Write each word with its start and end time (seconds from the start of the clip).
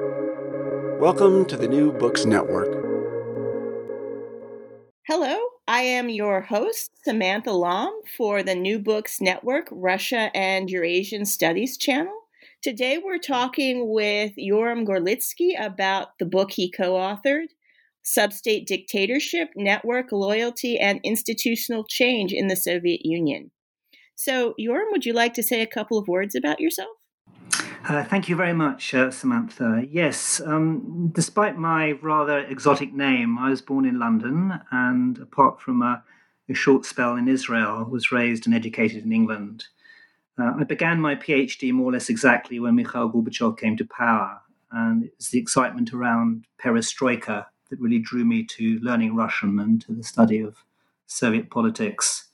Welcome 0.00 1.44
to 1.46 1.56
the 1.56 1.68
New 1.68 1.92
Books 1.92 2.24
Network. 2.24 2.66
Hello, 5.06 5.38
I 5.68 5.82
am 5.82 6.08
your 6.08 6.40
host, 6.40 6.90
Samantha 7.04 7.52
Lomb, 7.52 7.92
for 8.16 8.42
the 8.42 8.56
New 8.56 8.80
Books 8.80 9.20
Network 9.20 9.68
Russia 9.70 10.32
and 10.34 10.68
Eurasian 10.68 11.24
Studies 11.26 11.76
channel. 11.76 12.12
Today 12.60 12.98
we're 12.98 13.18
talking 13.18 13.92
with 13.92 14.32
Yoram 14.36 14.84
Gorlizki 14.84 15.50
about 15.64 16.18
the 16.18 16.26
book 16.26 16.50
he 16.50 16.68
co 16.68 16.94
authored, 16.94 17.46
Substate 18.04 18.66
Dictatorship, 18.66 19.50
Network, 19.54 20.10
Loyalty, 20.10 20.76
and 20.76 20.98
Institutional 21.04 21.84
Change 21.84 22.32
in 22.32 22.48
the 22.48 22.56
Soviet 22.56 23.02
Union. 23.04 23.52
So, 24.16 24.54
Yoram, 24.58 24.90
would 24.90 25.06
you 25.06 25.12
like 25.12 25.34
to 25.34 25.42
say 25.44 25.60
a 25.60 25.68
couple 25.68 25.98
of 25.98 26.08
words 26.08 26.34
about 26.34 26.58
yourself? 26.58 26.96
Uh, 27.86 28.02
thank 28.02 28.30
you 28.30 28.36
very 28.36 28.54
much, 28.54 28.94
uh, 28.94 29.10
Samantha. 29.10 29.86
Yes, 29.90 30.40
um, 30.46 31.10
despite 31.14 31.58
my 31.58 31.92
rather 32.00 32.38
exotic 32.38 32.94
name, 32.94 33.38
I 33.38 33.50
was 33.50 33.60
born 33.60 33.84
in 33.84 33.98
London 33.98 34.58
and, 34.70 35.18
apart 35.18 35.60
from 35.60 35.82
a, 35.82 36.02
a 36.48 36.54
short 36.54 36.86
spell 36.86 37.16
in 37.16 37.28
Israel, 37.28 37.84
was 37.84 38.10
raised 38.10 38.46
and 38.46 38.54
educated 38.54 39.04
in 39.04 39.12
England. 39.12 39.64
Uh, 40.38 40.54
I 40.58 40.64
began 40.64 40.98
my 40.98 41.14
PhD 41.14 41.74
more 41.74 41.90
or 41.90 41.92
less 41.92 42.08
exactly 42.08 42.58
when 42.58 42.74
Mikhail 42.74 43.10
Gorbachev 43.10 43.58
came 43.58 43.76
to 43.76 43.84
power, 43.84 44.40
and 44.72 45.04
it 45.04 45.12
was 45.18 45.28
the 45.28 45.38
excitement 45.38 45.92
around 45.92 46.46
perestroika 46.58 47.44
that 47.68 47.80
really 47.80 47.98
drew 47.98 48.24
me 48.24 48.44
to 48.44 48.78
learning 48.80 49.14
Russian 49.14 49.58
and 49.58 49.82
to 49.82 49.92
the 49.92 50.02
study 50.02 50.40
of 50.40 50.56
Soviet 51.06 51.50
politics. 51.50 52.30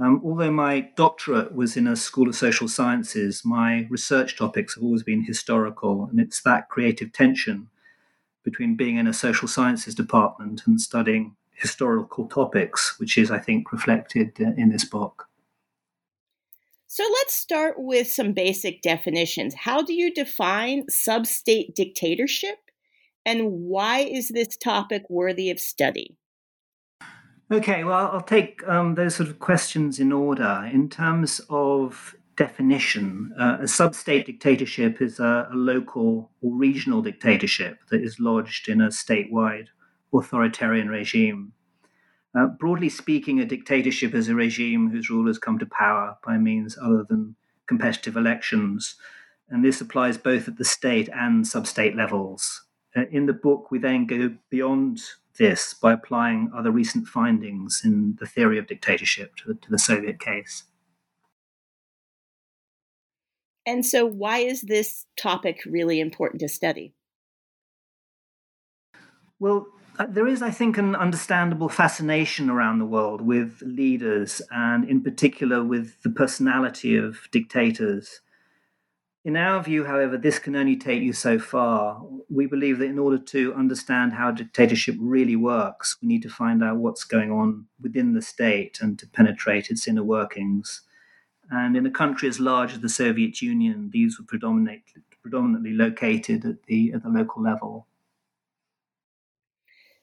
Um, 0.00 0.20
although 0.24 0.52
my 0.52 0.80
doctorate 0.94 1.54
was 1.54 1.76
in 1.76 1.88
a 1.88 1.96
school 1.96 2.28
of 2.28 2.36
social 2.36 2.68
sciences, 2.68 3.42
my 3.44 3.88
research 3.90 4.36
topics 4.36 4.76
have 4.76 4.84
always 4.84 5.02
been 5.02 5.24
historical, 5.24 6.04
and 6.04 6.20
it's 6.20 6.40
that 6.42 6.68
creative 6.68 7.12
tension 7.12 7.68
between 8.44 8.76
being 8.76 8.96
in 8.96 9.08
a 9.08 9.12
social 9.12 9.48
sciences 9.48 9.96
department 9.96 10.62
and 10.66 10.80
studying 10.80 11.34
historical 11.52 12.26
topics, 12.28 12.98
which 13.00 13.18
is, 13.18 13.30
I 13.30 13.38
think, 13.38 13.72
reflected 13.72 14.36
uh, 14.40 14.52
in 14.56 14.70
this 14.70 14.84
book. 14.84 15.26
So 16.86 17.02
let's 17.02 17.34
start 17.34 17.74
with 17.76 18.06
some 18.06 18.32
basic 18.32 18.80
definitions. 18.80 19.54
How 19.54 19.82
do 19.82 19.92
you 19.92 20.14
define 20.14 20.86
substate 20.86 21.74
dictatorship, 21.74 22.58
and 23.26 23.50
why 23.50 23.98
is 23.98 24.28
this 24.28 24.56
topic 24.56 25.04
worthy 25.10 25.50
of 25.50 25.58
study? 25.58 26.16
Okay, 27.50 27.82
well, 27.82 28.10
I'll 28.12 28.20
take 28.20 28.66
um, 28.68 28.94
those 28.94 29.14
sort 29.14 29.30
of 29.30 29.38
questions 29.38 29.98
in 29.98 30.12
order. 30.12 30.68
In 30.70 30.90
terms 30.90 31.40
of 31.48 32.14
definition, 32.36 33.32
uh, 33.38 33.56
a 33.62 33.66
sub-state 33.66 34.26
dictatorship 34.26 35.00
is 35.00 35.18
a, 35.18 35.48
a, 35.50 35.56
local 35.56 36.30
or 36.42 36.52
regional 36.54 37.00
dictatorship 37.00 37.78
that 37.90 38.02
is 38.02 38.20
lodged 38.20 38.68
in 38.68 38.82
a 38.82 38.88
statewide 38.88 39.68
authoritarian 40.12 40.88
regime. 40.88 41.54
Uh, 42.38 42.48
broadly 42.48 42.90
speaking, 42.90 43.40
a 43.40 43.46
dictatorship 43.46 44.14
is 44.14 44.28
a 44.28 44.34
regime 44.34 44.90
whose 44.90 45.08
rulers 45.08 45.38
come 45.38 45.58
to 45.58 45.66
power 45.66 46.18
by 46.26 46.36
means 46.36 46.76
other 46.76 47.02
than 47.02 47.34
competitive 47.66 48.16
elections. 48.16 48.96
And 49.48 49.64
this 49.64 49.80
applies 49.80 50.18
both 50.18 50.48
at 50.48 50.58
the 50.58 50.66
state 50.66 51.08
and 51.14 51.46
sub-state 51.46 51.96
levels. 51.96 52.67
Uh, 52.98 53.04
in 53.12 53.26
the 53.26 53.32
book, 53.32 53.70
we 53.70 53.78
then 53.78 54.06
go 54.06 54.34
beyond 54.50 55.00
this 55.38 55.72
by 55.74 55.92
applying 55.92 56.50
other 56.54 56.72
recent 56.72 57.06
findings 57.06 57.82
in 57.84 58.16
the 58.18 58.26
theory 58.26 58.58
of 58.58 58.66
dictatorship 58.66 59.36
to 59.36 59.48
the, 59.48 59.54
to 59.54 59.70
the 59.70 59.78
Soviet 59.78 60.18
case. 60.18 60.64
And 63.64 63.86
so, 63.86 64.04
why 64.04 64.38
is 64.38 64.62
this 64.62 65.04
topic 65.16 65.60
really 65.64 66.00
important 66.00 66.40
to 66.40 66.48
study? 66.48 66.94
Well, 69.38 69.66
uh, 69.98 70.06
there 70.08 70.26
is, 70.26 70.42
I 70.42 70.50
think, 70.50 70.76
an 70.76 70.96
understandable 70.96 71.68
fascination 71.68 72.50
around 72.50 72.78
the 72.80 72.84
world 72.86 73.20
with 73.20 73.62
leaders 73.62 74.42
and, 74.50 74.88
in 74.88 75.02
particular, 75.02 75.62
with 75.62 76.02
the 76.02 76.10
personality 76.10 76.96
of 76.96 77.28
dictators. 77.30 78.22
In 79.28 79.36
our 79.36 79.62
view, 79.62 79.84
however, 79.84 80.16
this 80.16 80.38
can 80.38 80.56
only 80.56 80.74
take 80.74 81.02
you 81.02 81.12
so 81.12 81.38
far. 81.38 82.02
We 82.30 82.46
believe 82.46 82.78
that 82.78 82.86
in 82.86 82.98
order 82.98 83.18
to 83.18 83.52
understand 83.52 84.14
how 84.14 84.30
dictatorship 84.30 84.96
really 84.98 85.36
works, 85.36 85.98
we 86.00 86.08
need 86.08 86.22
to 86.22 86.30
find 86.30 86.64
out 86.64 86.78
what's 86.78 87.04
going 87.04 87.30
on 87.30 87.66
within 87.78 88.14
the 88.14 88.22
state 88.22 88.78
and 88.80 88.98
to 88.98 89.06
penetrate 89.06 89.68
its 89.68 89.86
inner 89.86 90.02
workings. 90.02 90.80
And 91.50 91.76
in 91.76 91.84
a 91.84 91.90
country 91.90 92.26
as 92.26 92.40
large 92.40 92.72
as 92.72 92.80
the 92.80 92.88
Soviet 92.88 93.42
Union, 93.42 93.90
these 93.92 94.18
were 94.18 94.24
predominantly, 94.24 95.74
located 95.74 96.46
at 96.46 96.62
the, 96.62 96.92
at 96.94 97.02
the 97.02 97.10
local 97.10 97.42
level. 97.42 97.86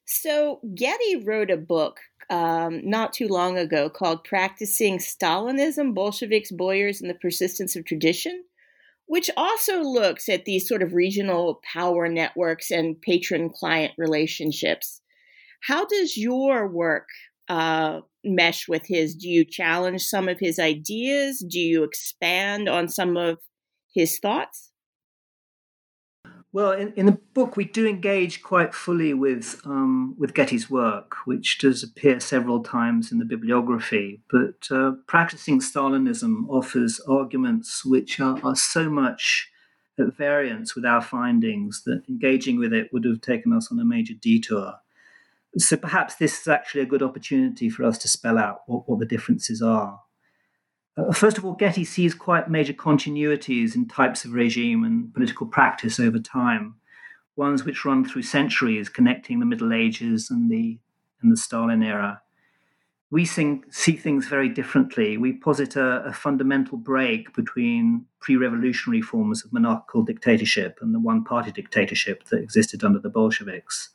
So, 0.06 0.60
Getty 0.76 1.24
wrote 1.26 1.50
a 1.50 1.58
book 1.58 2.00
um, 2.30 2.88
not 2.88 3.12
too 3.12 3.28
long 3.28 3.58
ago 3.58 3.90
called 3.90 4.24
Practicing 4.24 5.00
Stalinism 5.00 5.96
Bolsheviks, 5.96 6.52
Boyars, 6.52 7.02
and 7.02 7.10
the 7.10 7.16
Persistence 7.16 7.76
of 7.76 7.86
Tradition 7.86 8.44
which 9.08 9.30
also 9.38 9.82
looks 9.82 10.28
at 10.30 10.46
these 10.46 10.68
sort 10.68 10.82
of 10.82 10.94
regional 10.94 11.62
power 11.72 12.08
networks 12.08 12.72
and 12.72 13.00
patron 13.02 13.50
client 13.50 13.94
relationships. 13.98 15.02
How 15.62 15.86
does 15.86 16.18
your 16.18 16.68
work 16.68 17.08
uh, 17.48 18.02
mesh 18.24 18.68
with 18.68 18.86
his? 18.86 19.16
Do 19.16 19.30
you 19.30 19.46
challenge 19.46 20.04
some 20.04 20.28
of 20.28 20.40
his 20.40 20.60
ideas? 20.60 21.44
Do 21.48 21.60
you 21.60 21.84
expand 21.84 22.68
on 22.68 22.88
some 22.88 23.18
of 23.18 23.38
his 23.94 24.20
thoughts? 24.20 24.72
Well, 26.56 26.72
in, 26.72 26.94
in 26.94 27.06
the 27.06 27.20
book, 27.34 27.58
we 27.58 27.66
do 27.66 27.86
engage 27.86 28.42
quite 28.42 28.74
fully 28.74 29.14
with 29.14 29.62
um, 29.66 30.16
with 30.18 30.34
Getty's 30.34 30.70
work, 30.70 31.18
which 31.26 31.58
does 31.58 31.84
appear 31.84 32.22
several 32.22 32.64
times 32.64 33.12
in 33.12 33.20
the 33.20 33.26
bibliography. 33.26 34.22
But 34.32 34.72
uh, 34.72 34.94
practicing 35.06 35.60
Stalinism 35.60 36.48
offers 36.48 37.02
arguments 37.10 37.84
which 37.84 38.22
are, 38.22 38.40
are 38.42 38.56
so 38.56 38.90
much 38.90 39.52
at 40.00 40.16
variance 40.16 40.76
with 40.76 40.86
our 40.86 41.02
findings 41.02 41.84
that 41.84 42.04
engaging 42.08 42.58
with 42.58 42.72
it 42.72 42.88
would 42.94 43.04
have 43.04 43.20
taken 43.20 43.52
us 43.52 43.70
on 43.70 43.78
a 43.78 43.84
major 43.84 44.14
detour. 44.14 44.76
So 45.58 45.76
perhaps 45.76 46.16
this 46.16 46.40
is 46.40 46.48
actually 46.48 46.84
a 46.84 46.86
good 46.86 47.04
opportunity 47.04 47.70
for 47.70 47.84
us 47.84 47.98
to 47.98 48.08
spell 48.08 48.38
out 48.38 48.62
what, 48.66 48.88
what 48.88 49.00
the 49.00 49.06
differences 49.06 49.62
are. 49.62 50.00
Uh, 50.98 51.12
first 51.12 51.38
of 51.38 51.46
all, 51.46 51.54
Getty 51.54 51.84
sees 51.84 52.14
quite 52.14 52.50
major 52.50 52.74
continuities 52.74 53.76
in 53.76 53.88
types 53.88 54.24
of 54.24 54.34
regime 54.34 54.84
and 54.84 55.14
political 55.14 55.46
practice 55.46 56.00
over 56.00 56.20
time, 56.20 56.76
ones 57.36 57.66
which 57.66 57.84
run 57.84 58.06
through 58.06 58.24
centuries, 58.24 58.88
connecting 58.88 59.40
the 59.40 59.46
Middle 59.46 59.74
Ages 59.74 60.30
and 60.30 60.50
the, 60.50 60.80
and 61.22 61.32
the 61.32 61.38
Stalin 61.38 61.84
era. 61.84 62.22
We 63.12 63.26
sing, 63.26 63.64
see 63.70 63.94
things 63.94 64.28
very 64.28 64.50
differently. 64.50 65.18
We 65.18 65.34
posit 65.34 65.76
a, 65.76 66.06
a 66.06 66.14
fundamental 66.14 66.78
break 66.78 67.34
between 67.36 68.06
pre 68.20 68.36
revolutionary 68.36 69.02
forms 69.02 69.46
of 69.46 69.54
monarchical 69.54 70.04
dictatorship 70.04 70.80
and 70.82 70.94
the 70.94 71.00
one 71.00 71.24
party 71.24 71.52
dictatorship 71.52 72.24
that 72.26 72.42
existed 72.42 72.84
under 72.84 73.00
the 73.00 73.10
Bolsheviks. 73.10 73.90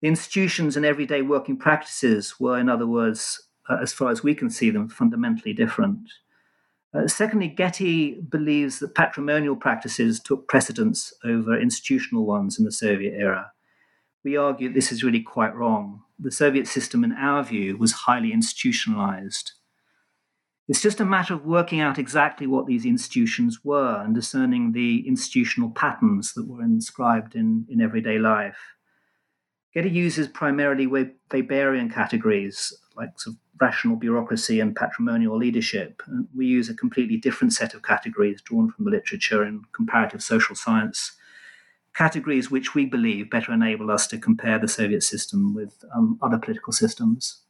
The 0.00 0.08
institutions 0.08 0.76
and 0.76 0.86
everyday 0.86 1.22
working 1.22 1.56
practices 1.56 2.38
were, 2.38 2.58
in 2.58 2.68
other 2.68 2.86
words, 2.86 3.42
uh, 3.72 3.82
as 3.82 3.92
far 3.92 4.10
as 4.10 4.22
we 4.22 4.34
can 4.34 4.50
see 4.50 4.70
them, 4.70 4.88
fundamentally 4.88 5.52
different. 5.52 6.08
Uh, 6.94 7.08
secondly, 7.08 7.48
Getty 7.48 8.20
believes 8.20 8.78
that 8.78 8.94
patrimonial 8.94 9.56
practices 9.56 10.20
took 10.20 10.46
precedence 10.46 11.12
over 11.24 11.58
institutional 11.58 12.26
ones 12.26 12.58
in 12.58 12.64
the 12.64 12.72
Soviet 12.72 13.14
era. 13.14 13.52
We 14.24 14.36
argue 14.36 14.72
this 14.72 14.92
is 14.92 15.02
really 15.02 15.22
quite 15.22 15.54
wrong. 15.54 16.02
The 16.18 16.30
Soviet 16.30 16.66
system, 16.66 17.02
in 17.02 17.12
our 17.12 17.42
view, 17.42 17.76
was 17.78 17.92
highly 17.92 18.32
institutionalized. 18.32 19.52
It's 20.68 20.82
just 20.82 21.00
a 21.00 21.04
matter 21.04 21.34
of 21.34 21.44
working 21.44 21.80
out 21.80 21.98
exactly 21.98 22.46
what 22.46 22.66
these 22.66 22.86
institutions 22.86 23.64
were 23.64 24.00
and 24.00 24.14
discerning 24.14 24.72
the 24.72 25.06
institutional 25.08 25.70
patterns 25.70 26.34
that 26.34 26.46
were 26.46 26.62
inscribed 26.62 27.34
in, 27.34 27.66
in 27.68 27.80
everyday 27.80 28.18
life. 28.18 28.58
Getty 29.74 29.90
uses 29.90 30.28
primarily 30.28 30.86
Weberian 30.86 31.92
categories 31.92 32.72
like 32.96 33.18
sort 33.18 33.36
of 33.36 33.41
rational 33.60 33.96
bureaucracy 33.96 34.60
and 34.60 34.74
patrimonial 34.74 35.36
leadership. 35.36 36.02
We 36.34 36.46
use 36.46 36.68
a 36.68 36.74
completely 36.74 37.16
different 37.16 37.52
set 37.52 37.74
of 37.74 37.82
categories 37.82 38.42
drawn 38.42 38.70
from 38.70 38.84
the 38.84 38.90
literature 38.90 39.44
in 39.44 39.62
comparative 39.72 40.22
social 40.22 40.56
science, 40.56 41.12
categories 41.94 42.50
which 42.50 42.74
we 42.74 42.86
believe 42.86 43.30
better 43.30 43.52
enable 43.52 43.90
us 43.90 44.06
to 44.08 44.18
compare 44.18 44.58
the 44.58 44.68
Soviet 44.68 45.02
system 45.02 45.54
with 45.54 45.84
um, 45.94 46.18
other 46.22 46.38
political 46.38 46.72
systems. 46.72 47.42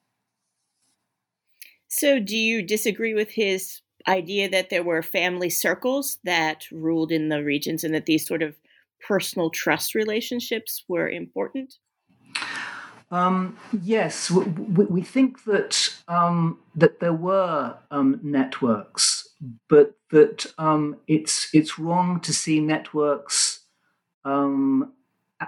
So, 1.89 2.19
do 2.19 2.37
you 2.37 2.63
disagree 2.63 3.15
with 3.15 3.33
his 3.33 3.83
idea 4.09 4.49
that 4.49 4.71
there 4.71 4.83
were 4.83 5.03
family 5.03 5.51
circles 5.51 6.19
that 6.25 6.65
ruled 6.73 7.13
in 7.13 7.29
the 7.29 7.45
regions 7.45 7.85
and 7.85 7.95
that 7.95 8.07
these 8.07 8.27
sort 8.27 8.43
of 8.43 8.57
personal 9.07 9.51
trust 9.51 9.95
relationships 9.95 10.85
were 10.89 11.09
important? 11.09 11.75
Um, 13.13 13.59
yes, 13.83 14.31
we, 14.31 14.45
we, 14.87 15.03
think 15.03 15.45
that 15.45 15.95
um, 16.09 16.59
that 16.75 16.99
there 17.01 17.13
were 17.13 17.77
um, 17.91 18.19
networks, 18.23 19.29
but 19.69 19.95
that 20.13 20.47
um, 20.57 20.97
it's 21.07 21.51
it's 21.53 21.79
wrong 21.79 22.21
to 22.21 22.33
see 22.33 22.59
networks 22.59 23.61
um, 24.25 24.95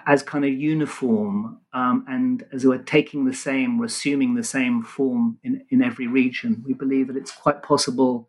as 0.06 0.22
kind 0.22 0.44
of 0.44 0.52
uniform 0.52 1.58
um, 1.72 2.04
and 2.06 2.44
as 2.52 2.66
we're 2.66 2.76
taking 2.76 3.24
the 3.24 3.32
same, 3.32 3.78
we're 3.78 3.86
assuming 3.86 4.34
the 4.34 4.44
same 4.44 4.82
form 4.82 5.38
in, 5.42 5.64
in 5.70 5.82
every 5.82 6.06
region. 6.06 6.62
We 6.66 6.74
believe 6.74 7.06
that 7.06 7.16
it's 7.16 7.32
quite 7.32 7.62
possible 7.62 8.28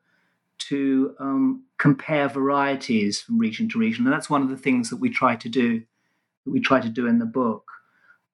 to 0.70 1.62
compare 1.78 2.30
varieties 2.30 3.20
from 3.20 3.38
region 3.38 3.68
to 3.70 3.80
region. 3.80 4.06
And 4.06 4.14
that's 4.14 4.30
one 4.30 4.42
of 4.42 4.50
the 4.50 4.58
things 4.58 4.90
that 4.90 4.98
we 4.98 5.10
try 5.10 5.36
to 5.36 5.50
do, 5.50 5.80
that 6.46 6.52
we 6.52 6.62
try 6.62 6.80
to 6.80 6.90
do 6.90 7.06
in 7.06 7.20
the 7.20 7.26
book. 7.26 7.66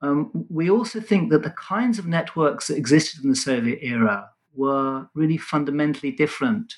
Um, 0.01 0.31
we 0.49 0.69
also 0.69 0.99
think 0.99 1.29
that 1.29 1.43
the 1.43 1.51
kinds 1.51 1.99
of 1.99 2.07
networks 2.07 2.67
that 2.67 2.77
existed 2.77 3.23
in 3.23 3.29
the 3.29 3.35
Soviet 3.35 3.79
era 3.81 4.29
were 4.55 5.07
really 5.13 5.37
fundamentally 5.37 6.11
different 6.11 6.75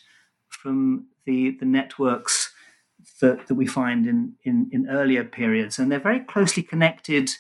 from 0.49 1.07
the, 1.25 1.51
the 1.59 1.65
networks 1.65 2.51
that, 3.21 3.47
that 3.47 3.55
we 3.55 3.65
find 3.65 4.07
in, 4.07 4.33
in, 4.43 4.69
in 4.71 4.89
earlier 4.89 5.23
periods. 5.23 5.79
And 5.79 5.91
they're 5.91 5.99
very 5.99 6.19
closely 6.19 6.63
connected 6.63 7.31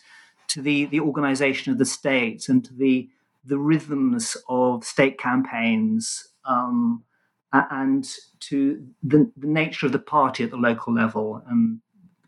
to 0.49 0.61
the, 0.61 0.85
the 0.85 0.99
organization 0.99 1.71
of 1.71 1.77
the 1.77 1.85
state 1.85 2.49
and 2.49 2.63
to 2.65 2.73
the, 2.73 3.09
the 3.45 3.57
rhythms 3.57 4.37
of 4.47 4.83
state 4.83 5.17
campaigns 5.17 6.27
um, 6.45 7.03
and 7.51 8.09
to 8.39 8.85
the, 9.01 9.31
the 9.37 9.47
nature 9.47 9.85
of 9.85 9.91
the 9.91 9.99
party 9.99 10.43
at 10.43 10.49
the 10.49 10.57
local 10.57 10.93
level 10.93 11.43
and 11.47 11.79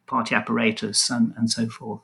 party 0.06 0.36
apparatus 0.36 1.10
and, 1.10 1.34
and 1.38 1.50
so 1.50 1.68
forth. 1.68 2.02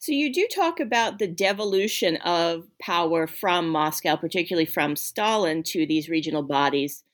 So 0.00 0.12
you 0.12 0.32
do 0.32 0.46
talk 0.54 0.78
about 0.78 1.18
the 1.18 1.26
devolution 1.26 2.16
of 2.18 2.68
power 2.80 3.26
from 3.26 3.68
Moscow, 3.68 4.16
particularly 4.16 4.66
from 4.66 4.94
Stalin, 4.94 5.62
to 5.64 5.86
these 5.86 6.08
regional 6.08 6.42
bodies. 6.42 7.04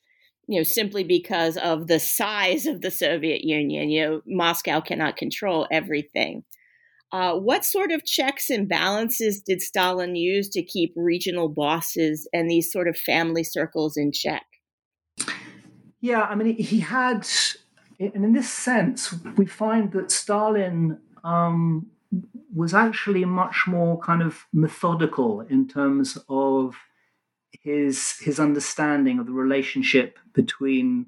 You 0.46 0.60
know, 0.60 0.64
simply 0.64 1.04
because 1.04 1.56
of 1.56 1.86
the 1.86 1.98
size 1.98 2.66
of 2.66 2.82
the 2.82 2.90
Soviet 2.90 3.44
Union. 3.44 3.88
You 3.88 4.04
know, 4.04 4.22
Moscow 4.26 4.82
cannot 4.82 5.16
control 5.16 5.66
everything. 5.70 6.44
Uh, 7.12 7.34
what 7.34 7.64
sort 7.64 7.92
of 7.92 8.04
checks 8.04 8.50
and 8.50 8.68
balances 8.68 9.40
did 9.40 9.62
Stalin 9.62 10.16
use 10.16 10.48
to 10.50 10.62
keep 10.62 10.92
regional 10.96 11.48
bosses 11.48 12.28
and 12.32 12.50
these 12.50 12.70
sort 12.70 12.88
of 12.88 12.98
family 12.98 13.44
circles 13.44 13.96
in 13.96 14.12
check? 14.12 14.44
Yeah, 16.00 16.22
I 16.22 16.34
mean, 16.34 16.56
he 16.56 16.80
had, 16.80 17.26
and 17.98 18.24
in 18.24 18.32
this 18.34 18.50
sense, 18.50 19.14
we 19.36 19.46
find 19.46 19.92
that 19.92 20.10
Stalin 20.10 20.98
um, 21.22 21.86
was 22.54 22.74
actually 22.74 23.24
much 23.24 23.64
more 23.66 23.98
kind 23.98 24.22
of 24.22 24.46
methodical 24.52 25.40
in 25.42 25.66
terms 25.68 26.18
of 26.28 26.76
his 27.62 28.18
his 28.18 28.38
understanding 28.40 29.18
of 29.18 29.26
the 29.26 29.32
relationship 29.32 30.18
between 30.32 31.06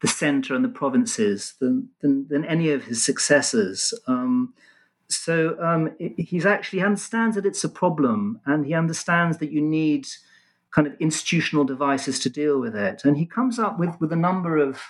the 0.00 0.08
center 0.08 0.54
and 0.54 0.64
the 0.64 0.68
provinces 0.68 1.54
than 1.60 1.88
than, 2.00 2.28
than 2.28 2.44
any 2.44 2.70
of 2.70 2.84
his 2.84 3.02
successors. 3.02 3.94
Um, 4.06 4.54
so 5.08 5.56
um, 5.62 5.94
he's 5.98 6.46
actually 6.46 6.82
understands 6.82 7.36
that 7.36 7.46
it's 7.46 7.64
a 7.64 7.68
problem, 7.68 8.40
and 8.44 8.66
he 8.66 8.74
understands 8.74 9.38
that 9.38 9.52
you 9.52 9.60
need 9.60 10.06
kind 10.70 10.86
of 10.86 10.94
institutional 11.00 11.64
devices 11.64 12.18
to 12.20 12.28
deal 12.28 12.60
with 12.60 12.74
it. 12.74 13.02
And 13.04 13.16
he 13.16 13.26
comes 13.26 13.58
up 13.58 13.78
with 13.78 14.00
with 14.00 14.12
a 14.12 14.16
number 14.16 14.56
of 14.56 14.80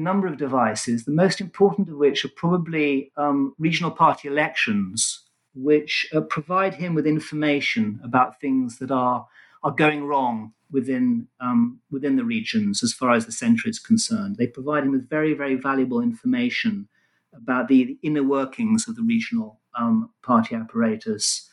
a 0.00 0.02
number 0.02 0.26
of 0.26 0.38
devices, 0.38 1.04
the 1.04 1.20
most 1.24 1.40
important 1.40 1.88
of 1.88 1.96
which 1.96 2.24
are 2.24 2.34
probably 2.34 3.12
um, 3.16 3.54
regional 3.58 3.90
party 3.90 4.28
elections, 4.28 5.24
which 5.54 6.08
uh, 6.14 6.22
provide 6.22 6.74
him 6.74 6.94
with 6.94 7.06
information 7.06 8.00
about 8.02 8.40
things 8.40 8.78
that 8.78 8.90
are 8.90 9.26
are 9.62 9.70
going 9.72 10.06
wrong 10.06 10.52
within 10.70 11.28
um, 11.40 11.80
within 11.90 12.16
the 12.16 12.24
regions 12.24 12.82
as 12.82 12.94
far 12.94 13.12
as 13.12 13.26
the 13.26 13.32
centre 13.32 13.68
is 13.68 13.78
concerned. 13.78 14.36
They 14.36 14.46
provide 14.46 14.84
him 14.84 14.92
with 14.92 15.08
very 15.08 15.34
very 15.34 15.56
valuable 15.56 16.00
information 16.00 16.88
about 17.34 17.68
the, 17.68 17.84
the 17.84 17.98
inner 18.02 18.24
workings 18.24 18.88
of 18.88 18.96
the 18.96 19.02
regional 19.02 19.60
um, 19.78 20.10
party 20.22 20.54
apparatus. 20.54 21.48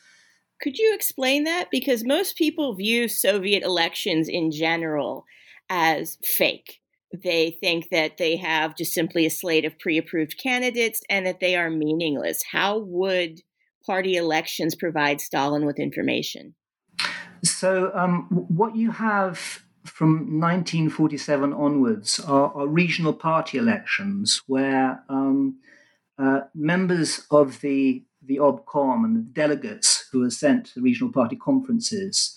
Could 0.60 0.78
you 0.78 0.92
explain 0.94 1.44
that? 1.44 1.70
Because 1.70 2.02
most 2.02 2.36
people 2.36 2.74
view 2.74 3.06
Soviet 3.08 3.62
elections 3.62 4.28
in 4.28 4.50
general 4.50 5.24
as 5.68 6.18
fake 6.24 6.80
they 7.12 7.56
think 7.60 7.88
that 7.90 8.18
they 8.18 8.36
have 8.36 8.76
just 8.76 8.92
simply 8.92 9.24
a 9.24 9.30
slate 9.30 9.64
of 9.64 9.78
pre 9.78 9.98
approved 9.98 10.38
candidates 10.42 11.00
and 11.08 11.26
that 11.26 11.40
they 11.40 11.56
are 11.56 11.70
meaningless. 11.70 12.42
How 12.50 12.78
would 12.78 13.40
party 13.86 14.16
elections 14.16 14.74
provide 14.74 15.20
Stalin 15.20 15.64
with 15.64 15.78
information? 15.78 16.54
So, 17.44 17.90
um, 17.94 18.26
what 18.30 18.76
you 18.76 18.90
have 18.90 19.62
from 19.84 20.40
1947 20.40 21.52
onwards 21.52 22.20
are, 22.20 22.52
are 22.54 22.66
regional 22.66 23.12
party 23.12 23.58
elections 23.58 24.42
where 24.46 25.02
um, 25.08 25.58
uh, 26.18 26.40
members 26.54 27.26
of 27.30 27.60
the, 27.60 28.04
the 28.22 28.36
OBKOM 28.36 29.04
and 29.04 29.16
the 29.16 29.20
delegates 29.20 30.08
who 30.12 30.24
are 30.24 30.30
sent 30.30 30.66
to 30.66 30.74
the 30.76 30.82
regional 30.82 31.12
party 31.12 31.36
conferences 31.36 32.36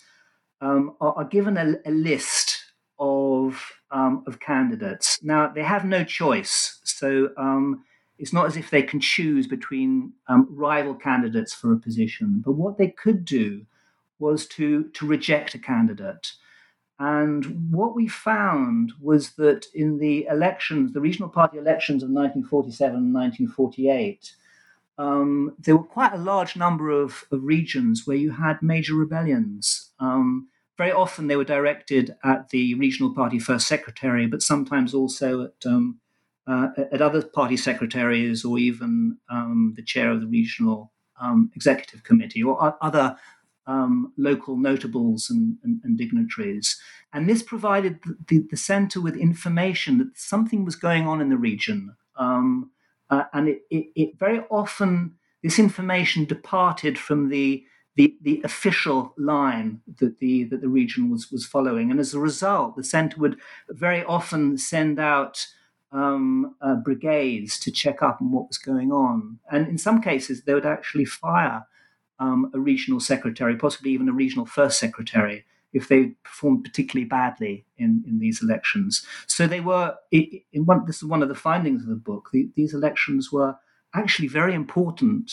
um, 0.62 0.96
are, 1.02 1.14
are, 1.14 1.26
given 1.26 1.58
a, 1.58 1.76
a 1.86 1.92
list 1.92 2.61
of 3.01 3.74
um, 3.89 4.24
of 4.27 4.39
candidates. 4.39 5.21
Now 5.24 5.51
they 5.53 5.63
have 5.63 5.83
no 5.83 6.06
choice, 6.06 6.80
so 6.83 7.31
um, 7.36 7.83
it's 8.18 8.31
not 8.31 8.45
as 8.45 8.56
if 8.56 8.69
they 8.69 8.83
can 8.83 9.01
choose 9.01 9.48
between 9.48 10.13
um, 10.27 10.48
rival 10.50 10.94
candidates 10.94 11.53
for 11.53 11.74
a 11.74 11.80
position. 11.80 12.42
But 12.45 12.53
what 12.53 12.77
they 12.77 12.89
could 12.89 13.25
do 13.25 13.65
was 14.19 14.45
to 14.50 14.86
to 14.94 15.06
reject 15.07 15.56
a 15.56 15.59
candidate. 15.59 16.33
And 17.00 17.71
what 17.71 17.95
we 17.95 18.07
found 18.07 18.94
was 19.01 19.31
that 19.31 19.65
in 19.74 19.98
the 19.98 20.27
elections, 20.27 20.94
the 20.94 21.01
regional 21.01 21.30
party 21.30 21.57
elections 21.57 22.03
of 22.03 22.09
1947 22.12 22.95
and 22.95 23.12
1948, 23.12 24.36
um, 25.00 25.56
there 25.57 25.75
were 25.75 25.83
quite 25.83 26.13
a 26.13 26.18
large 26.18 26.56
number 26.56 26.92
of, 26.92 27.25
of, 27.31 27.44
regions 27.44 28.06
where 28.06 28.18
you 28.18 28.30
had 28.30 28.62
major 28.62 28.94
rebellions. 28.94 29.89
Um, 30.00 30.50
very 30.81 30.92
often 30.94 31.28
they 31.28 31.36
were 31.36 31.54
directed 31.57 32.16
at 32.24 32.50
the 32.50 32.74
regional 32.74 33.13
party 33.13 33.38
first 33.38 33.68
secretary, 33.68 34.25
but 34.25 34.42
sometimes 34.42 34.95
also 34.95 35.44
at 35.44 35.60
um, 35.68 36.00
uh, 36.48 36.69
at 36.92 37.04
other 37.04 37.22
party 37.22 37.56
secretaries 37.56 38.44
or 38.44 38.57
even 38.57 39.16
um, 39.30 39.74
the 39.75 39.83
chair 39.83 40.10
of 40.10 40.22
the 40.22 40.31
regional 40.39 40.92
um, 41.19 41.51
executive 41.56 42.04
committee 42.04 42.42
or 42.42 42.75
other 42.81 43.16
um, 43.68 44.12
local 44.18 44.57
notables 44.57 45.30
and, 45.30 45.57
and, 45.63 45.80
and, 45.83 46.00
dignitaries. 46.00 46.81
And 47.13 47.30
this 47.30 47.44
provided 47.44 48.00
the, 48.27 48.44
the, 48.50 48.57
center 48.57 49.00
with 49.00 49.16
information 49.16 50.00
that 50.00 50.18
something 50.18 50.66
was 50.66 50.75
going 50.75 51.06
on 51.07 51.22
in 51.22 51.30
the 51.30 51.38
region. 51.38 51.95
Um, 52.16 52.72
uh, 53.12 53.25
and 53.34 53.48
it, 53.50 53.62
it, 53.69 53.86
it 53.95 54.19
very 54.19 54.39
often, 54.50 55.13
this 55.44 55.60
information 55.60 56.25
departed 56.25 56.98
from 56.98 57.29
the 57.29 57.63
the, 57.95 58.15
the 58.21 58.41
official 58.43 59.13
line 59.17 59.81
that 60.00 60.19
the 60.19 60.45
that 60.45 60.62
the 60.62 60.69
region 60.69 61.10
was 61.10 61.31
was 61.31 61.45
following, 61.45 61.91
and 61.91 62.00
as 62.00 62.13
a 62.13 62.19
result, 62.19 62.75
the 62.75 62.83
centre 62.83 63.19
would 63.19 63.38
very 63.69 64.03
often 64.05 64.57
send 64.57 65.00
out 65.00 65.48
um, 65.91 66.55
uh, 66.62 66.75
brigades 66.75 67.60
to 67.60 67.71
check 67.71 68.01
up 68.01 68.21
on 68.21 68.31
what 68.31 68.48
was 68.48 68.57
going 68.57 68.91
on, 68.91 69.39
and 69.51 69.67
in 69.67 69.77
some 69.77 70.01
cases, 70.01 70.43
they 70.43 70.53
would 70.53 70.65
actually 70.65 71.05
fire 71.05 71.65
um, 72.19 72.50
a 72.53 72.60
regional 72.60 73.00
secretary, 73.00 73.55
possibly 73.57 73.91
even 73.91 74.07
a 74.07 74.13
regional 74.13 74.45
first 74.45 74.79
secretary, 74.79 75.43
if 75.74 75.88
they 75.88 76.13
performed 76.24 76.63
particularly 76.63 77.07
badly 77.07 77.65
in, 77.77 78.03
in 78.07 78.19
these 78.19 78.41
elections. 78.41 79.05
So 79.27 79.48
they 79.48 79.60
were. 79.60 79.95
In 80.12 80.65
one, 80.65 80.86
this 80.86 80.98
is 80.98 81.05
one 81.05 81.24
of 81.24 81.29
the 81.29 81.36
findings 81.36 81.83
of 81.83 81.89
the 81.89 81.95
book. 81.95 82.29
The, 82.31 82.50
these 82.55 82.74
elections 82.74 83.31
were 83.31 83.55
actually 83.93 84.29
very 84.29 84.53
important 84.53 85.31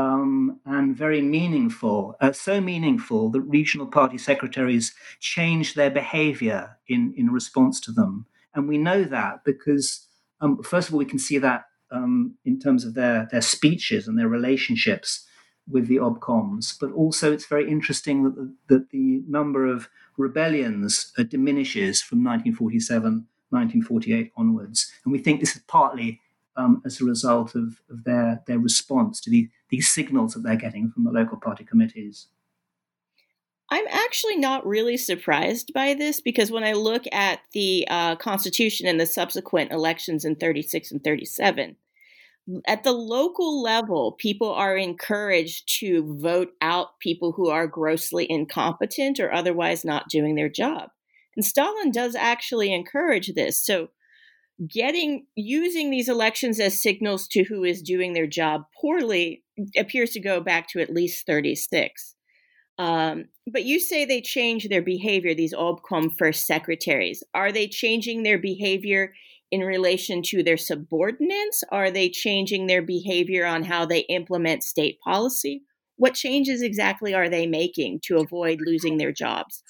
um, 0.00 0.60
and 0.64 0.96
very 0.96 1.20
meaningful, 1.20 2.16
uh, 2.20 2.32
so 2.32 2.60
meaningful 2.60 3.30
that 3.30 3.40
regional 3.42 3.86
party 3.86 4.18
secretaries 4.18 4.94
changed 5.20 5.76
their 5.76 5.90
behavior 5.90 6.78
in, 6.88 7.12
in 7.16 7.30
response 7.30 7.80
to 7.80 7.92
them. 7.92 8.26
And 8.54 8.68
we 8.68 8.78
know 8.78 9.04
that 9.04 9.44
because, 9.44 10.06
um, 10.40 10.62
first 10.62 10.88
of 10.88 10.94
all, 10.94 10.98
we 10.98 11.04
can 11.04 11.18
see 11.18 11.38
that 11.38 11.64
um, 11.90 12.36
in 12.44 12.58
terms 12.58 12.84
of 12.84 12.94
their, 12.94 13.28
their 13.30 13.42
speeches 13.42 14.08
and 14.08 14.18
their 14.18 14.28
relationships 14.28 15.26
with 15.68 15.86
the 15.86 15.96
obkoms, 15.96 16.74
but 16.80 16.90
also 16.92 17.32
it's 17.32 17.46
very 17.46 17.70
interesting 17.70 18.24
that 18.24 18.34
the, 18.36 18.54
that 18.68 18.90
the 18.90 19.22
number 19.28 19.66
of 19.66 19.88
rebellions 20.16 21.12
uh, 21.18 21.22
diminishes 21.22 22.00
from 22.00 22.18
1947, 22.18 23.26
1948 23.50 24.32
onwards. 24.36 24.90
And 25.04 25.12
we 25.12 25.18
think 25.18 25.40
this 25.40 25.56
is 25.56 25.62
partly 25.68 26.20
um, 26.60 26.82
as 26.84 27.00
a 27.00 27.04
result 27.04 27.54
of, 27.54 27.80
of 27.90 28.04
their, 28.04 28.42
their 28.46 28.58
response 28.58 29.20
to 29.22 29.30
the, 29.30 29.48
these 29.70 29.88
signals 29.88 30.34
that 30.34 30.42
they're 30.42 30.56
getting 30.56 30.90
from 30.90 31.04
the 31.04 31.10
local 31.10 31.38
party 31.38 31.64
committees. 31.64 32.28
I'm 33.72 33.86
actually 33.88 34.36
not 34.36 34.66
really 34.66 34.96
surprised 34.96 35.72
by 35.72 35.94
this 35.94 36.20
because 36.20 36.50
when 36.50 36.64
I 36.64 36.72
look 36.72 37.04
at 37.12 37.40
the 37.52 37.86
uh, 37.88 38.16
Constitution 38.16 38.88
and 38.88 38.98
the 38.98 39.06
subsequent 39.06 39.70
elections 39.70 40.24
in 40.24 40.34
36 40.34 40.90
and 40.90 41.04
37, 41.04 41.76
at 42.66 42.82
the 42.82 42.92
local 42.92 43.62
level, 43.62 44.12
people 44.12 44.52
are 44.52 44.76
encouraged 44.76 45.78
to 45.78 46.16
vote 46.18 46.52
out 46.60 46.98
people 46.98 47.32
who 47.32 47.48
are 47.48 47.68
grossly 47.68 48.26
incompetent 48.28 49.20
or 49.20 49.32
otherwise 49.32 49.84
not 49.84 50.08
doing 50.08 50.34
their 50.34 50.48
job. 50.48 50.90
And 51.36 51.44
Stalin 51.44 51.92
does 51.92 52.16
actually 52.16 52.74
encourage 52.74 53.34
this. 53.34 53.64
So 53.64 53.90
getting 54.68 55.26
using 55.34 55.90
these 55.90 56.08
elections 56.08 56.60
as 56.60 56.82
signals 56.82 57.26
to 57.28 57.44
who 57.44 57.64
is 57.64 57.82
doing 57.82 58.12
their 58.12 58.26
job 58.26 58.62
poorly 58.80 59.42
appears 59.76 60.10
to 60.10 60.20
go 60.20 60.40
back 60.40 60.68
to 60.68 60.80
at 60.80 60.92
least 60.92 61.26
36. 61.26 62.14
Um, 62.78 63.26
but 63.50 63.64
you 63.64 63.78
say 63.78 64.04
they 64.04 64.22
change 64.22 64.68
their 64.68 64.82
behavior, 64.82 65.34
these 65.34 65.52
Obkom 65.52 66.12
first 66.16 66.46
secretaries. 66.46 67.22
Are 67.34 67.52
they 67.52 67.68
changing 67.68 68.22
their 68.22 68.38
behavior 68.38 69.12
in 69.50 69.60
relation 69.60 70.22
to 70.22 70.42
their 70.42 70.56
subordinates? 70.56 71.62
Are 71.70 71.90
they 71.90 72.08
changing 72.08 72.66
their 72.66 72.82
behavior 72.82 73.44
on 73.44 73.64
how 73.64 73.84
they 73.84 74.00
implement 74.00 74.62
state 74.62 74.98
policy? 75.00 75.62
What 75.96 76.14
changes 76.14 76.62
exactly 76.62 77.12
are 77.12 77.28
they 77.28 77.46
making 77.46 78.00
to 78.04 78.16
avoid 78.16 78.60
losing 78.64 78.96
their 78.96 79.12
jobs? 79.12 79.62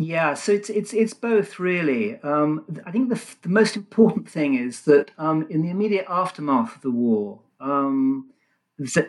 Yeah, 0.00 0.34
so 0.34 0.52
it's 0.52 0.70
it's 0.70 0.94
it's 0.94 1.12
both 1.12 1.58
really. 1.58 2.20
Um, 2.22 2.64
I 2.86 2.92
think 2.92 3.08
the, 3.08 3.20
the 3.42 3.48
most 3.48 3.74
important 3.76 4.28
thing 4.28 4.54
is 4.54 4.82
that 4.82 5.10
um, 5.18 5.46
in 5.50 5.62
the 5.62 5.70
immediate 5.70 6.06
aftermath 6.08 6.76
of 6.76 6.82
the 6.82 6.92
war, 6.92 7.40
um, 7.58 8.30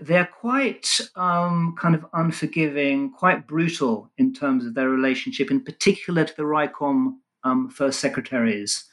they're 0.01 0.25
quite 0.25 0.99
um, 1.15 1.75
kind 1.79 1.93
of 1.93 2.07
unforgiving, 2.13 3.11
quite 3.11 3.45
brutal 3.45 4.11
in 4.17 4.33
terms 4.33 4.65
of 4.65 4.73
their 4.73 4.89
relationship, 4.89 5.51
in 5.51 5.63
particular 5.63 6.25
to 6.25 6.35
the 6.35 6.45
Raikom 6.45 7.21
um, 7.43 7.69
first 7.69 7.99
secretaries. 7.99 8.85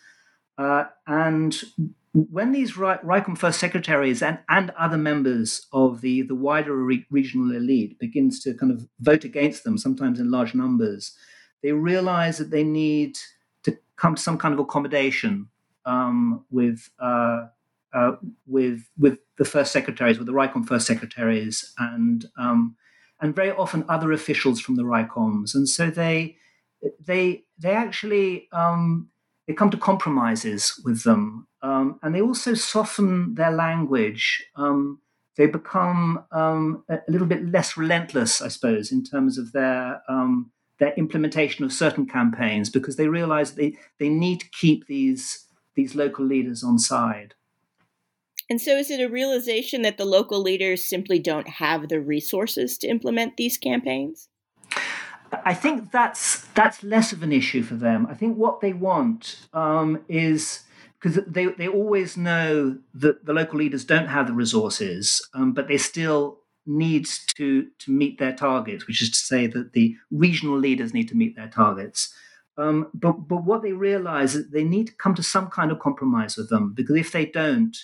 Uh, 0.59 0.85
and 1.07 1.62
when 2.12 2.53
these 2.53 2.76
Raikom 2.76 3.37
first 3.37 3.59
secretaries 3.59 4.23
and, 4.23 4.38
and 4.50 4.71
other 4.79 4.99
members 4.99 5.67
of 5.73 6.03
the, 6.03 6.23
the 6.23 6.35
wider 6.35 6.76
re- 6.76 7.07
regional 7.11 7.57
elite 7.57 7.99
begins 7.99 8.43
to 8.43 8.53
kind 8.53 8.71
of 8.71 8.87
vote 9.00 9.25
against 9.25 9.65
them, 9.65 9.79
sometimes 9.79 10.21
in 10.21 10.31
large 10.31 10.55
numbers, 10.55 11.17
they 11.63 11.73
realize 11.73 12.39
that 12.39 12.51
they 12.51 12.65
need 12.65 13.19
to 13.65 13.79
come 13.97 14.15
to 14.15 14.23
some 14.23 14.39
kind 14.39 14.55
of 14.55 14.61
accommodation 14.61 15.49
um, 15.85 16.45
with 16.51 16.91
uh, 16.99 17.47
uh, 17.93 18.13
with 18.47 18.89
with 18.99 19.19
the 19.39 19.45
first 19.45 19.73
secretaries, 19.73 20.19
with 20.19 20.27
the 20.27 20.35
Raikom 20.35 20.65
first 20.65 20.87
secretaries, 20.87 21.73
and 21.79 22.27
um, 22.39 22.77
and 23.21 23.35
very 23.35 23.51
often 23.51 23.85
other 23.89 24.13
officials 24.13 24.61
from 24.61 24.77
the 24.77 24.83
Raikoms, 24.83 25.55
and 25.55 25.69
so 25.69 25.91
they 25.91 26.37
they 27.01 27.45
they 27.59 27.71
actually 27.73 28.49
um, 28.53 29.09
they 29.47 29.55
come 29.55 29.71
to 29.71 29.79
compromises 29.79 30.81
with 30.85 31.05
them, 31.05 31.47
um, 31.63 31.99
and 32.03 32.15
they 32.15 32.21
also 32.21 32.55
soften 32.55 33.35
their 33.35 33.53
language. 33.53 34.45
Um, 34.57 35.01
they 35.37 35.47
become 35.47 36.25
um, 36.33 36.83
a 36.89 36.99
little 37.09 37.27
bit 37.27 37.47
less 37.47 37.77
relentless, 37.77 38.41
I 38.41 38.49
suppose, 38.49 38.91
in 38.91 39.05
terms 39.05 39.37
of 39.37 39.53
their 39.53 40.03
um, 40.09 40.51
their 40.78 40.92
implementation 40.95 41.64
of 41.64 41.73
certain 41.73 42.06
campaigns 42.06 42.71
because 42.71 42.97
they 42.97 43.09
realize 43.09 43.52
they, 43.52 43.76
they 43.99 44.09
need 44.09 44.40
to 44.40 44.50
keep 44.50 44.87
these 44.87 45.42
these 45.75 45.95
local 45.95 46.25
leaders 46.25 46.64
on 46.64 46.78
side. 46.78 47.35
And 48.49 48.61
so 48.61 48.76
is 48.76 48.90
it 48.90 49.00
a 49.00 49.09
realization 49.09 49.83
that 49.83 49.99
the 49.99 50.04
local 50.04 50.40
leaders 50.40 50.83
simply 50.83 51.18
don't 51.18 51.49
have 51.49 51.88
the 51.88 52.00
resources 52.00 52.78
to 52.78 52.87
implement 52.87 53.37
these 53.37 53.59
campaigns? 53.59 54.28
I 55.45 55.54
think 55.54 55.90
that's 55.90 56.47
that's 56.54 56.83
less 56.83 57.12
of 57.12 57.23
an 57.23 57.33
issue 57.33 57.62
for 57.62 57.75
them. 57.75 58.06
I 58.09 58.14
think 58.14 58.37
what 58.37 58.61
they 58.61 58.73
want 58.73 59.49
um, 59.52 60.02
is 60.09 60.62
because 61.00 61.21
they 61.26 61.47
they 61.47 61.68
always 61.68 62.16
know 62.16 62.78
that 62.95 63.26
the 63.26 63.35
local 63.35 63.59
leaders 63.59 63.85
don't 63.85 64.06
have 64.06 64.28
the 64.28 64.33
resources, 64.33 65.26
um, 65.35 65.52
but 65.52 65.68
they 65.68 65.78
still 65.78 66.38
needs 66.66 67.25
to 67.37 67.68
to 67.78 67.90
meet 67.90 68.18
their 68.18 68.35
targets, 68.35 68.87
which 68.87 69.02
is 69.02 69.11
to 69.11 69.18
say 69.18 69.46
that 69.46 69.73
the 69.73 69.96
regional 70.11 70.58
leaders 70.58 70.92
need 70.92 71.08
to 71.08 71.16
meet 71.16 71.37
their 71.37 71.49
targets. 71.49 72.12
Um, 72.58 72.88
but 72.94 73.12
but 73.28 73.44
what 73.44 73.62
they 73.62 73.73
realize 73.73 74.35
is 74.35 74.50
they 74.50 74.64
need 74.64 74.88
to 74.88 74.94
come 74.94 75.14
to 75.14 75.23
some 75.23 75.49
kind 75.49 75.70
of 75.70 75.78
compromise 75.78 76.37
with 76.37 76.50
them 76.50 76.73
because 76.73 76.96
if 76.96 77.12
they 77.12 77.26
don't, 77.26 77.76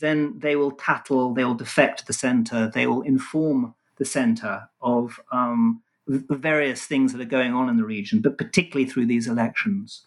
then 0.00 0.38
they 0.38 0.56
will 0.56 0.72
tattle, 0.72 1.34
they 1.34 1.44
will 1.44 1.54
defect 1.54 2.06
the 2.06 2.12
center, 2.12 2.70
they 2.72 2.86
will 2.86 3.02
inform 3.02 3.74
the 3.96 4.04
center 4.04 4.68
of 4.80 5.20
um, 5.30 5.82
various 6.06 6.84
things 6.84 7.12
that 7.12 7.20
are 7.20 7.24
going 7.26 7.54
on 7.54 7.68
in 7.68 7.76
the 7.76 7.84
region, 7.84 8.20
but 8.20 8.38
particularly 8.38 8.88
through 8.88 9.06
these 9.06 9.26
elections. 9.26 10.06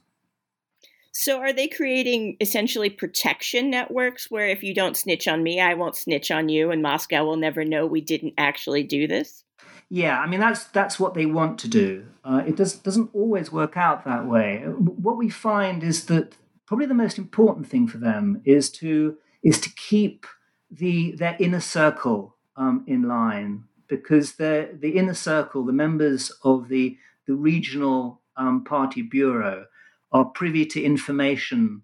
So, 1.20 1.40
are 1.40 1.52
they 1.52 1.68
creating 1.68 2.38
essentially 2.40 2.92
protection 2.92 3.72
networks 3.72 4.30
where 4.30 4.48
if 4.50 4.62
you 4.62 4.76
don't 4.76 4.96
snitch 4.96 5.28
on 5.28 5.42
me, 5.42 5.60
I 5.60 5.74
won't 5.74 5.96
snitch 5.96 6.30
on 6.30 6.48
you, 6.48 6.70
and 6.70 6.84
Moscow 6.84 7.26
will 7.26 7.38
never 7.38 7.66
know 7.66 7.88
we 7.88 8.02
didn't 8.02 8.36
actually 8.38 8.84
do 8.84 9.08
this? 9.08 9.44
Yeah, 9.90 10.20
I 10.20 10.28
mean 10.28 10.40
that's 10.40 10.66
that's 10.66 11.00
what 11.00 11.16
they 11.16 11.26
want 11.26 11.58
to 11.62 11.68
do. 11.68 12.06
Uh, 12.24 12.44
it 12.46 12.56
does, 12.56 12.76
doesn't 12.76 13.10
always 13.14 13.52
work 13.52 13.76
out 13.76 14.06
that 14.06 14.28
way. 14.28 14.60
What 14.68 15.18
we 15.18 15.28
find 15.28 15.84
is 15.84 16.06
that 16.06 16.36
probably 16.68 16.86
the 16.86 16.94
most 16.94 17.18
important 17.18 17.68
thing 17.68 17.88
for 17.88 17.98
them 17.98 18.44
is 18.46 18.70
to 18.74 19.18
is 19.42 19.60
to 19.62 19.72
keep 19.72 20.28
the 20.70 21.14
their 21.14 21.36
inner 21.40 21.62
circle 21.62 22.36
um, 22.58 22.84
in 22.86 23.02
line 23.08 23.64
because 23.88 24.34
the 24.34 24.70
the 24.72 24.92
inner 24.92 25.16
circle, 25.16 25.66
the 25.66 25.74
members 25.74 26.32
of 26.44 26.68
the 26.68 26.96
the 27.26 27.34
regional 27.34 28.22
um, 28.36 28.64
party 28.64 29.02
bureau 29.02 29.66
are 30.12 30.26
privy 30.26 30.66
to 30.66 30.82
information 30.82 31.82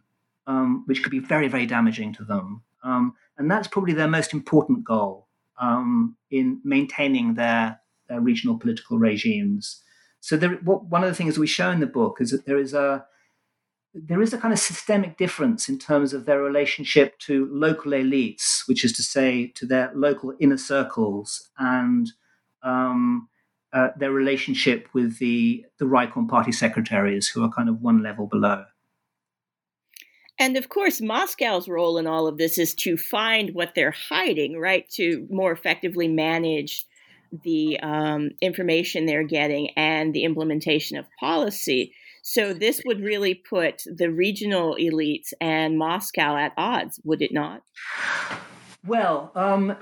um, 0.48 0.84
which 0.86 1.04
could 1.04 1.12
be 1.12 1.20
very, 1.20 1.48
very 1.48 1.66
damaging 1.66 2.14
to 2.14 2.24
them. 2.24 2.64
Um, 2.84 3.16
and 3.38 3.50
that's 3.50 3.68
probably 3.68 3.94
their 3.94 4.08
most 4.08 4.34
important 4.34 4.84
goal 4.84 5.28
um, 5.58 6.18
in 6.32 6.60
maintaining 6.64 7.36
their, 7.36 7.80
their, 8.10 8.20
regional 8.20 8.58
political 8.58 9.00
regimes. 9.00 9.82
So, 10.20 10.36
there, 10.38 10.56
what, 10.56 10.86
one 10.86 11.04
of 11.04 11.10
the 11.10 11.16
things 11.16 11.38
we 11.38 11.48
show 11.48 11.70
in 11.70 11.80
the 11.80 11.88
book 11.88 12.18
is 12.20 12.32
that 12.32 12.46
there 12.46 12.58
is 12.58 12.74
a 12.74 13.06
there 13.96 14.24
is 14.24 14.34
a 14.34 14.40
kind 14.40 14.52
of 14.52 14.60
systemic 14.60 15.18
difference 15.18 15.70
in 15.70 15.78
terms 15.78 16.14
of 16.14 16.26
their 16.26 16.42
relationship 16.42 17.18
to 17.20 17.48
local 17.52 17.92
elites, 17.92 18.68
which 18.68 18.84
is 18.84 18.92
to 18.94 19.04
say, 19.04 19.48
to 19.48 19.68
their 19.68 19.92
local 19.94 20.34
inner 20.40 20.58
circles, 20.58 21.52
and 21.60 22.12
um, 22.64 23.30
uh, 23.74 23.90
their 23.98 24.12
relationship 24.12 24.88
with 24.94 25.20
the 25.20 25.66
the 25.80 25.86
Raikom 25.86 26.28
party 26.28 26.52
secretaries, 26.52 27.28
who 27.28 27.44
are 27.44 27.50
kind 27.50 27.70
of 27.70 27.82
one 27.82 28.04
level 28.04 28.28
below. 28.28 28.66
And 30.40 30.58
of 30.58 30.70
course, 30.70 31.00
Moscow's 31.00 31.68
role 31.68 31.98
in 31.98 32.08
all 32.08 32.28
of 32.28 32.38
this 32.38 32.58
is 32.58 32.74
to 32.76 32.98
find 32.98 33.54
what 33.54 33.74
they're 33.76 33.96
hiding, 34.10 34.60
right? 34.60 34.90
To 34.92 35.28
more 35.30 35.52
effectively 35.52 36.08
manage 36.08 36.86
the 37.44 37.80
um, 37.82 38.32
information 38.42 39.06
they're 39.06 39.24
getting 39.24 39.70
and 39.76 40.14
the 40.14 40.24
implementation 40.24 40.98
of 40.98 41.06
policy. 41.20 41.94
So 42.24 42.54
this 42.54 42.82
would 42.86 43.02
really 43.02 43.36
put 43.36 43.84
the 43.86 44.10
regional 44.12 44.76
elites 44.80 45.34
and 45.42 45.78
Moscow 45.78 46.38
at 46.38 46.54
odds, 46.58 47.00
would 47.04 47.22
it 47.22 47.34
not? 47.34 47.64
Well, 48.86 49.32
um, 49.36 49.76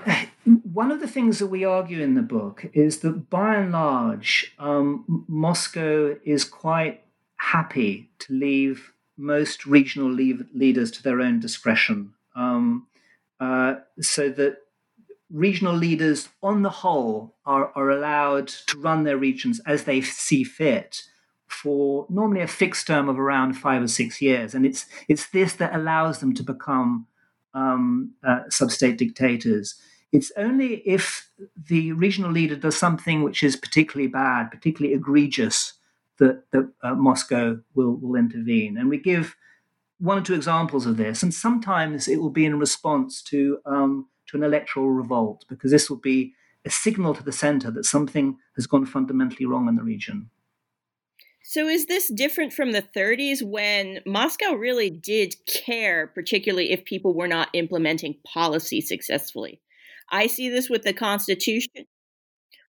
one 0.72 0.90
of 0.90 1.00
the 1.00 1.08
things 1.08 1.38
that 1.38 1.48
we 1.48 1.64
argue 1.64 2.00
in 2.00 2.14
the 2.14 2.22
book 2.22 2.66
is 2.72 3.00
that 3.00 3.28
by 3.28 3.56
and 3.56 3.72
large, 3.72 4.54
um, 4.58 5.24
Moscow 5.28 6.16
is 6.24 6.44
quite 6.44 7.04
happy 7.36 8.10
to 8.20 8.32
leave 8.32 8.92
most 9.16 9.66
regional 9.66 10.10
leaders 10.10 10.90
to 10.92 11.02
their 11.02 11.20
own 11.20 11.40
discretion. 11.40 12.14
Um, 12.34 12.86
uh, 13.40 13.76
so 14.00 14.30
that 14.30 14.58
regional 15.30 15.74
leaders, 15.74 16.28
on 16.42 16.62
the 16.62 16.70
whole, 16.70 17.34
are, 17.44 17.72
are 17.74 17.90
allowed 17.90 18.48
to 18.48 18.78
run 18.78 19.04
their 19.04 19.16
regions 19.16 19.60
as 19.66 19.84
they 19.84 20.00
see 20.00 20.44
fit 20.44 21.02
for 21.46 22.06
normally 22.08 22.40
a 22.40 22.46
fixed 22.46 22.86
term 22.86 23.08
of 23.08 23.18
around 23.18 23.54
five 23.54 23.82
or 23.82 23.88
six 23.88 24.22
years. 24.22 24.54
And 24.54 24.64
it's, 24.64 24.86
it's 25.08 25.28
this 25.28 25.54
that 25.54 25.74
allows 25.74 26.20
them 26.20 26.34
to 26.34 26.42
become 26.42 27.06
um, 27.52 28.12
uh, 28.24 28.48
sub-state 28.48 28.96
dictators. 28.96 29.74
It's 30.12 30.30
only 30.36 30.76
if 30.86 31.30
the 31.56 31.92
regional 31.92 32.30
leader 32.30 32.54
does 32.54 32.78
something 32.78 33.22
which 33.22 33.42
is 33.42 33.56
particularly 33.56 34.08
bad, 34.08 34.50
particularly 34.50 34.94
egregious, 34.94 35.74
that, 36.18 36.44
that 36.52 36.70
uh, 36.82 36.94
Moscow 36.94 37.58
will, 37.74 37.96
will 37.96 38.16
intervene. 38.16 38.76
And 38.76 38.88
we 38.88 38.98
give 38.98 39.34
one 39.98 40.18
or 40.18 40.22
two 40.22 40.34
examples 40.34 40.84
of 40.84 40.96
this. 40.96 41.22
And 41.22 41.32
sometimes 41.32 42.08
it 42.08 42.20
will 42.20 42.30
be 42.30 42.44
in 42.44 42.58
response 42.58 43.22
to, 43.22 43.58
um, 43.64 44.08
to 44.26 44.36
an 44.36 44.42
electoral 44.42 44.90
revolt, 44.90 45.44
because 45.48 45.70
this 45.70 45.88
will 45.88 45.98
be 45.98 46.34
a 46.64 46.70
signal 46.70 47.14
to 47.14 47.22
the 47.22 47.32
center 47.32 47.70
that 47.70 47.86
something 47.86 48.36
has 48.56 48.66
gone 48.66 48.86
fundamentally 48.86 49.46
wrong 49.46 49.68
in 49.68 49.76
the 49.76 49.82
region. 49.82 50.30
So, 51.44 51.66
is 51.66 51.86
this 51.86 52.08
different 52.08 52.52
from 52.52 52.70
the 52.70 52.82
30s 52.82 53.42
when 53.42 53.98
Moscow 54.06 54.54
really 54.54 54.90
did 54.90 55.34
care, 55.44 56.06
particularly 56.06 56.70
if 56.70 56.84
people 56.84 57.14
were 57.14 57.26
not 57.26 57.48
implementing 57.52 58.16
policy 58.24 58.80
successfully? 58.80 59.60
I 60.12 60.26
see 60.26 60.50
this 60.50 60.68
with 60.68 60.82
the 60.82 60.92
Constitution, 60.92 61.86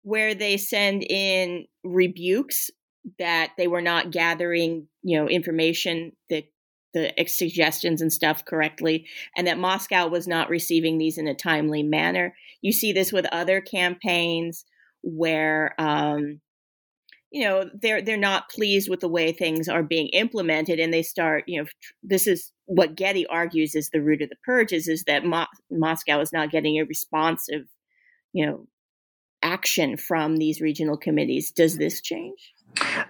where 0.03 0.35
they 0.35 0.57
send 0.57 1.03
in 1.03 1.67
rebukes 1.83 2.71
that 3.19 3.53
they 3.57 3.67
were 3.67 3.81
not 3.81 4.13
gathering, 4.13 4.87
you 5.03 5.19
know, 5.19 5.29
information 5.29 6.13
that 6.29 6.45
the 6.93 7.13
suggestions 7.27 8.03
and 8.03 8.13
stuff 8.13 8.45
correctly, 8.45 9.07
and 9.37 9.47
that 9.47 9.59
Moscow 9.59 10.09
was 10.09 10.29
not 10.29 10.51
receiving 10.51 10.99
these 10.99 11.19
in 11.19 11.29
a 11.29 11.35
timely 11.35 11.83
manner. 11.83 12.35
You 12.63 12.73
see 12.73 12.93
this 12.93 13.13
with 13.13 13.27
other 13.33 13.61
campaigns 13.61 14.65
where 15.03 15.75
um, 15.79 16.41
you 17.31 17.45
know 17.45 17.71
they're 17.81 18.03
they're 18.03 18.17
not 18.17 18.49
pleased 18.51 18.91
with 18.91 19.01
the 19.01 19.09
way 19.09 19.33
things 19.33 19.69
are 19.69 19.83
being 19.83 20.09
implemented 20.09 20.81
and 20.81 20.93
they 20.93 21.03
start 21.03 21.45
you 21.47 21.61
know 21.61 21.69
this 22.03 22.27
is 22.27 22.53
what 22.67 22.95
getty 22.95 23.27
argues 23.27 23.75
is 23.75 23.91
the 23.91 24.03
root 24.03 24.23
of 24.23 24.29
the 24.29 24.37
purges 24.45 24.89
is 24.89 25.05
that 25.05 25.25
Mo- 25.25 25.47
moscow 25.71 26.21
is 26.21 26.33
not 26.33 26.51
getting 26.51 26.79
a 26.79 26.85
responsive 26.85 27.67
you 28.33 28.47
know 28.47 28.67
action 29.43 29.97
from 29.97 30.37
these 30.37 30.61
regional 30.61 30.97
committees. 30.97 31.51
Does 31.51 31.79
this 31.79 32.01
change? 32.01 32.55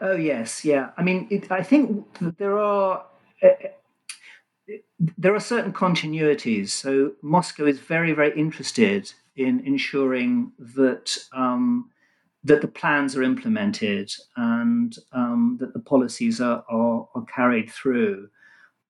Oh 0.01 0.17
yes. 0.17 0.65
Yeah. 0.65 0.91
I 0.97 1.03
mean 1.03 1.27
it, 1.31 1.51
i 1.51 1.63
think 1.63 2.07
there 2.39 2.59
are 2.59 3.05
uh, 3.43 3.49
there 5.19 5.35
are 5.35 5.41
certain 5.41 5.73
continuities. 5.73 6.71
So 6.71 7.13
moscow 7.23 7.67
is 7.67 7.79
very 7.79 8.13
very 8.13 8.39
interested 8.39 9.13
in 9.37 9.61
ensuring 9.67 10.53
that 10.59 11.17
um, 11.33 11.91
that 12.45 12.63
the 12.63 12.69
plans 12.69 13.17
are 13.17 13.23
implemented 13.23 14.11
and 14.37 14.97
um, 15.13 15.59
that 15.61 15.75
the 15.75 15.81
policies 15.81 16.41
are, 16.41 16.65
are, 16.69 17.09
are 17.15 17.25
carried 17.25 17.71
through. 17.71 18.29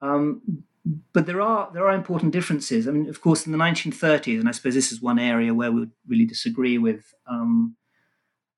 Um, 0.03 0.65
but 1.13 1.27
there 1.27 1.41
are 1.41 1.71
there 1.73 1.87
are 1.87 1.95
important 1.95 2.33
differences. 2.33 2.89
I 2.89 2.93
mean, 2.93 3.09
of 3.09 3.21
course, 3.21 3.45
in 3.45 3.53
the 3.53 3.59
1930s, 3.59 4.41
and 4.41 4.49
I 4.49 4.53
suppose 4.53 4.75
this 4.75 4.93
is 4.93 5.03
one 5.03 5.19
area 5.19 5.53
where 5.53 5.71
we 5.71 5.81
would 5.81 5.93
really 6.09 6.25
disagree 6.25 6.79
with 6.79 7.13
um, 7.27 7.77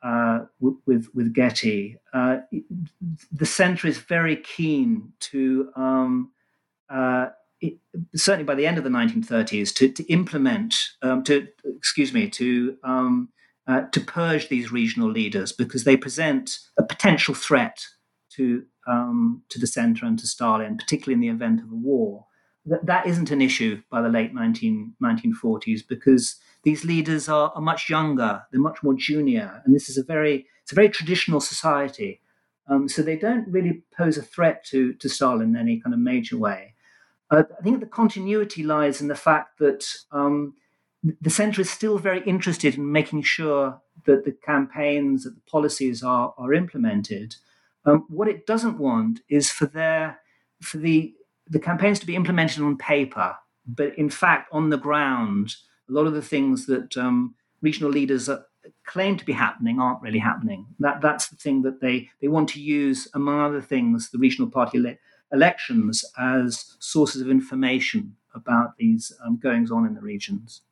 uh, 0.02 0.40
with 0.60 1.08
with 1.14 1.34
Getty. 1.34 1.96
Uh, 2.12 2.38
the 3.32 3.46
centre 3.46 3.88
is 3.88 3.98
very 3.98 4.36
keen 4.36 5.12
to 5.20 5.72
um, 5.74 6.30
uh, 6.88 7.28
it, 7.60 7.78
certainly 8.14 8.44
by 8.44 8.54
the 8.54 8.66
end 8.66 8.78
of 8.78 8.84
the 8.84 8.90
1930s 8.90 9.74
to, 9.74 9.88
to 9.88 10.04
implement 10.04 10.74
um, 11.02 11.22
to 11.24 11.48
excuse 11.64 12.12
me 12.12 12.28
to 12.28 12.76
um, 12.84 13.30
uh, 13.66 13.82
to 13.92 14.00
purge 14.00 14.48
these 14.48 14.72
regional 14.72 15.10
leaders 15.10 15.52
because 15.52 15.84
they 15.84 15.96
present 15.96 16.58
a 16.78 16.82
potential 16.82 17.34
threat 17.34 17.86
to 18.30 18.64
um, 18.86 19.42
to 19.48 19.60
the 19.60 19.66
center 19.66 20.06
and 20.06 20.18
to 20.18 20.26
Stalin, 20.26 20.76
particularly 20.76 21.14
in 21.14 21.20
the 21.20 21.28
event 21.28 21.60
of 21.60 21.70
a 21.70 21.74
war. 21.74 22.26
That, 22.66 22.86
that 22.86 23.06
isn't 23.06 23.30
an 23.30 23.40
issue 23.40 23.82
by 23.90 24.02
the 24.02 24.08
late 24.08 24.34
19, 24.34 24.94
1940s 25.02 25.82
because 25.88 26.36
these 26.64 26.84
leaders 26.84 27.28
are, 27.28 27.52
are 27.54 27.60
much 27.60 27.88
younger, 27.88 28.42
they're 28.50 28.60
much 28.60 28.82
more 28.82 28.94
junior, 28.94 29.62
and 29.64 29.74
this 29.74 29.88
is 29.88 29.98
a 29.98 30.04
very 30.04 30.46
it's 30.62 30.72
a 30.72 30.76
very 30.76 30.88
traditional 30.88 31.40
society. 31.40 32.20
Um, 32.68 32.88
so 32.88 33.02
they 33.02 33.16
don't 33.16 33.48
really 33.48 33.82
pose 33.96 34.16
a 34.16 34.22
threat 34.22 34.64
to, 34.66 34.94
to 34.94 35.08
Stalin 35.08 35.50
in 35.50 35.56
any 35.56 35.80
kind 35.80 35.92
of 35.92 36.00
major 36.00 36.38
way. 36.38 36.74
Uh, 37.30 37.42
I 37.58 37.62
think 37.62 37.80
the 37.80 37.86
continuity 37.86 38.62
lies 38.62 39.00
in 39.00 39.08
the 39.08 39.16
fact 39.16 39.58
that 39.58 39.84
um, 40.12 40.54
the 41.02 41.30
centre 41.30 41.60
is 41.60 41.70
still 41.70 41.98
very 41.98 42.22
interested 42.24 42.76
in 42.76 42.92
making 42.92 43.22
sure 43.22 43.80
that 44.06 44.24
the 44.24 44.32
campaigns, 44.44 45.24
that 45.24 45.34
the 45.34 45.50
policies 45.50 46.02
are, 46.02 46.34
are 46.38 46.52
implemented. 46.52 47.36
Um, 47.84 48.06
what 48.08 48.28
it 48.28 48.46
doesn't 48.46 48.78
want 48.78 49.20
is 49.28 49.50
for 49.50 49.66
their 49.66 50.20
for 50.60 50.78
the 50.78 51.14
the 51.48 51.58
campaigns 51.58 51.98
to 51.98 52.06
be 52.06 52.14
implemented 52.14 52.62
on 52.62 52.78
paper, 52.78 53.34
but 53.66 53.98
in 53.98 54.08
fact 54.08 54.48
on 54.52 54.70
the 54.70 54.78
ground, 54.78 55.56
a 55.88 55.92
lot 55.92 56.06
of 56.06 56.14
the 56.14 56.22
things 56.22 56.66
that 56.66 56.96
um, 56.96 57.34
regional 57.60 57.90
leaders 57.90 58.28
are, 58.28 58.46
claim 58.86 59.16
to 59.16 59.24
be 59.24 59.32
happening 59.32 59.80
aren't 59.80 60.02
really 60.02 60.20
happening. 60.20 60.66
That 60.78 61.00
that's 61.00 61.28
the 61.28 61.36
thing 61.36 61.62
that 61.62 61.80
they 61.80 62.08
they 62.20 62.28
want 62.28 62.48
to 62.50 62.60
use, 62.60 63.08
among 63.12 63.40
other 63.40 63.60
things, 63.60 64.10
the 64.10 64.18
regional 64.18 64.50
party 64.50 64.78
ele- 64.78 64.98
elections 65.32 66.04
as 66.16 66.76
sources 66.78 67.20
of 67.22 67.28
information 67.28 68.14
about 68.34 68.76
these 68.76 69.12
um, 69.24 69.36
goings 69.36 69.72
on 69.72 69.84
in 69.84 69.94
the 69.94 70.00
regions. 70.00 70.62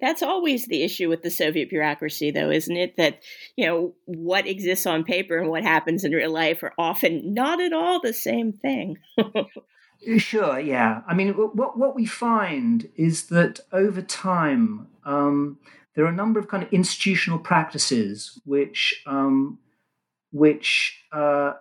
That's 0.00 0.22
always 0.22 0.66
the 0.66 0.82
issue 0.82 1.08
with 1.08 1.22
the 1.22 1.30
Soviet 1.30 1.70
bureaucracy, 1.70 2.30
though, 2.30 2.50
isn't 2.50 2.76
it? 2.76 2.96
That, 2.96 3.22
you 3.56 3.66
know, 3.66 3.94
what 4.06 4.46
exists 4.46 4.86
on 4.86 5.04
paper 5.04 5.38
and 5.38 5.48
what 5.48 5.62
happens 5.62 6.04
in 6.04 6.12
real 6.12 6.32
life 6.32 6.62
are 6.62 6.74
often 6.78 7.32
not 7.32 7.60
at 7.60 7.72
all 7.72 8.00
the 8.00 8.12
same 8.12 8.52
thing. 8.52 8.98
sure, 10.18 10.58
yeah. 10.58 11.02
I 11.06 11.14
mean, 11.14 11.34
what, 11.34 11.78
what 11.78 11.94
we 11.94 12.06
find 12.06 12.88
is 12.96 13.28
that 13.28 13.60
over 13.72 14.02
time, 14.02 14.88
um, 15.04 15.58
there 15.94 16.04
are 16.04 16.08
a 16.08 16.12
number 16.12 16.40
of 16.40 16.48
kind 16.48 16.64
of 16.64 16.72
institutional 16.72 17.38
practices 17.38 18.40
which, 18.44 19.00
um, 19.06 19.58
which, 20.32 21.04
uh, 21.12 21.52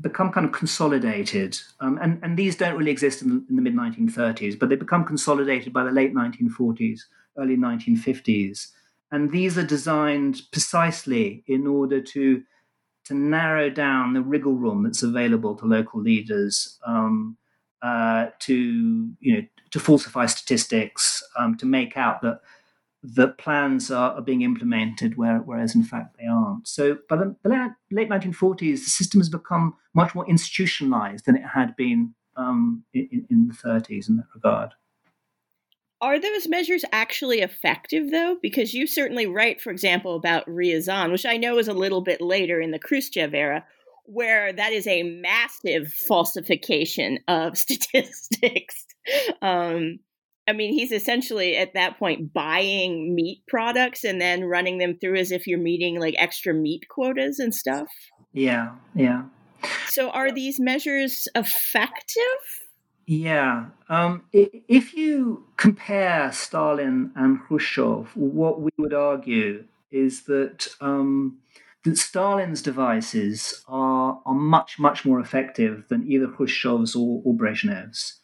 become 0.00 0.30
kind 0.30 0.46
of 0.46 0.52
consolidated. 0.52 1.58
Um, 1.80 1.98
and, 2.00 2.20
and 2.22 2.36
these 2.36 2.56
don't 2.56 2.76
really 2.76 2.90
exist 2.90 3.22
in 3.22 3.28
the, 3.30 3.44
in 3.48 3.56
the 3.56 3.62
mid 3.62 3.74
1930s, 3.74 4.58
but 4.58 4.68
they 4.68 4.76
become 4.76 5.04
consolidated 5.04 5.72
by 5.72 5.82
the 5.82 5.90
late 5.90 6.14
1940s 6.14 7.00
early 7.38 7.56
1950s. 7.56 8.68
And 9.10 9.32
these 9.32 9.56
are 9.56 9.64
designed 9.64 10.42
precisely 10.52 11.44
in 11.46 11.66
order 11.66 12.00
to, 12.00 12.42
to 13.04 13.14
narrow 13.14 13.70
down 13.70 14.12
the 14.12 14.22
wriggle 14.22 14.54
room 14.54 14.82
that's 14.82 15.02
available 15.02 15.54
to 15.56 15.66
local 15.66 16.00
leaders 16.00 16.78
um, 16.86 17.36
uh, 17.80 18.26
to, 18.40 19.10
you 19.20 19.34
know, 19.34 19.42
to 19.70 19.80
falsify 19.80 20.26
statistics, 20.26 21.22
um, 21.38 21.56
to 21.56 21.66
make 21.66 21.96
out 21.96 22.20
that 22.22 22.40
the 23.02 23.28
plans 23.28 23.90
are, 23.90 24.12
are 24.14 24.22
being 24.22 24.42
implemented, 24.42 25.16
where, 25.16 25.38
whereas 25.38 25.74
in 25.74 25.84
fact 25.84 26.16
they 26.18 26.26
aren't. 26.26 26.66
So 26.66 26.98
by 27.08 27.16
the, 27.16 27.36
the 27.42 27.74
late 27.90 28.08
1940s, 28.08 28.58
the 28.58 28.76
system 28.76 29.20
has 29.20 29.28
become 29.28 29.74
much 29.94 30.14
more 30.14 30.28
institutionalized 30.28 31.24
than 31.24 31.36
it 31.36 31.44
had 31.54 31.76
been 31.76 32.14
um, 32.36 32.84
in, 32.92 33.26
in 33.30 33.48
the 33.48 33.54
30s 33.54 34.08
in 34.08 34.16
that 34.16 34.26
regard. 34.34 34.72
Are 36.00 36.20
those 36.20 36.46
measures 36.46 36.84
actually 36.92 37.40
effective, 37.40 38.10
though? 38.10 38.36
Because 38.40 38.72
you 38.72 38.86
certainly 38.86 39.26
write, 39.26 39.60
for 39.60 39.70
example, 39.70 40.14
about 40.14 40.46
Ryazan, 40.46 41.10
which 41.10 41.26
I 41.26 41.36
know 41.36 41.58
is 41.58 41.66
a 41.66 41.72
little 41.72 42.02
bit 42.02 42.20
later 42.20 42.60
in 42.60 42.70
the 42.70 42.78
Khrushchev 42.78 43.34
era, 43.34 43.64
where 44.04 44.52
that 44.52 44.72
is 44.72 44.86
a 44.86 45.02
massive 45.02 45.92
falsification 45.92 47.18
of 47.26 47.58
statistics. 47.58 48.86
um, 49.42 49.98
I 50.48 50.52
mean, 50.52 50.72
he's 50.72 50.92
essentially 50.92 51.56
at 51.56 51.74
that 51.74 51.98
point 51.98 52.32
buying 52.32 53.14
meat 53.14 53.42
products 53.48 54.02
and 54.04 54.20
then 54.20 54.44
running 54.44 54.78
them 54.78 54.96
through 54.98 55.16
as 55.16 55.30
if 55.30 55.46
you're 55.46 55.58
meeting 55.58 56.00
like 56.00 56.14
extra 56.16 56.54
meat 56.54 56.86
quotas 56.88 57.38
and 57.38 57.54
stuff. 57.54 57.88
Yeah, 58.32 58.70
yeah. 58.94 59.24
So, 59.88 60.10
are 60.10 60.30
these 60.30 60.60
measures 60.60 61.28
effective? 61.34 62.22
Yeah. 63.08 63.68
Um, 63.88 64.24
if 64.34 64.92
you 64.92 65.46
compare 65.56 66.30
Stalin 66.30 67.10
and 67.16 67.40
Khrushchev, 67.40 68.14
what 68.14 68.60
we 68.60 68.70
would 68.76 68.92
argue 68.92 69.64
is 69.90 70.24
that 70.24 70.68
um, 70.82 71.38
that 71.84 71.96
Stalin's 71.96 72.60
devices 72.60 73.64
are, 73.66 74.20
are 74.26 74.34
much, 74.34 74.78
much 74.78 75.06
more 75.06 75.20
effective 75.20 75.84
than 75.88 76.06
either 76.06 76.26
Khrushchev's 76.26 76.94
or, 76.94 77.22
or 77.24 77.32
Brezhnev's. 77.32 78.20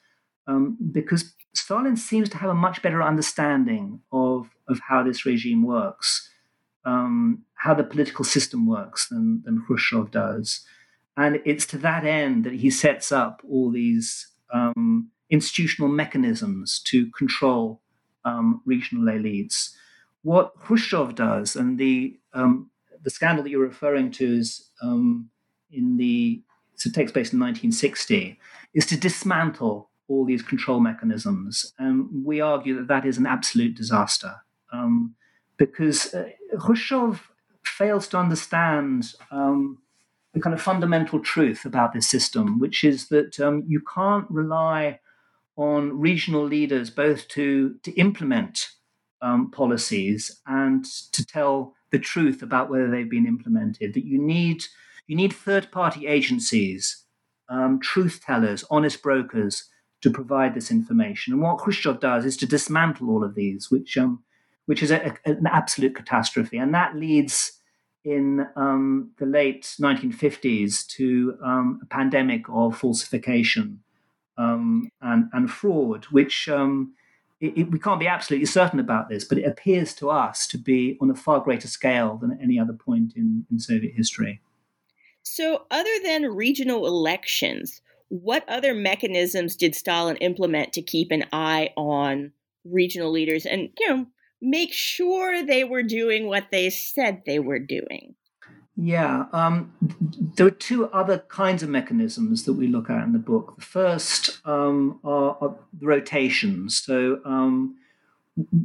Um, 0.46 0.76
because 0.92 1.32
Stalin 1.54 1.96
seems 1.96 2.28
to 2.28 2.36
have 2.36 2.50
a 2.50 2.54
much 2.54 2.82
better 2.82 3.02
understanding 3.02 4.00
of, 4.12 4.50
of 4.68 4.80
how 4.86 5.02
this 5.02 5.24
regime 5.24 5.62
works, 5.62 6.28
um, 6.84 7.44
how 7.54 7.72
the 7.72 7.84
political 7.84 8.26
system 8.26 8.66
works 8.66 9.08
than, 9.08 9.40
than 9.46 9.64
Khrushchev 9.66 10.10
does. 10.10 10.60
And 11.16 11.40
it's 11.46 11.64
to 11.66 11.78
that 11.78 12.04
end 12.04 12.44
that 12.44 12.52
he 12.52 12.68
sets 12.68 13.10
up 13.10 13.40
all 13.48 13.70
these 13.70 14.26
um, 14.54 15.10
institutional 15.28 15.88
mechanisms 15.88 16.80
to 16.84 17.10
control 17.10 17.82
um, 18.24 18.62
regional 18.64 19.12
elites. 19.12 19.74
What 20.22 20.54
Khrushchev 20.58 21.14
does, 21.14 21.56
and 21.56 21.78
the 21.78 22.18
um, 22.32 22.70
the 23.02 23.10
scandal 23.10 23.44
that 23.44 23.50
you're 23.50 23.60
referring 23.60 24.10
to 24.12 24.38
is 24.38 24.70
um, 24.82 25.28
in 25.70 25.98
the 25.98 26.42
so 26.76 26.88
it 26.88 26.94
takes 26.94 27.12
place 27.12 27.32
in 27.32 27.38
1960, 27.38 28.38
is 28.72 28.86
to 28.86 28.96
dismantle 28.96 29.90
all 30.08 30.24
these 30.24 30.42
control 30.42 30.80
mechanisms. 30.80 31.72
And 31.78 32.24
we 32.24 32.40
argue 32.40 32.74
that 32.76 32.88
that 32.88 33.06
is 33.06 33.16
an 33.18 33.26
absolute 33.26 33.76
disaster 33.76 34.36
um, 34.72 35.14
because 35.56 36.12
uh, 36.14 36.30
Khrushchev 36.58 37.30
fails 37.64 38.08
to 38.08 38.18
understand 38.18 39.14
um, 39.30 39.78
the 40.34 40.40
kind 40.40 40.52
of 40.52 40.60
fundamental 40.60 41.20
truth 41.20 41.64
about 41.64 41.92
this 41.92 42.08
system, 42.08 42.58
which 42.58 42.84
is 42.84 43.08
that 43.08 43.38
um, 43.40 43.62
you 43.66 43.80
can't 43.94 44.28
rely 44.30 44.98
on 45.56 45.98
regional 45.98 46.44
leaders 46.44 46.90
both 46.90 47.28
to, 47.28 47.76
to 47.84 47.92
implement 47.92 48.66
um, 49.22 49.50
policies 49.52 50.40
and 50.46 50.84
to 51.12 51.24
tell 51.24 51.74
the 51.92 51.98
truth 51.98 52.42
about 52.42 52.68
whether 52.68 52.90
they've 52.90 53.10
been 53.10 53.26
implemented. 53.26 53.94
That 53.94 54.04
you 54.04 54.20
need 54.20 54.64
you 55.06 55.16
need 55.16 55.32
third 55.32 55.70
party 55.70 56.06
agencies, 56.06 57.04
um, 57.48 57.78
truth 57.80 58.20
tellers, 58.26 58.64
honest 58.70 59.02
brokers 59.02 59.68
to 60.00 60.10
provide 60.10 60.54
this 60.54 60.70
information. 60.70 61.32
And 61.32 61.42
what 61.42 61.58
Khrushchev 61.58 62.00
does 62.00 62.24
is 62.24 62.36
to 62.38 62.46
dismantle 62.46 63.10
all 63.10 63.22
of 63.22 63.34
these, 63.34 63.70
which 63.70 63.96
um, 63.96 64.24
which 64.66 64.82
is 64.82 64.90
a, 64.90 65.16
a, 65.24 65.30
an 65.30 65.46
absolute 65.46 65.94
catastrophe, 65.94 66.58
and 66.58 66.74
that 66.74 66.96
leads 66.96 67.52
in 68.04 68.46
um, 68.54 69.10
the 69.18 69.26
late 69.26 69.62
1950s 69.80 70.86
to 70.86 71.36
um, 71.42 71.80
a 71.82 71.86
pandemic 71.86 72.44
of 72.50 72.76
falsification 72.76 73.80
um, 74.36 74.88
and, 75.00 75.30
and, 75.32 75.50
fraud, 75.50 76.04
which 76.06 76.48
um, 76.48 76.92
it, 77.40 77.56
it, 77.56 77.70
we 77.70 77.78
can't 77.78 78.00
be 78.00 78.06
absolutely 78.06 78.46
certain 78.46 78.78
about 78.78 79.08
this, 79.08 79.24
but 79.24 79.38
it 79.38 79.46
appears 79.46 79.94
to 79.94 80.10
us 80.10 80.46
to 80.48 80.58
be 80.58 80.98
on 81.00 81.10
a 81.10 81.14
far 81.14 81.40
greater 81.40 81.68
scale 81.68 82.16
than 82.16 82.32
at 82.32 82.42
any 82.42 82.58
other 82.58 82.72
point 82.72 83.14
in, 83.16 83.46
in 83.50 83.58
Soviet 83.58 83.94
history. 83.94 84.40
So, 85.22 85.66
other 85.70 85.90
than 86.02 86.34
regional 86.34 86.86
elections, 86.86 87.80
what 88.08 88.46
other 88.48 88.74
mechanisms 88.74 89.56
did 89.56 89.74
Stalin 89.74 90.16
implement 90.16 90.74
to 90.74 90.82
keep 90.82 91.10
an 91.10 91.24
eye 91.32 91.70
on 91.76 92.32
regional 92.64 93.10
leaders 93.10 93.46
and, 93.46 93.70
you 93.78 93.88
know, 93.88 94.06
make 94.44 94.72
sure 94.72 95.44
they 95.44 95.64
were 95.64 95.82
doing 95.82 96.26
what 96.26 96.46
they 96.50 96.70
said 96.70 97.22
they 97.26 97.38
were 97.38 97.58
doing? 97.58 98.14
Yeah, 98.76 99.26
um, 99.32 99.72
there 100.36 100.48
are 100.48 100.50
two 100.50 100.86
other 100.86 101.18
kinds 101.28 101.62
of 101.62 101.68
mechanisms 101.68 102.42
that 102.44 102.54
we 102.54 102.66
look 102.66 102.90
at 102.90 103.04
in 103.04 103.12
the 103.12 103.20
book. 103.20 103.54
The 103.56 103.64
first 103.64 104.40
um, 104.44 104.98
are, 105.04 105.36
are, 105.40 105.54
the 105.78 105.86
rotations. 105.86 106.82
So, 106.82 107.20
um, 107.24 107.76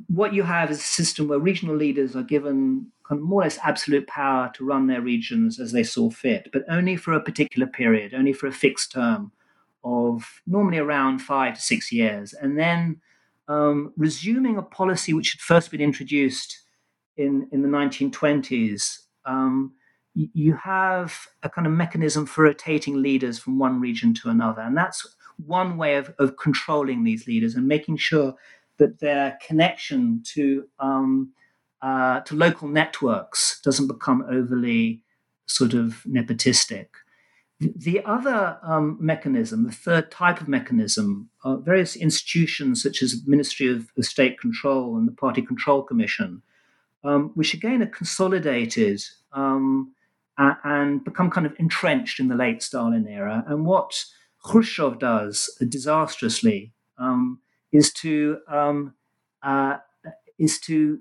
what 0.08 0.34
you 0.34 0.42
have 0.42 0.72
is 0.72 0.80
a 0.80 0.82
system 0.82 1.28
where 1.28 1.38
regional 1.38 1.76
leaders 1.76 2.16
are 2.16 2.24
given 2.24 2.88
kind 3.08 3.22
of 3.22 3.28
more 3.28 3.42
or 3.42 3.44
less 3.44 3.60
absolute 3.64 4.08
power 4.08 4.52
to 4.56 4.66
run 4.66 4.88
their 4.88 5.02
regions 5.02 5.60
as 5.60 5.72
they 5.72 5.84
saw 5.84 6.10
fit, 6.10 6.50
but 6.52 6.64
only 6.70 6.96
for 6.96 7.14
a 7.14 7.22
particular 7.22 7.68
period, 7.68 8.16
only 8.16 8.34
for 8.34 8.48
a 8.48 8.52
fixed 8.52 8.92
term 8.92 9.32
of 9.84 10.42
normally 10.48 10.80
around 10.80 11.20
five 11.20 11.54
to 11.54 11.62
six 11.62 11.92
years, 11.92 12.34
and 12.34 12.58
then 12.58 13.00
um, 13.50 13.92
resuming 13.98 14.58
a 14.58 14.64
policy 14.64 15.14
which 15.14 15.34
had 15.34 15.42
first 15.42 15.72
been 15.72 15.82
introduced 15.82 16.58
in 17.18 17.50
in 17.52 17.62
the 17.62 17.68
1920s 17.68 19.00
um, 19.26 19.74
you 20.16 20.56
have 20.56 21.28
a 21.44 21.50
kind 21.50 21.68
of 21.68 21.74
mechanism 21.74 22.26
for 22.26 22.44
rotating 22.44 23.02
leaders 23.02 23.40
from 23.40 23.60
one 23.60 23.80
region 23.80 24.14
to 24.16 24.30
another. 24.30 24.62
And 24.62 24.76
that's 24.76 25.06
one 25.46 25.78
way 25.78 25.96
of, 25.96 26.14
of 26.20 26.38
controlling 26.38 27.04
these 27.04 27.28
leaders 27.28 27.56
and 27.56 27.68
making 27.68 27.98
sure 27.98 28.36
that 28.78 29.00
their 29.00 29.38
connection 29.46 30.24
to 30.34 30.68
um, 30.80 31.32
uh, 31.82 32.20
to 32.22 32.36
local 32.36 32.68
networks 32.68 33.62
doesn't 33.62 33.88
become 33.88 34.26
overly 34.30 35.02
sort 35.46 35.74
of 35.74 36.04
nepotistic. 36.08 36.88
The 37.60 38.02
other 38.06 38.58
um, 38.64 38.98
mechanism, 39.02 39.66
the 39.66 39.72
third 39.72 40.12
type 40.12 40.40
of 40.40 40.48
mechanism, 40.48 41.30
various 41.46 41.98
institutions 41.98 42.82
such 42.82 43.04
as 43.04 43.22
the 43.22 43.30
Ministry 43.30 43.68
of, 43.68 43.90
State 44.00 44.40
Control 44.40 44.96
and 44.98 45.08
the 45.08 45.12
Party 45.12 45.42
Control 45.42 45.84
Commission, 45.84 46.42
um, 47.04 47.32
which 47.36 47.54
again 47.54 47.82
are 47.82 47.88
consolidated 47.88 49.02
um, 49.34 49.94
and 50.38 51.04
become 51.04 51.30
kind 51.30 51.46
of 51.46 51.54
entrenched 51.60 52.20
in 52.22 52.30
the 52.30 52.36
late 52.36 52.64
Stalin 52.64 53.08
era. 53.08 53.44
And 53.46 53.66
what 53.66 54.06
Khrushchev 54.42 55.00
does 55.00 55.50
disastrously 55.68 56.72
um, 56.98 57.40
is 57.74 57.92
to 57.94 58.40
um, 58.48 58.94
uh, 59.44 59.78
is 60.38 60.60
to 60.62 61.00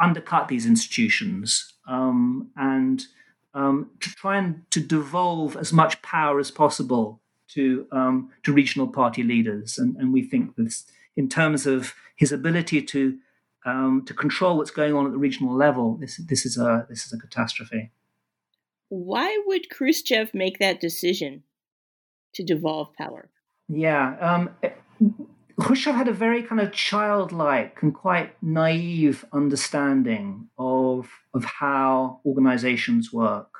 undercut 0.00 0.48
these 0.48 0.66
institutions 0.66 1.74
um, 1.86 2.50
and 2.56 3.06
um, 3.54 3.90
to 4.00 4.10
try 4.10 4.36
and 4.36 4.68
to 4.70 4.80
devolve 4.80 5.56
as 5.56 5.72
much 5.72 6.02
power 6.02 6.38
as 6.38 6.50
possible 6.50 7.20
to 7.48 7.86
um, 7.92 8.30
to 8.42 8.52
regional 8.52 8.88
party 8.88 9.22
leaders. 9.22 9.78
And, 9.78 9.96
and 9.96 10.12
we 10.12 10.22
think 10.22 10.56
this, 10.56 10.84
in 11.16 11.28
terms 11.28 11.66
of 11.66 11.94
his 12.16 12.32
ability 12.32 12.82
to 12.82 13.18
um, 13.64 14.02
to 14.06 14.14
control 14.14 14.58
what's 14.58 14.70
going 14.70 14.94
on 14.94 15.06
at 15.06 15.12
the 15.12 15.18
regional 15.18 15.54
level, 15.54 15.96
this 15.96 16.16
this 16.16 16.44
is 16.44 16.58
a 16.58 16.86
this 16.88 17.06
is 17.06 17.12
a 17.12 17.18
catastrophe. 17.18 17.90
Why 18.88 19.40
would 19.46 19.70
Khrushchev 19.70 20.34
make 20.34 20.58
that 20.58 20.80
decision 20.80 21.42
to 22.34 22.44
devolve 22.44 22.92
power? 22.94 23.30
Yeah, 23.68 24.16
um, 24.20 24.50
Khrushchev 25.60 25.94
had 25.94 26.08
a 26.08 26.12
very 26.12 26.42
kind 26.42 26.60
of 26.60 26.72
childlike 26.72 27.78
and 27.82 27.94
quite 27.94 28.42
naive 28.42 29.24
understanding 29.32 30.48
of 30.58 31.08
of 31.32 31.44
how 31.44 32.20
organizations 32.24 33.12
work. 33.12 33.50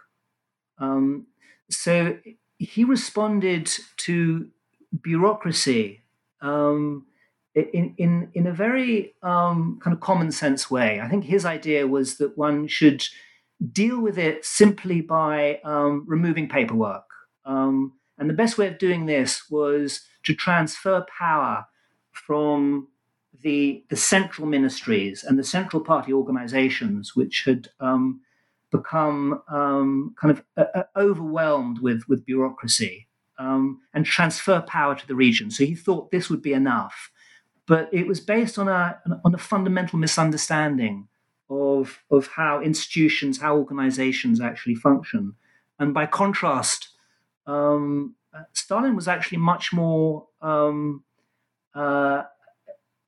Um, 0.78 1.26
so 1.70 2.18
he 2.58 2.84
responded 2.84 3.70
to 3.98 4.48
bureaucracy 5.02 6.02
um, 6.40 7.06
in 7.54 7.94
in 7.96 8.30
in 8.34 8.46
a 8.46 8.52
very 8.52 9.14
um, 9.22 9.78
kind 9.82 9.94
of 9.94 10.00
common 10.00 10.32
sense 10.32 10.70
way. 10.70 11.00
I 11.00 11.08
think 11.08 11.24
his 11.24 11.44
idea 11.44 11.86
was 11.86 12.16
that 12.16 12.36
one 12.36 12.66
should 12.66 13.04
deal 13.72 14.00
with 14.00 14.18
it 14.18 14.44
simply 14.44 15.00
by 15.00 15.60
um, 15.64 16.04
removing 16.06 16.48
paperwork. 16.48 17.04
Um, 17.44 17.92
and 18.18 18.28
the 18.28 18.34
best 18.34 18.58
way 18.58 18.66
of 18.66 18.78
doing 18.78 19.06
this 19.06 19.48
was 19.48 20.00
to 20.24 20.34
transfer 20.34 21.04
power 21.18 21.66
from 22.14 22.88
the, 23.42 23.84
the 23.90 23.96
central 23.96 24.46
ministries 24.46 25.24
and 25.24 25.38
the 25.38 25.44
central 25.44 25.82
party 25.82 26.12
organizations, 26.12 27.14
which 27.14 27.44
had 27.44 27.68
um, 27.80 28.20
become 28.70 29.42
um, 29.48 30.14
kind 30.20 30.30
of 30.30 30.44
uh, 30.56 30.78
uh, 30.78 30.82
overwhelmed 30.96 31.78
with, 31.80 32.02
with 32.08 32.24
bureaucracy, 32.24 33.08
um, 33.38 33.80
and 33.92 34.06
transfer 34.06 34.60
power 34.62 34.94
to 34.94 35.06
the 35.06 35.14
region. 35.14 35.50
So 35.50 35.64
he 35.64 35.74
thought 35.74 36.10
this 36.10 36.30
would 36.30 36.42
be 36.42 36.52
enough. 36.52 37.10
But 37.66 37.88
it 37.92 38.06
was 38.06 38.20
based 38.20 38.58
on 38.58 38.68
a, 38.68 39.00
on 39.24 39.34
a 39.34 39.38
fundamental 39.38 39.98
misunderstanding 39.98 41.08
of 41.50 42.02
of 42.10 42.26
how 42.28 42.60
institutions, 42.60 43.40
how 43.40 43.56
organizations 43.56 44.40
actually 44.40 44.74
function. 44.74 45.34
And 45.78 45.92
by 45.92 46.06
contrast, 46.06 46.88
um, 47.46 48.14
Stalin 48.52 48.96
was 48.96 49.08
actually 49.08 49.38
much 49.38 49.72
more 49.72 50.26
um, 50.40 51.04
uh, 51.74 52.22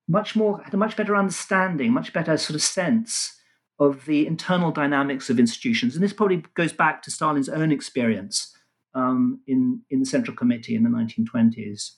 much 0.08 0.36
more 0.36 0.62
had 0.62 0.74
a 0.74 0.76
much 0.76 0.96
better 0.96 1.16
understanding, 1.16 1.92
much 1.92 2.12
better 2.12 2.36
sort 2.36 2.54
of 2.54 2.62
sense 2.62 3.36
of 3.78 4.06
the 4.06 4.26
internal 4.26 4.70
dynamics 4.70 5.28
of 5.28 5.38
institutions. 5.38 5.94
And 5.94 6.02
this 6.02 6.12
probably 6.12 6.44
goes 6.54 6.72
back 6.72 7.02
to 7.02 7.10
Stalin's 7.10 7.48
own 7.48 7.72
experience 7.72 8.56
um, 8.94 9.40
in 9.46 9.82
in 9.90 10.00
the 10.00 10.06
Central 10.06 10.36
Committee 10.36 10.74
in 10.74 10.82
the 10.82 10.90
1920s. 10.90 11.92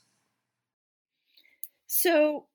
So, 1.86 2.46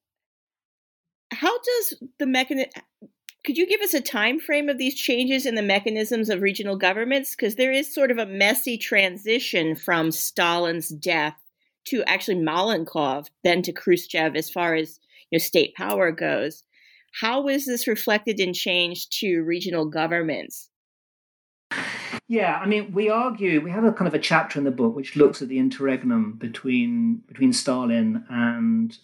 how 1.31 1.57
does 1.57 2.03
the 2.19 2.27
mechanism? 2.27 2.71
could 3.43 3.57
you 3.57 3.67
give 3.67 3.81
us 3.81 3.93
a 3.93 4.01
time 4.01 4.39
frame 4.39 4.69
of 4.69 4.77
these 4.77 4.95
changes 4.95 5.45
in 5.45 5.55
the 5.55 5.61
mechanisms 5.61 6.29
of 6.29 6.41
regional 6.41 6.77
governments 6.77 7.35
because 7.35 7.55
there 7.55 7.71
is 7.71 7.93
sort 7.93 8.09
of 8.09 8.17
a 8.17 8.25
messy 8.25 8.77
transition 8.77 9.75
from 9.75 10.11
stalin's 10.11 10.89
death 10.89 11.35
to 11.85 12.03
actually 12.03 12.37
malenkov 12.37 13.27
then 13.43 13.61
to 13.63 13.71
khrushchev 13.71 14.35
as 14.35 14.49
far 14.49 14.75
as 14.75 14.99
you 15.29 15.37
know 15.37 15.43
state 15.43 15.73
power 15.75 16.11
goes. 16.11 16.63
How 17.21 17.47
is 17.47 17.65
this 17.65 17.87
reflected 17.87 18.39
in 18.39 18.53
change 18.53 19.09
to 19.19 19.43
regional 19.43 19.85
governments? 19.85 20.69
Yeah, 22.27 22.57
I 22.59 22.65
mean, 22.65 22.91
we 22.93 23.09
argue 23.09 23.61
we 23.61 23.71
have 23.71 23.83
a 23.83 23.91
kind 23.91 24.07
of 24.07 24.13
a 24.13 24.19
chapter 24.19 24.57
in 24.57 24.65
the 24.65 24.71
book 24.71 24.95
which 24.95 25.15
looks 25.15 25.41
at 25.41 25.49
the 25.49 25.59
interregnum 25.59 26.33
between 26.33 27.21
between 27.27 27.53
Stalin 27.53 28.25
and 28.29 28.97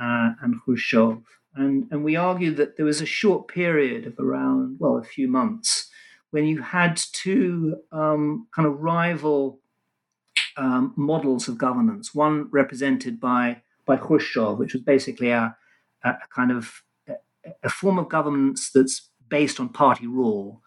uh, 0.00 0.30
and 0.40 0.60
Khrushchev, 0.60 1.18
and, 1.54 1.88
and 1.90 2.04
we 2.04 2.16
argue 2.16 2.54
that 2.54 2.76
there 2.76 2.86
was 2.86 3.00
a 3.00 3.06
short 3.06 3.48
period 3.48 4.06
of 4.06 4.18
around, 4.18 4.76
well, 4.78 4.96
a 4.96 5.04
few 5.04 5.28
months 5.28 5.90
when 6.30 6.46
you 6.46 6.62
had 6.62 6.96
two 7.12 7.76
um, 7.92 8.46
kind 8.54 8.68
of 8.68 8.80
rival 8.80 9.58
um, 10.56 10.92
models 10.96 11.48
of 11.48 11.58
governance. 11.58 12.14
One 12.14 12.48
represented 12.50 13.20
by, 13.20 13.62
by 13.86 13.96
Khrushchev, 13.96 14.58
which 14.58 14.74
was 14.74 14.82
basically 14.82 15.30
a, 15.30 15.56
a 16.04 16.14
kind 16.34 16.50
of 16.50 16.82
a, 17.08 17.14
a 17.62 17.70
form 17.70 17.98
of 17.98 18.08
governance 18.08 18.70
that's 18.70 19.10
based 19.28 19.60
on 19.60 19.68
party 19.68 20.06
rule, 20.06 20.62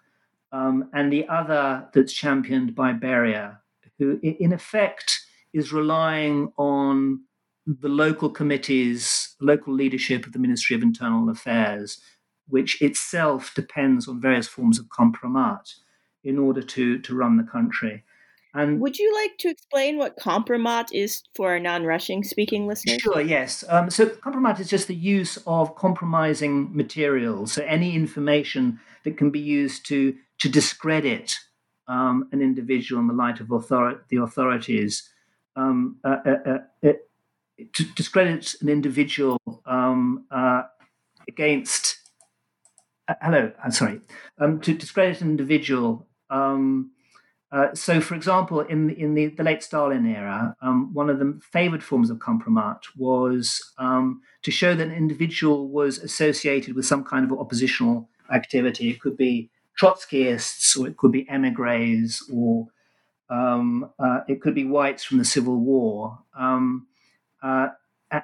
um, 0.52 0.90
and 0.94 1.12
the 1.12 1.28
other 1.28 1.88
that's 1.94 2.14
championed 2.14 2.76
by 2.76 2.94
Beria, 2.94 3.58
who 4.00 4.20
in 4.22 4.54
effect 4.54 5.20
is 5.54 5.74
relying 5.74 6.52
on 6.58 7.22
the 7.66 7.90
local 7.90 8.30
committees, 8.30 9.36
local 9.40 9.74
leadership 9.74 10.26
of 10.26 10.34
the 10.34 10.40
Ministry 10.40 10.76
of 10.76 10.82
Internal 10.82 11.30
Affairs, 11.30 12.00
which 12.48 12.82
itself 12.82 13.54
depends 13.56 14.08
on 14.08 14.20
various 14.20 14.48
forms 14.48 14.80
of 14.80 14.88
compromat 14.88 15.74
in 16.24 16.38
order 16.38 16.62
to, 16.62 17.00
to 17.00 17.16
run 17.16 17.38
the 17.38 17.44
country. 17.44 18.04
And 18.54 18.80
would 18.80 19.00
you 19.00 19.14
like 19.14 19.38
to 19.40 19.50
explain 19.50 19.98
what 19.98 20.20
compromat 20.20 20.88
is 20.92 21.24
for 21.36 21.52
our 21.52 21.60
non-Russian 21.60 22.24
speaking 22.24 22.68
listeners? 22.68 23.02
Sure, 23.02 23.20
yes. 23.20 23.64
Um, 23.68 23.90
so 23.90 24.06
compromat 24.06 24.60
is 24.60 24.70
just 24.70 24.88
the 24.88 24.96
use 24.96 25.38
of 25.48 25.76
compromising 25.76 26.76
materials, 26.76 27.54
so 27.54 27.64
any 27.64 27.96
information 27.96 28.80
that 29.04 29.18
can 29.18 29.32
be 29.32 29.40
used 29.40 29.86
to 29.88 30.16
to 30.40 30.50
discredit 30.50 31.36
um, 31.88 32.28
an 32.32 32.42
individual 32.42 33.02
in 33.02 33.08
the 33.08 33.14
light 33.14 33.40
of 33.40 33.52
author- 33.52 34.06
the 34.10 34.18
authorities. 34.18 35.10
Um, 35.56 35.98
uh, 36.04 36.18
uh, 36.26 36.58
uh, 36.84 36.94
to 37.74 37.84
discredit 37.96 38.56
an 38.62 38.70
individual 38.70 39.40
um, 39.66 40.26
uh, 40.32 40.64
against. 41.28 41.98
Uh, 43.08 43.16
hello, 43.22 43.52
I'm 43.64 43.72
sorry. 43.72 44.02
Um, 44.40 44.60
to 44.62 44.74
discredit 44.74 45.22
an 45.22 45.30
individual 45.30 46.08
um, 46.30 46.92
Uh, 47.54 47.72
so, 47.76 48.02
for 48.02 48.16
example, 48.16 48.62
in 48.62 48.88
the, 48.88 49.00
in 49.00 49.14
the, 49.14 49.28
the 49.28 49.44
late 49.44 49.62
Stalin 49.62 50.08
era, 50.08 50.56
um, 50.64 50.92
one 50.92 51.08
of 51.08 51.20
the 51.20 51.40
favored 51.52 51.84
forms 51.84 52.10
of 52.10 52.18
compromat 52.18 52.80
was 52.98 53.74
um, 53.78 54.22
to 54.42 54.50
show 54.50 54.74
that 54.74 54.88
an 54.88 54.94
individual 54.94 55.70
was 55.70 56.00
associated 56.00 56.76
with 56.76 56.84
some 56.84 57.04
kind 57.04 57.24
of 57.24 57.38
oppositional 57.38 58.10
activity. 58.34 58.90
It 58.90 59.00
could 59.00 59.16
be 59.16 59.52
Trotskyists, 59.80 60.80
or 60.80 60.88
it 60.88 60.98
could 60.98 61.12
be 61.12 61.30
emigres, 61.30 62.28
or 62.34 62.70
um, 63.30 63.92
uh, 64.00 64.22
it 64.28 64.42
could 64.42 64.56
be 64.56 64.66
whites 64.66 65.04
from 65.04 65.20
the 65.20 65.26
Civil 65.26 65.58
War. 65.58 66.18
Um, 66.36 66.88
uh, 67.44 67.68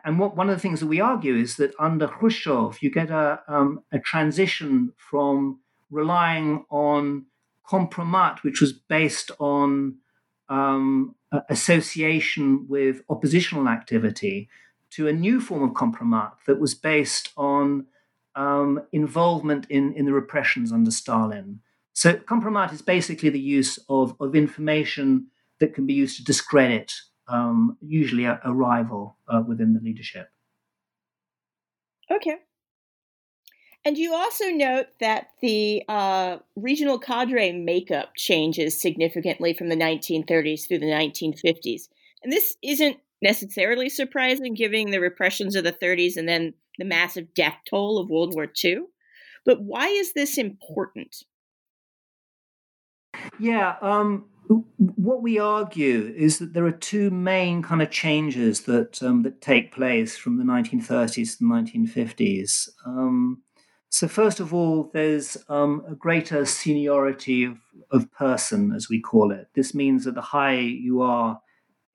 and 0.04 0.18
what, 0.18 0.36
one 0.36 0.50
of 0.50 0.56
the 0.56 0.62
things 0.62 0.80
that 0.80 0.88
we 0.88 1.02
argue 1.02 1.36
is 1.36 1.56
that 1.58 1.74
under 1.80 2.08
Khrushchev, 2.08 2.82
you 2.82 2.90
get 2.90 3.12
a, 3.12 3.42
um, 3.48 3.84
a 3.92 4.00
transition 4.00 4.94
from 4.98 5.60
relying 5.92 6.66
on 6.72 7.26
compromat, 7.70 8.40
which 8.40 8.62
was 8.62 8.74
based 8.74 9.32
on 9.40 9.96
um, 10.48 11.16
association 11.50 12.66
with 12.68 13.02
oppositional 13.10 13.68
activity, 13.68 14.50
to 14.92 15.08
a 15.08 15.14
new 15.14 15.40
form 15.40 15.64
of 15.64 15.72
compromat 15.72 16.32
that 16.48 16.60
was 16.60 16.74
based 16.74 17.30
on 17.38 17.86
um, 18.36 18.82
involvement 18.92 19.68
in, 19.70 19.94
in 19.94 20.06
the 20.06 20.14
repressions 20.14 20.72
under 20.72 20.90
Stalin. 20.90 21.60
So, 21.94 22.14
compromat 22.14 22.74
is 22.74 22.82
basically 22.82 23.30
the 23.30 23.40
use 23.40 23.78
of, 23.90 24.16
of 24.20 24.36
information 24.36 25.28
that 25.60 25.74
can 25.74 25.86
be 25.86 25.94
used 25.94 26.18
to 26.18 26.24
discredit 26.24 26.94
um, 27.28 27.78
usually 27.82 28.26
a, 28.26 28.40
a 28.44 28.54
rival 28.54 29.18
uh, 29.28 29.44
within 29.46 29.74
the 29.74 29.80
leadership. 29.80 30.30
Okay. 32.12 32.38
And 33.90 33.98
you 33.98 34.14
also 34.14 34.50
note 34.50 34.86
that 35.00 35.30
the 35.42 35.84
uh, 35.90 36.38
regional 36.56 37.00
cadre 37.00 37.52
makeup 37.52 38.12
changes 38.16 38.80
significantly 38.80 39.56
from 39.56 39.70
the 39.70 39.76
1930s 39.76 40.68
through 40.68 40.78
the 40.78 40.86
1950s. 40.86 41.88
And 42.22 42.32
this 42.32 42.56
isn't 42.62 42.98
necessarily 43.24 43.90
surprising 43.90 44.54
given 44.54 44.92
the 44.92 45.00
repressions 45.00 45.56
of 45.56 45.64
the 45.64 45.74
30s 45.74 46.18
and 46.18 46.30
then 46.30 46.54
the 46.78 46.86
massive 46.86 47.34
death 47.34 47.56
toll 47.68 47.98
of 47.98 48.12
World 48.12 48.36
War 48.36 48.46
II. 48.64 48.82
But 49.44 49.64
why 49.64 49.88
is 49.88 50.14
this 50.14 50.38
important? 50.38 51.24
Yeah, 53.40 53.74
um, 53.82 54.26
what 54.78 55.24
we 55.24 55.40
argue 55.40 56.14
is 56.16 56.38
that 56.38 56.54
there 56.54 56.68
are 56.68 56.72
two 56.72 57.10
main 57.10 57.64
kind 57.64 57.82
of 57.82 57.90
changes 57.90 58.62
that 58.66 59.02
um, 59.02 59.24
that 59.24 59.42
take 59.42 59.72
place 59.72 60.16
from 60.16 60.38
the 60.38 60.44
1930s 60.44 61.38
to 61.38 61.40
the 61.40 61.46
1950s. 61.46 62.70
Um, 62.86 63.42
so, 63.90 64.08
first 64.08 64.40
of 64.40 64.54
all, 64.54 64.92
there's 64.94 65.38
um, 65.50 65.84
a 65.88 65.96
greater 65.96 66.46
seniority 66.46 67.44
of, 67.44 67.58
of 67.92 68.12
person, 68.12 68.72
as 68.72 68.88
we 68.88 69.00
call 69.00 69.32
it. 69.32 69.48
This 69.56 69.74
means 69.74 70.06
that 70.06 70.16
the 70.16 70.22
higher 70.22 70.62
you 70.62 71.02
are 71.02 71.42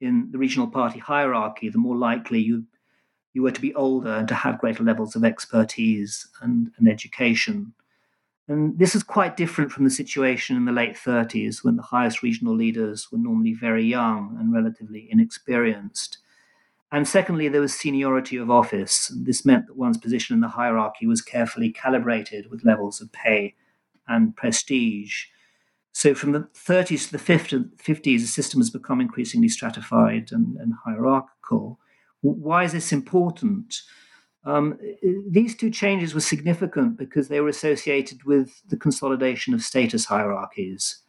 in 0.01 0.29
the 0.31 0.37
regional 0.37 0.67
party 0.67 0.99
hierarchy, 0.99 1.69
the 1.69 1.77
more 1.77 1.95
likely 1.95 2.39
you 2.39 2.65
you 3.33 3.41
were 3.41 3.51
to 3.51 3.61
be 3.61 3.75
older 3.75 4.11
and 4.11 4.27
to 4.29 4.33
have 4.33 4.59
greater 4.59 4.81
levels 4.81 5.13
of 5.13 5.25
expertise 5.25 6.25
and, 6.41 6.71
and 6.77 6.87
education. 6.87 7.73
And 8.47 8.79
this 8.79 8.95
is 8.95 9.03
quite 9.03 9.35
different 9.35 9.73
from 9.73 9.83
the 9.83 9.89
situation 9.89 10.55
in 10.55 10.63
the 10.63 10.71
late 10.71 10.95
30s 10.95 11.61
when 11.61 11.75
the 11.75 11.83
highest 11.83 12.23
regional 12.23 12.55
leaders 12.55 13.11
were 13.11 13.17
normally 13.17 13.53
very 13.53 13.83
young 13.83 14.37
and 14.39 14.53
relatively 14.53 15.09
inexperienced. 15.11 16.19
And 16.95 17.05
secondly, 17.05 17.49
there 17.49 17.59
was 17.59 17.73
seniority 17.73 18.37
of 18.37 18.49
office. 18.49 19.11
This 19.13 19.45
meant 19.45 19.67
that 19.67 19.75
one's 19.75 19.97
position 19.97 20.33
in 20.33 20.39
the 20.39 20.47
hierarchy 20.47 21.05
was 21.05 21.21
carefully 21.21 21.69
calibrated 21.69 22.49
with 22.49 22.63
levels 22.63 23.01
of 23.01 23.11
pay 23.11 23.53
and 24.07 24.33
prestige. 24.33 25.25
So 25.91 26.15
from 26.15 26.31
the 26.31 26.47
30s 26.53 27.07
to 27.07 27.17
the 27.17 27.65
50s, 27.83 28.21
the 28.21 28.27
system 28.27 28.61
has 28.61 28.69
become 28.69 29.01
increasingly 29.01 29.49
stratified 29.49 30.29
and, 30.31 30.55
and 30.55 30.71
hierarchical. 30.85 31.81
Why 32.21 32.63
is 32.63 32.71
this 32.71 32.93
important? 32.93 33.81
Um, 34.45 34.79
these 35.29 35.53
two 35.53 35.71
changes 35.71 36.13
were 36.13 36.21
significant 36.21 36.97
because 36.97 37.27
they 37.27 37.41
were 37.41 37.49
associated 37.49 38.23
with 38.23 38.61
the 38.69 38.77
consolidation 38.77 39.53
of 39.53 39.61
status 39.63 40.05
hierarchies. 40.05 40.99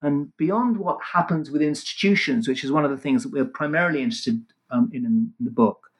And 0.00 0.34
beyond 0.38 0.78
what 0.78 1.00
happens 1.12 1.50
with 1.50 1.60
institutions, 1.60 2.48
which 2.48 2.64
is 2.64 2.72
one 2.72 2.86
of 2.86 2.90
the 2.90 2.96
things 2.96 3.24
that 3.24 3.32
we're 3.32 3.44
primarily 3.44 4.02
interested 4.02 4.42
um, 4.70 4.90
in, 4.92 5.04
in, 5.04 5.32
the 5.40 5.50
book. 5.50 5.90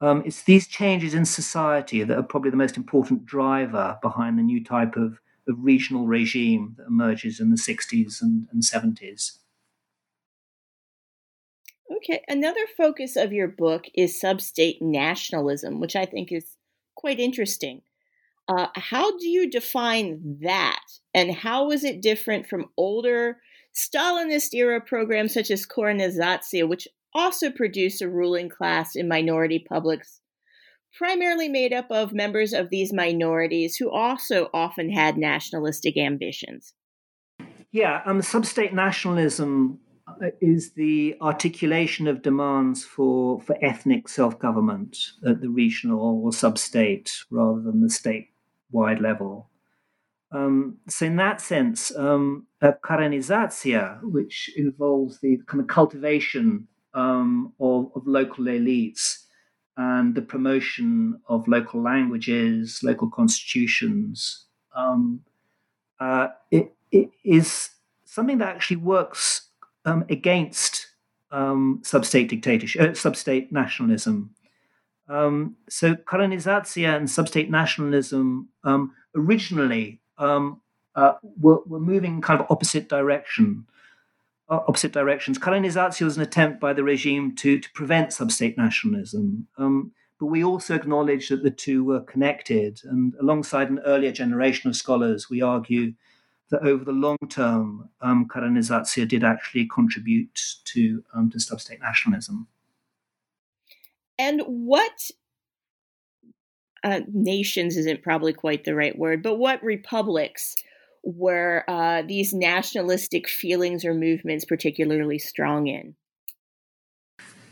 Um, 0.00 0.22
it's 0.26 0.42
these 0.42 0.66
changes 0.66 1.14
in 1.14 1.24
society 1.24 2.02
that 2.02 2.18
are 2.18 2.22
probably 2.22 2.50
the 2.50 2.56
most 2.56 2.76
important 2.76 3.24
driver 3.24 3.98
behind 4.02 4.38
the 4.38 4.42
new 4.42 4.62
type 4.64 4.96
of, 4.96 5.20
of 5.48 5.56
regional 5.58 6.06
regime 6.06 6.74
that 6.76 6.86
emerges 6.86 7.38
in 7.38 7.50
the 7.50 7.56
60s 7.56 8.20
and, 8.20 8.46
and 8.52 8.62
70s. 8.62 9.38
Okay, 11.96 12.22
another 12.26 12.66
focus 12.76 13.16
of 13.16 13.32
your 13.32 13.48
book 13.48 13.84
is 13.94 14.20
substate 14.20 14.80
nationalism, 14.80 15.78
which 15.78 15.94
I 15.94 16.04
think 16.04 16.32
is 16.32 16.56
quite 16.96 17.20
interesting. 17.20 17.82
Uh, 18.48 18.68
how 18.74 19.16
do 19.18 19.28
you 19.28 19.48
define 19.48 20.38
that, 20.42 20.82
and 21.14 21.32
how 21.32 21.70
is 21.70 21.84
it 21.84 22.02
different 22.02 22.48
from 22.48 22.70
older 22.76 23.38
Stalinist 23.74 24.52
era 24.52 24.80
programs 24.80 25.32
such 25.32 25.50
as 25.50 25.66
Korenizatsiya, 25.66 26.68
which 26.68 26.88
also 27.14 27.50
produce 27.50 28.00
a 28.00 28.08
ruling 28.08 28.48
class 28.48 28.96
in 28.96 29.08
minority 29.08 29.64
publics, 29.68 30.20
primarily 30.94 31.48
made 31.48 31.72
up 31.72 31.90
of 31.90 32.12
members 32.12 32.52
of 32.52 32.70
these 32.70 32.92
minorities 32.92 33.76
who 33.76 33.90
also 33.90 34.48
often 34.52 34.90
had 34.90 35.16
nationalistic 35.16 35.96
ambitions. 35.96 36.74
Yeah, 37.70 38.02
um, 38.04 38.20
substate 38.20 38.72
nationalism 38.72 39.78
uh, 40.06 40.26
is 40.40 40.74
the 40.74 41.16
articulation 41.20 42.06
of 42.06 42.22
demands 42.22 42.84
for, 42.84 43.40
for 43.40 43.56
ethnic 43.62 44.08
self 44.08 44.38
government 44.38 44.98
at 45.26 45.40
the 45.40 45.48
regional 45.48 46.22
or 46.22 46.32
sub-state 46.32 47.12
rather 47.30 47.60
than 47.60 47.80
the 47.80 47.90
state 47.90 48.28
wide 48.70 49.00
level. 49.00 49.48
Um, 50.32 50.78
so, 50.88 51.06
in 51.06 51.16
that 51.16 51.40
sense, 51.40 51.94
um, 51.94 52.46
which 54.02 54.50
involves 54.56 55.20
the 55.20 55.38
kind 55.46 55.60
of 55.60 55.66
cultivation 55.66 56.68
um, 56.94 57.52
of, 57.60 57.90
of 57.94 58.06
local 58.06 58.44
elites 58.44 59.24
and 59.76 60.14
the 60.14 60.22
promotion 60.22 61.20
of 61.28 61.48
local 61.48 61.82
languages, 61.82 62.80
local 62.82 63.08
constitutions, 63.08 64.44
um, 64.76 65.20
uh, 66.00 66.28
it, 66.50 66.74
it 66.90 67.10
is 67.24 67.70
something 68.04 68.38
that 68.38 68.48
actually 68.48 68.76
works 68.76 69.48
um, 69.84 70.04
against 70.10 70.88
um, 71.30 71.80
sub-state 71.82 72.28
dictatorship, 72.28 72.90
uh, 72.90 72.94
sub-state 72.94 73.50
nationalism. 73.50 74.34
Um, 75.08 75.56
so 75.68 75.94
Korenizatsiya 75.94 76.96
and 76.96 77.10
sub-state 77.10 77.50
nationalism 77.50 78.48
um, 78.64 78.92
originally 79.14 80.00
um, 80.18 80.60
uh, 80.94 81.14
were, 81.40 81.60
were 81.66 81.80
moving 81.80 82.20
kind 82.20 82.40
of 82.40 82.46
opposite 82.50 82.88
direction 82.88 83.66
opposite 84.48 84.92
directions. 84.92 85.38
Korenizatsiya 85.38 86.04
was 86.04 86.16
an 86.16 86.22
attempt 86.22 86.60
by 86.60 86.72
the 86.72 86.84
regime 86.84 87.34
to, 87.36 87.58
to 87.58 87.70
prevent 87.72 88.12
sub-state 88.12 88.58
nationalism. 88.58 89.48
Um, 89.56 89.92
but 90.20 90.26
we 90.26 90.44
also 90.44 90.74
acknowledge 90.74 91.28
that 91.30 91.42
the 91.42 91.50
two 91.50 91.82
were 91.84 92.00
connected. 92.00 92.80
And 92.84 93.14
alongside 93.20 93.70
an 93.70 93.80
earlier 93.84 94.12
generation 94.12 94.68
of 94.68 94.76
scholars, 94.76 95.28
we 95.30 95.42
argue 95.42 95.94
that 96.50 96.62
over 96.62 96.84
the 96.84 96.92
long 96.92 97.18
term, 97.28 97.88
um, 98.02 98.28
did 99.06 99.24
actually 99.24 99.66
contribute 99.66 100.40
to, 100.64 101.02
um, 101.14 101.30
to 101.30 101.40
sub-state 101.40 101.80
nationalism. 101.80 102.46
And 104.18 104.42
what 104.46 105.10
uh, 106.84 107.00
nations 107.12 107.76
isn't 107.76 108.02
probably 108.02 108.32
quite 108.32 108.64
the 108.64 108.74
right 108.74 108.96
word, 108.96 109.22
but 109.22 109.36
what 109.36 109.62
republics 109.62 110.56
were 111.02 111.64
uh, 111.68 112.02
these 112.02 112.32
nationalistic 112.32 113.28
feelings 113.28 113.84
or 113.84 113.94
movements 113.94 114.44
particularly 114.44 115.18
strong 115.18 115.66
in? 115.66 115.94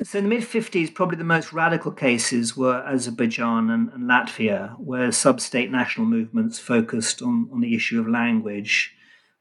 So, 0.03 0.19
in 0.19 0.25
the 0.25 0.31
mid 0.31 0.43
50s, 0.43 0.95
probably 0.95 1.19
the 1.19 1.25
most 1.25 1.53
radical 1.53 1.93
cases 1.93 2.57
were 2.57 2.83
Azerbaijan 2.87 3.69
and, 3.69 3.91
and 3.93 4.09
Latvia, 4.09 4.75
where 4.79 5.13
sub 5.13 5.41
state 5.41 5.71
national 5.71 6.07
movements 6.07 6.59
focused 6.59 7.21
on, 7.21 7.51
on 7.53 7.61
the 7.61 7.75
issue 7.75 8.01
of 8.01 8.09
language. 8.09 8.95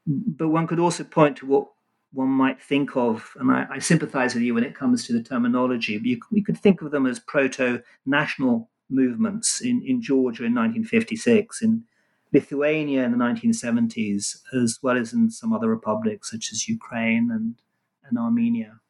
But 0.06 0.48
one 0.48 0.66
could 0.66 0.78
also 0.78 1.04
point 1.04 1.38
to 1.38 1.46
what 1.46 1.68
one 2.12 2.28
might 2.28 2.60
think 2.60 2.96
of, 2.96 3.32
and 3.36 3.50
I, 3.50 3.66
I 3.70 3.78
sympathize 3.78 4.34
with 4.34 4.42
you 4.42 4.52
when 4.52 4.64
it 4.64 4.74
comes 4.74 5.06
to 5.06 5.12
the 5.12 5.22
terminology, 5.22 5.96
but 5.96 6.06
you, 6.06 6.44
could 6.44 6.58
think 6.58 6.82
of 6.82 6.90
them 6.90 7.06
as 7.06 7.20
proto 7.20 7.82
national 8.04 8.68
movements 8.90 9.60
in, 9.60 9.82
in 9.86 10.02
Georgia 10.02 10.44
in 10.44 10.54
1956, 10.54 11.62
in 11.62 11.84
Lithuania 12.32 13.04
in 13.04 13.12
the 13.12 13.18
1970s, 13.18 14.38
as 14.54 14.78
well 14.82 14.96
as 14.96 15.12
in 15.12 15.30
some 15.30 15.52
other 15.52 15.68
republics 15.68 16.30
such 16.30 16.50
as 16.52 16.68
Ukraine 16.68 17.30
and, 17.30 17.56
and 18.04 18.18
Armenia. 18.18 18.80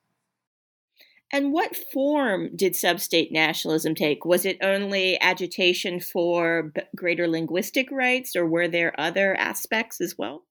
And 1.32 1.52
what 1.52 1.76
form 1.76 2.50
did 2.56 2.72
substate 2.72 3.30
nationalism 3.30 3.94
take? 3.94 4.24
Was 4.24 4.44
it 4.44 4.58
only 4.62 5.20
agitation 5.20 6.00
for 6.00 6.72
greater 6.96 7.28
linguistic 7.28 7.90
rights, 7.92 8.34
or 8.34 8.46
were 8.46 8.66
there 8.66 8.98
other 8.98 9.36
aspects 9.36 10.00
as 10.00 10.18
well? 10.18 10.42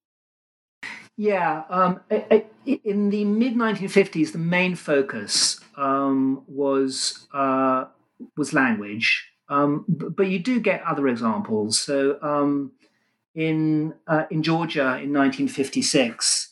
Yeah, 1.18 1.64
um, 1.70 2.00
in 2.66 3.10
the 3.10 3.26
mid 3.26 3.56
1950s, 3.56 4.32
the 4.32 4.38
main 4.38 4.76
focus 4.76 5.60
um, 5.76 6.44
was 6.48 7.28
uh, 7.34 7.86
was 8.38 8.54
language, 8.54 9.30
um, 9.50 9.84
but 9.90 10.28
you 10.28 10.40
do 10.40 10.62
get 10.62 10.82
other 10.84 11.10
examples. 11.10 11.78
So 11.78 12.18
um, 12.22 12.72
in 13.40 13.94
uh, 14.06 14.26
in 14.30 14.44
Georgia 14.44 15.00
in 15.02 15.14
1956, 15.14 16.50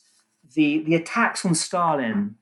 the 0.53 0.79
the 0.83 0.95
attacks 0.95 1.45
on 1.45 1.53
Stalin 1.53 2.35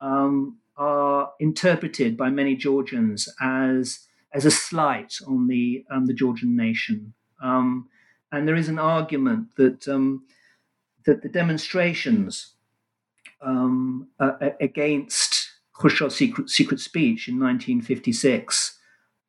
um, 0.00 0.56
are 0.78 1.32
interpreted 1.38 2.16
by 2.16 2.30
many 2.30 2.56
Georgians 2.56 3.28
as 3.38 4.08
as 4.32 4.46
a 4.46 4.50
slight 4.50 5.18
on 5.28 5.46
the 5.46 5.84
um, 5.90 6.06
the 6.06 6.14
Georgian 6.14 6.56
nation, 6.56 7.12
um, 7.42 7.86
and 8.32 8.48
there 8.48 8.56
is 8.56 8.70
an 8.70 8.78
argument 8.78 9.48
that 9.56 9.86
um, 9.86 10.24
that 11.04 11.20
the 11.20 11.28
demonstrations 11.28 12.54
uh, 13.42 14.32
against 14.58 15.50
Khrushchev's 15.74 16.14
secret, 16.14 16.48
secret 16.48 16.80
speech 16.80 17.28
in 17.28 17.38
1956 17.38 18.78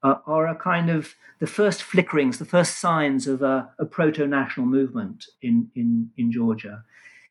uh, 0.03 0.15
are 0.27 0.47
a 0.47 0.55
kind 0.55 0.89
of 0.89 1.15
the 1.39 1.47
first 1.47 1.81
flickerings, 1.81 2.37
the 2.37 2.45
first 2.45 2.79
signs 2.79 3.27
of 3.27 3.41
a, 3.41 3.69
a 3.79 3.85
proto 3.85 4.27
national 4.27 4.65
movement 4.65 5.25
in, 5.41 5.69
in, 5.75 6.11
in 6.17 6.31
Georgia. 6.31 6.83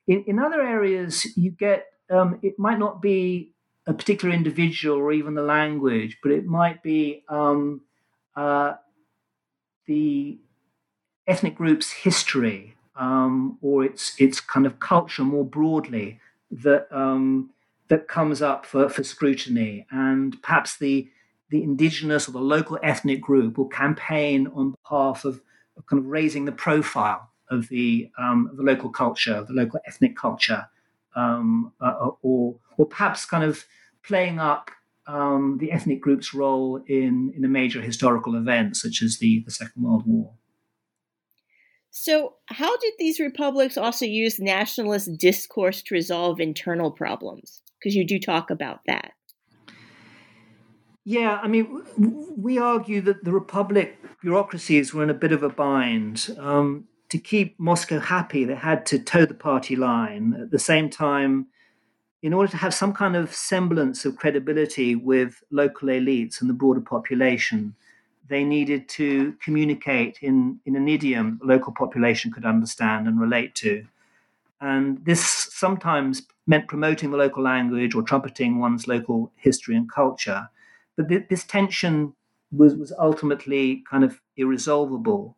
In, 0.06 0.24
in 0.26 0.38
other 0.38 0.62
areas, 0.62 1.26
you 1.37 1.50
get 1.50 1.87
um, 2.11 2.38
it 2.42 2.58
might 2.58 2.78
not 2.78 3.00
be 3.00 3.52
a 3.87 3.94
particular 3.94 4.35
individual 4.35 4.98
or 4.98 5.12
even 5.12 5.35
the 5.35 5.42
language, 5.42 6.18
but 6.22 6.32
it 6.32 6.44
might 6.44 6.82
be 6.82 7.24
um, 7.28 7.80
uh, 8.37 8.74
the 9.87 10.38
ethnic 11.26 11.54
group's 11.54 11.90
history 11.90 12.76
um, 12.96 13.58
or 13.62 13.85
its 13.85 14.14
its 14.18 14.40
kind 14.40 14.66
of 14.66 14.78
culture 14.80 15.24
more 15.24 15.44
broadly 15.44 16.20
that 16.50 16.87
um, 16.90 17.50
that 17.88 18.08
comes 18.08 18.42
up 18.42 18.66
for, 18.66 18.88
for 18.88 19.04
scrutiny, 19.04 19.87
and 19.90 20.40
perhaps 20.42 20.76
the 20.76 21.08
the 21.52 21.62
indigenous 21.62 22.28
or 22.28 22.32
the 22.32 22.40
local 22.40 22.78
ethnic 22.82 23.20
group 23.20 23.58
will 23.58 23.68
campaign 23.68 24.48
on 24.54 24.74
behalf 24.82 25.24
of, 25.26 25.40
kind 25.88 26.00
of 26.00 26.06
raising 26.06 26.46
the 26.46 26.52
profile 26.52 27.30
of 27.50 27.68
the 27.68 28.10
um, 28.18 28.50
the 28.56 28.62
local 28.62 28.88
culture, 28.88 29.44
the 29.46 29.52
local 29.52 29.78
ethnic 29.86 30.16
culture, 30.16 30.66
um, 31.14 31.72
uh, 31.80 32.08
or 32.22 32.56
or 32.78 32.86
perhaps 32.86 33.26
kind 33.26 33.44
of 33.44 33.64
playing 34.02 34.38
up 34.38 34.70
um, 35.06 35.58
the 35.60 35.70
ethnic 35.70 36.00
group's 36.00 36.32
role 36.32 36.82
in 36.86 37.32
in 37.36 37.44
a 37.44 37.48
major 37.48 37.82
historical 37.82 38.34
event 38.34 38.76
such 38.76 39.02
as 39.02 39.18
the 39.18 39.42
the 39.44 39.50
Second 39.50 39.82
World 39.82 40.04
War. 40.06 40.32
So, 41.90 42.36
how 42.46 42.74
did 42.78 42.94
these 42.98 43.20
republics 43.20 43.76
also 43.76 44.06
use 44.06 44.40
nationalist 44.40 45.18
discourse 45.18 45.82
to 45.82 45.94
resolve 45.94 46.40
internal 46.40 46.90
problems? 46.90 47.60
Because 47.78 47.94
you 47.94 48.06
do 48.06 48.18
talk 48.18 48.50
about 48.50 48.80
that. 48.86 49.12
Yeah, 51.04 51.40
I 51.42 51.48
mean, 51.48 51.82
we 52.36 52.58
argue 52.58 53.00
that 53.02 53.24
the 53.24 53.32
republic 53.32 53.98
bureaucracies 54.20 54.94
were 54.94 55.02
in 55.02 55.10
a 55.10 55.14
bit 55.14 55.32
of 55.32 55.42
a 55.42 55.48
bind. 55.48 56.34
Um, 56.38 56.86
to 57.08 57.18
keep 57.18 57.58
Moscow 57.58 57.98
happy, 57.98 58.44
they 58.44 58.54
had 58.54 58.86
to 58.86 58.98
toe 58.98 59.26
the 59.26 59.34
party 59.34 59.74
line. 59.76 60.34
At 60.40 60.50
the 60.50 60.58
same 60.58 60.88
time, 60.88 61.48
in 62.22 62.32
order 62.32 62.50
to 62.52 62.56
have 62.56 62.72
some 62.72 62.92
kind 62.92 63.16
of 63.16 63.34
semblance 63.34 64.04
of 64.04 64.16
credibility 64.16 64.94
with 64.94 65.42
local 65.50 65.88
elites 65.88 66.40
and 66.40 66.48
the 66.48 66.54
broader 66.54 66.80
population, 66.80 67.74
they 68.28 68.44
needed 68.44 68.88
to 68.88 69.34
communicate 69.44 70.18
in, 70.22 70.60
in 70.64 70.76
an 70.76 70.88
idiom 70.88 71.38
the 71.40 71.48
local 71.48 71.72
population 71.72 72.30
could 72.30 72.44
understand 72.44 73.08
and 73.08 73.20
relate 73.20 73.56
to. 73.56 73.84
And 74.60 75.04
this 75.04 75.22
sometimes 75.50 76.22
meant 76.46 76.68
promoting 76.68 77.10
the 77.10 77.16
local 77.16 77.42
language 77.42 77.96
or 77.96 78.02
trumpeting 78.02 78.60
one's 78.60 78.86
local 78.86 79.32
history 79.36 79.74
and 79.74 79.90
culture. 79.90 80.48
But 81.02 81.08
th- 81.08 81.28
this 81.28 81.44
tension 81.44 82.14
was, 82.50 82.74
was 82.74 82.92
ultimately 82.98 83.82
kind 83.90 84.04
of 84.04 84.20
irresolvable. 84.36 85.36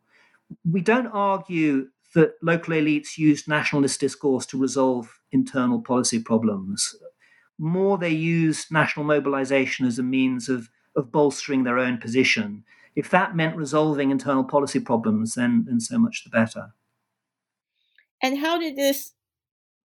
We 0.69 0.81
don't 0.81 1.07
argue 1.07 1.87
that 2.13 2.33
local 2.41 2.73
elites 2.73 3.17
used 3.17 3.47
nationalist 3.47 3.99
discourse 3.99 4.45
to 4.47 4.59
resolve 4.59 5.19
internal 5.31 5.81
policy 5.81 6.19
problems. 6.19 6.95
More, 7.57 7.97
they 7.97 8.09
used 8.09 8.71
national 8.71 9.05
mobilization 9.05 9.85
as 9.85 9.97
a 9.97 10.03
means 10.03 10.49
of, 10.49 10.69
of 10.95 11.11
bolstering 11.11 11.63
their 11.63 11.79
own 11.79 11.97
position 11.97 12.63
if 12.95 13.09
that 13.09 13.35
meant 13.35 13.57
resolving 13.57 14.09
internal 14.09 14.43
policy 14.43 14.79
problems, 14.79 15.35
then, 15.35 15.65
then 15.67 15.79
so 15.79 15.97
much 15.97 16.23
the 16.23 16.29
better. 16.29 16.73
And 18.21 18.37
how 18.39 18.57
did 18.57 18.75
this 18.75 19.11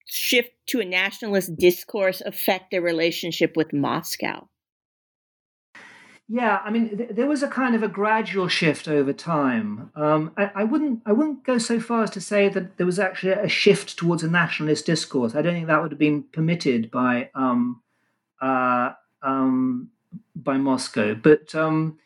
shift 0.06 0.50
to 0.66 0.80
a 0.80 0.84
nationalist 0.84 1.56
discourse 1.56 2.20
affect 2.20 2.70
their 2.70 2.82
relationship 2.82 3.56
with 3.56 3.72
Moscow? 3.72 4.48
Yeah, 6.30 6.60
I 6.62 6.70
mean, 6.70 6.96
th- 6.96 7.10
there 7.12 7.26
was 7.26 7.42
a 7.42 7.48
kind 7.48 7.74
of 7.74 7.82
a 7.82 7.88
gradual 7.88 8.48
shift 8.48 8.86
over 8.86 9.14
time. 9.14 9.90
Um, 9.96 10.32
I, 10.36 10.50
I, 10.56 10.64
wouldn't, 10.64 11.02
I 11.06 11.12
wouldn't 11.12 11.42
go 11.44 11.56
so 11.56 11.80
far 11.80 12.02
as 12.02 12.10
to 12.10 12.20
say 12.20 12.50
that 12.50 12.76
there 12.76 12.84
was 12.84 12.98
actually 12.98 13.32
a 13.32 13.48
shift 13.48 13.96
towards 13.96 14.22
a 14.22 14.28
nationalist 14.30 14.84
discourse. 14.84 15.34
I 15.34 15.40
don't 15.40 15.54
think 15.54 15.68
that 15.68 15.80
would 15.80 15.90
have 15.90 15.98
been 15.98 16.24
permitted 16.24 16.90
by 16.90 17.30
um, 17.34 17.80
uh, 18.42 18.92
um, 19.22 19.90
by 20.36 20.58
Moscow. 20.58 21.14
But 21.14 21.54
um, 21.54 21.98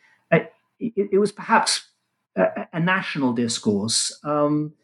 it, 0.82 1.08
it 1.12 1.18
was 1.18 1.32
perhaps 1.32 1.88
a, 2.36 2.66
a 2.72 2.80
national 2.80 3.32
discourse. 3.32 4.18
Um, 4.24 4.74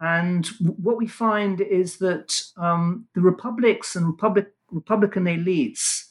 and 0.00 0.46
what 0.58 0.96
we 0.96 1.06
find 1.06 1.60
is 1.60 1.98
that 1.98 2.40
um, 2.56 3.06
the 3.14 3.20
republics 3.20 3.94
and 3.94 4.06
republic, 4.06 4.48
Republican 4.70 5.24
elites, 5.24 6.06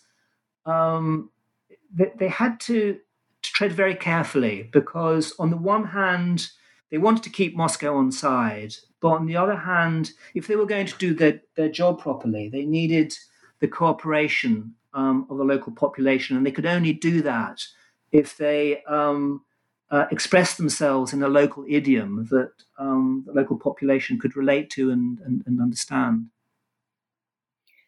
they, 1.94 2.28
had 2.28 2.60
to, 2.62 3.00
to 3.42 3.52
tread 3.54 3.72
very 3.72 3.96
carefully 3.96 4.70
because, 4.72 5.34
on 5.40 5.50
the 5.50 5.58
one 5.58 5.86
hand, 5.86 6.48
they 6.90 6.98
wanted 6.98 7.24
to 7.24 7.30
keep 7.30 7.56
Moscow 7.56 7.96
on 7.96 8.12
side, 8.12 8.76
but 9.00 9.10
on 9.10 9.26
the 9.26 9.38
other 9.38 9.56
hand, 9.56 10.12
if 10.36 10.48
they 10.48 10.56
were 10.56 10.66
going 10.66 10.88
to 10.88 10.98
do 10.98 11.14
their, 11.14 11.42
their 11.56 11.70
job 11.70 12.00
properly, 12.00 12.50
they 12.50 12.66
needed 12.66 13.14
the 13.60 13.68
cooperation 13.68 14.76
um, 14.94 15.26
of 15.30 15.38
the 15.38 15.44
local 15.44 15.72
population, 15.72 16.36
and 16.36 16.46
they 16.46 16.52
could 16.52 16.66
only 16.66 16.94
do 16.94 17.22
that 17.22 17.64
if 18.12 18.36
they 18.38 18.84
um, 18.84 19.42
uh, 19.90 20.06
express 20.12 20.56
themselves 20.56 21.14
in 21.14 21.24
a 21.24 21.28
local 21.28 21.66
idiom 21.68 22.28
that 22.30 22.52
um, 22.78 23.24
the 23.26 23.34
local 23.34 23.58
population 23.58 24.20
could 24.20 24.36
relate 24.36 24.70
to 24.70 24.92
and, 24.92 25.20
and, 25.20 25.44
and 25.46 25.62
understand. 25.62 26.28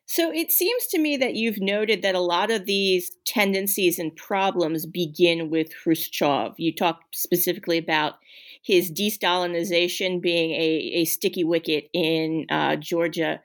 So 0.06 0.32
it 0.32 0.52
seems 0.52 0.88
to 0.88 1.00
me 1.00 1.18
that 1.18 1.36
you've 1.36 1.60
noted 1.60 2.02
that 2.02 2.16
a 2.16 2.20
lot 2.20 2.52
of 2.52 2.66
these 2.66 3.12
tendencies 3.26 3.98
and 3.98 4.16
problems 4.16 4.86
begin 4.86 5.50
with 5.50 5.70
Khrushchev. 5.76 6.54
You 6.58 6.76
talked 6.76 7.16
specifically 7.16 7.78
about 7.78 8.16
his 8.64 8.92
de-Stalinization 8.92 10.22
being 10.22 10.52
a, 10.52 11.02
a 11.02 11.06
sticky 11.06 11.44
wicket 11.44 11.90
in 11.94 12.46
uh, 12.50 12.76
Georgia. 12.76 13.42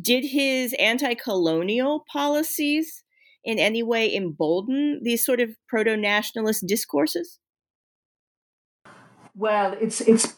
Did 0.00 0.24
his 0.24 0.74
anti-colonial 0.78 2.04
policies 2.12 3.02
in 3.44 3.58
any 3.58 3.82
way 3.82 4.14
embolden 4.14 5.00
these 5.02 5.24
sort 5.24 5.40
of 5.40 5.50
proto 5.68 5.96
nationalist 5.96 6.66
discourses? 6.66 7.38
Well, 9.34 9.76
it's 9.80 10.00
it's 10.02 10.34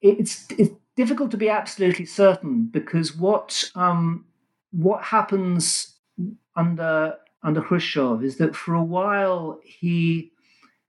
it's 0.00 0.46
it's 0.58 0.74
difficult 0.96 1.30
to 1.30 1.36
be 1.36 1.48
absolutely 1.48 2.06
certain 2.06 2.64
because 2.64 3.14
what 3.14 3.70
um, 3.74 4.24
what 4.72 5.04
happens 5.04 5.94
under 6.56 7.16
under 7.42 7.60
Khrushchev 7.60 8.22
is 8.22 8.36
that 8.38 8.56
for 8.56 8.74
a 8.74 8.84
while 8.84 9.60
he 9.64 10.32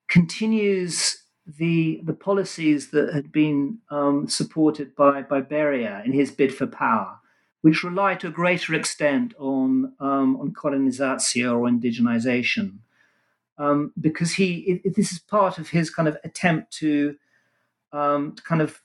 continues 0.07 1.23
the 1.45 2.01
the 2.03 2.13
policies 2.13 2.91
that 2.91 3.13
had 3.13 3.31
been 3.31 3.79
um, 3.89 4.27
supported 4.27 4.95
by 4.95 5.21
by 5.21 5.41
Beria 5.41 6.05
in 6.05 6.13
his 6.13 6.31
bid 6.31 6.53
for 6.53 6.67
power 6.67 7.19
which 7.63 7.81
rely 7.81 8.13
to 8.13 8.27
a 8.27 8.31
greater 8.31 8.75
extent 8.75 9.33
on 9.39 9.93
um, 10.01 10.35
on 10.35 10.51
korenization 10.53 11.49
or 11.49 11.69
indigenization, 11.69 12.79
um, 13.57 13.93
because 13.99 14.33
he 14.33 14.81
it, 14.83 14.95
this 14.95 15.13
is 15.13 15.19
part 15.19 15.57
of 15.57 15.69
his 15.69 15.89
kind 15.89 16.09
of 16.09 16.17
attempt 16.25 16.73
to, 16.73 17.15
um, 17.93 18.35
to 18.35 18.43
kind 18.43 18.61
of 18.61 18.81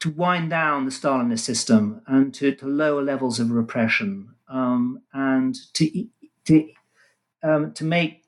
to 0.00 0.10
wind 0.10 0.50
down 0.50 0.84
the 0.84 0.90
Stalinist 0.90 1.40
system 1.40 2.02
and 2.06 2.34
to, 2.34 2.54
to 2.54 2.66
lower 2.66 3.02
levels 3.02 3.40
of 3.40 3.50
repression 3.50 4.34
um, 4.48 5.02
and 5.12 5.56
to 5.74 6.06
to 6.44 6.68
um, 7.42 7.72
to 7.72 7.84
make 7.84 8.24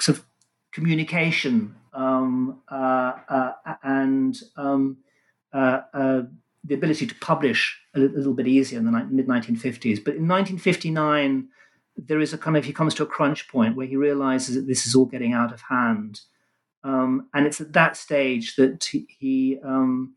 sort 0.00 0.18
of 0.18 0.24
communication 0.72 1.74
um, 1.92 2.60
uh, 2.70 3.12
uh, 3.28 3.52
and 3.82 4.40
uh, 4.56 5.80
uh 5.92 6.22
the 6.64 6.74
ability 6.74 7.06
to 7.06 7.14
publish 7.16 7.80
a 7.94 7.98
little 7.98 8.34
bit 8.34 8.46
easier 8.46 8.78
in 8.78 8.84
the 8.84 8.92
mid 9.10 9.26
1950s. 9.26 10.02
But 10.04 10.14
in 10.14 10.28
1959, 10.28 11.48
there 11.96 12.20
is 12.20 12.32
a 12.32 12.38
kind 12.38 12.56
of 12.56 12.64
he 12.64 12.72
comes 12.72 12.94
to 12.94 13.02
a 13.02 13.06
crunch 13.06 13.48
point 13.48 13.76
where 13.76 13.86
he 13.86 13.96
realizes 13.96 14.54
that 14.54 14.66
this 14.66 14.86
is 14.86 14.94
all 14.94 15.04
getting 15.04 15.32
out 15.32 15.52
of 15.52 15.60
hand, 15.62 16.20
um, 16.84 17.28
and 17.34 17.46
it's 17.46 17.60
at 17.60 17.72
that 17.72 17.96
stage 17.96 18.56
that 18.56 18.84
he 18.84 19.06
he, 19.18 19.58
um, 19.64 20.14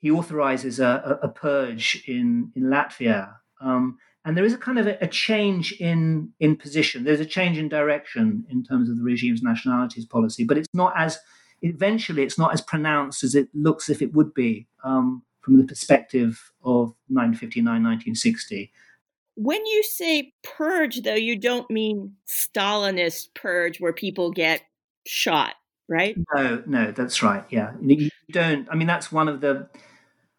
he 0.00 0.10
authorizes 0.10 0.78
a, 0.80 1.18
a, 1.22 1.28
purge 1.28 2.02
in 2.06 2.52
in 2.54 2.64
Latvia, 2.64 3.34
um, 3.60 3.98
and 4.24 4.36
there 4.36 4.44
is 4.44 4.52
a 4.52 4.58
kind 4.58 4.78
of 4.78 4.86
a, 4.86 4.96
a, 5.00 5.08
change 5.08 5.72
in 5.72 6.32
in 6.40 6.56
position. 6.56 7.04
There's 7.04 7.20
a 7.20 7.26
change 7.26 7.58
in 7.58 7.68
direction 7.68 8.44
in 8.48 8.62
terms 8.62 8.88
of 8.88 8.96
the 8.96 9.02
regime's 9.02 9.42
nationalities 9.42 10.06
policy, 10.06 10.44
but 10.44 10.58
it's 10.58 10.68
not 10.72 10.92
as 10.96 11.18
eventually 11.62 12.22
it's 12.22 12.38
not 12.38 12.52
as 12.52 12.60
pronounced 12.60 13.24
as 13.24 13.34
it 13.34 13.48
looks 13.54 13.90
if 13.90 14.02
it 14.02 14.14
would 14.14 14.32
be 14.34 14.66
um, 14.84 15.22
from 15.40 15.56
the 15.56 15.64
perspective 15.64 16.52
of 16.62 16.94
1959, 17.08 17.64
1960. 17.64 18.72
When 19.34 19.64
you 19.66 19.82
say 19.82 20.32
purge, 20.42 21.02
though, 21.02 21.14
you 21.14 21.38
don't 21.38 21.70
mean 21.70 22.14
Stalinist 22.26 23.34
purge 23.34 23.80
where 23.80 23.92
people 23.92 24.30
get 24.30 24.62
shot, 25.06 25.54
right? 25.88 26.16
No, 26.34 26.62
no, 26.66 26.92
that's 26.92 27.22
right. 27.22 27.44
Yeah, 27.50 27.72
you 27.80 28.10
don't. 28.30 28.68
I 28.70 28.74
mean, 28.74 28.86
that's 28.86 29.10
one 29.10 29.28
of 29.28 29.40
the 29.40 29.68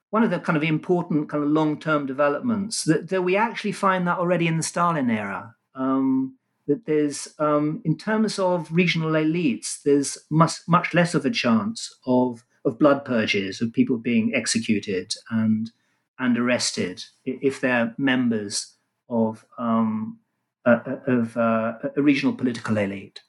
one 0.10 0.24
of 0.24 0.32
the 0.32 0.40
kind 0.40 0.58
of 0.58 0.64
important 0.64 1.30
kind 1.30 1.44
of 1.44 1.50
long-term 1.50 2.06
developments 2.06 2.84
that, 2.86 3.10
that 3.10 3.22
we 3.22 3.36
actually 3.36 3.72
find 3.72 4.08
that 4.08 4.18
already 4.18 4.48
in 4.48 4.58
the 4.58 4.64
Stalin 4.64 5.10
era. 5.10 5.56
Um, 5.76 6.40
that 6.70 6.86
there's, 6.86 7.28
um, 7.40 7.82
in 7.84 7.98
terms 7.98 8.38
of 8.38 8.72
regional 8.72 9.12
elites, 9.12 9.82
there's 9.84 10.20
much, 10.30 10.54
much 10.68 10.94
less 10.94 11.16
of 11.16 11.26
a 11.26 11.30
chance 11.32 11.92
of, 12.06 12.46
of 12.64 12.78
blood 12.78 13.04
purges, 13.04 13.60
of 13.60 13.74
people 13.74 13.98
being 13.98 14.34
executed 14.36 15.16
and, 15.32 15.72
and 16.20 16.38
arrested 16.38 17.04
if 17.26 17.60
they're 17.60 17.96
members 17.98 18.76
of, 19.10 19.46
um, 19.58 20.20
of 20.66 21.36
uh, 21.36 21.74
a 21.98 22.02
regional 22.02 22.36
political 22.36 22.78
elite. 22.78 23.22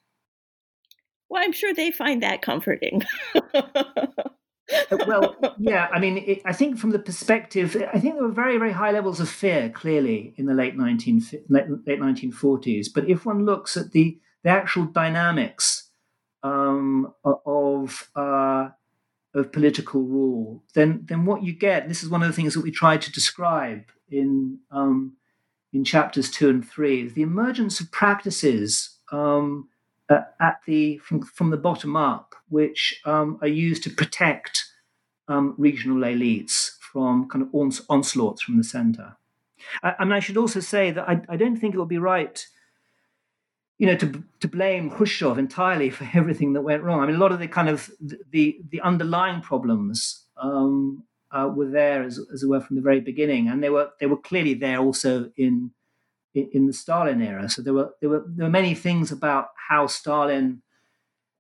Well, 1.31 1.43
I'm 1.43 1.53
sure 1.53 1.73
they 1.73 1.93
find 1.93 2.23
that 2.23 2.43
comforting. 2.43 3.03
Uh, 4.91 4.99
well, 5.07 5.37
yeah, 5.59 5.89
I 5.93 5.99
mean, 5.99 6.19
it, 6.19 6.43
I 6.45 6.53
think 6.53 6.79
from 6.79 6.91
the 6.91 6.99
perspective, 6.99 7.77
I 7.93 7.99
think 7.99 8.15
there 8.15 8.25
were 8.25 8.33
very, 8.33 8.59
very 8.59 8.73
high 8.73 8.91
levels 8.91 9.21
of 9.21 9.29
fear, 9.29 9.71
clearly, 9.71 10.35
in 10.37 10.47
the 10.47 10.55
late 10.55 10.77
19, 10.77 11.23
late, 11.49 11.67
late 11.87 12.01
1940s. 12.01 12.89
But 12.95 13.09
if 13.09 13.25
one 13.25 13.45
looks 13.45 13.77
at 13.77 13.93
the, 13.93 14.19
the 14.43 14.51
actual 14.51 14.85
dynamics 14.85 15.89
um, 16.43 17.15
of, 17.25 18.11
uh, 18.17 18.71
of 19.35 19.53
political 19.53 20.03
rule, 20.03 20.65
then, 20.75 21.05
then 21.09 21.25
what 21.25 21.43
you 21.43 21.53
get, 21.53 21.89
this 21.89 22.03
is 22.03 22.09
one 22.09 22.23
of 22.23 22.29
the 22.29 22.35
things 22.35 22.55
that 22.55 22.63
we 22.63 22.71
tried 22.71 23.03
to 23.03 23.13
describe 23.13 23.85
in, 24.11 24.59
um, 24.71 25.17
in 25.73 25.85
chapters 25.85 26.31
two 26.31 26.49
and 26.49 26.69
three, 26.69 27.07
is 27.07 27.15
the 27.15 27.23
emergence 27.23 27.81
of 27.81 27.91
practices 27.93 28.99
um, 29.13 29.69
uh, 30.11 30.23
at 30.41 30.61
the, 30.67 30.99
from, 30.99 31.23
from 31.23 31.51
the 31.51 31.57
bottom 31.57 31.97
up 31.97 32.35
which 32.49 33.01
um, 33.05 33.39
are 33.41 33.49
used 33.49 33.83
to 33.85 33.91
protect 33.91 34.67
um, 35.29 35.55
regional 35.57 35.99
elites 35.99 36.73
from 36.81 37.29
kind 37.29 37.43
of 37.43 37.55
ons- 37.55 37.83
onslaughts 37.89 38.43
from 38.43 38.57
the 38.57 38.65
center. 38.65 39.17
I, 39.83 39.95
I, 40.01 40.05
mean, 40.05 40.13
I 40.13 40.21
should 40.21 40.37
also 40.37 40.61
say 40.61 40.91
that 40.91 41.09
I, 41.09 41.21
I, 41.29 41.37
don't 41.37 41.57
think 41.57 41.75
it 41.75 41.79
would 41.79 41.89
be 41.89 41.99
right, 41.99 42.45
you 43.79 43.87
know, 43.87 43.97
to 43.97 44.25
to 44.41 44.49
blame 44.49 44.91
Khrushchev 44.91 45.39
entirely 45.39 45.91
for 45.91 46.09
everything 46.15 46.53
that 46.55 46.63
went 46.63 46.83
wrong. 46.83 47.01
I 47.01 47.07
mean, 47.07 47.17
a 47.17 47.19
lot 47.19 47.33
of 47.33 47.39
the 47.39 47.49
kind 47.49 47.69
of 47.69 47.91
the 48.31 48.61
the 48.71 48.81
underlying 48.81 49.41
problems 49.41 50.25
um, 50.37 51.05
uh, 51.31 51.49
were 51.55 51.71
there 51.71 52.03
as, 52.03 52.19
as 52.33 52.43
it 52.43 52.49
were 52.49 52.61
from 52.61 52.77
the 52.77 52.83
very 52.83 53.01
beginning, 53.01 53.49
and 53.49 53.63
they 53.63 53.71
were 53.71 53.91
they 54.01 54.07
were 54.07 54.17
clearly 54.17 54.55
there 54.55 54.79
also 54.79 55.31
in 55.37 55.71
in, 56.35 56.67
the 56.67 56.73
Stalin 56.73 57.23
era. 57.23 57.49
So 57.49 57.63
there 57.63 57.75
were 57.75 57.91
there 58.01 58.11
were 58.11 58.25
there 58.27 58.47
were 58.47 58.51
many 58.51 58.75
things 58.75 59.11
about 59.11 59.49
how 59.69 59.87
Stalin 59.87 60.63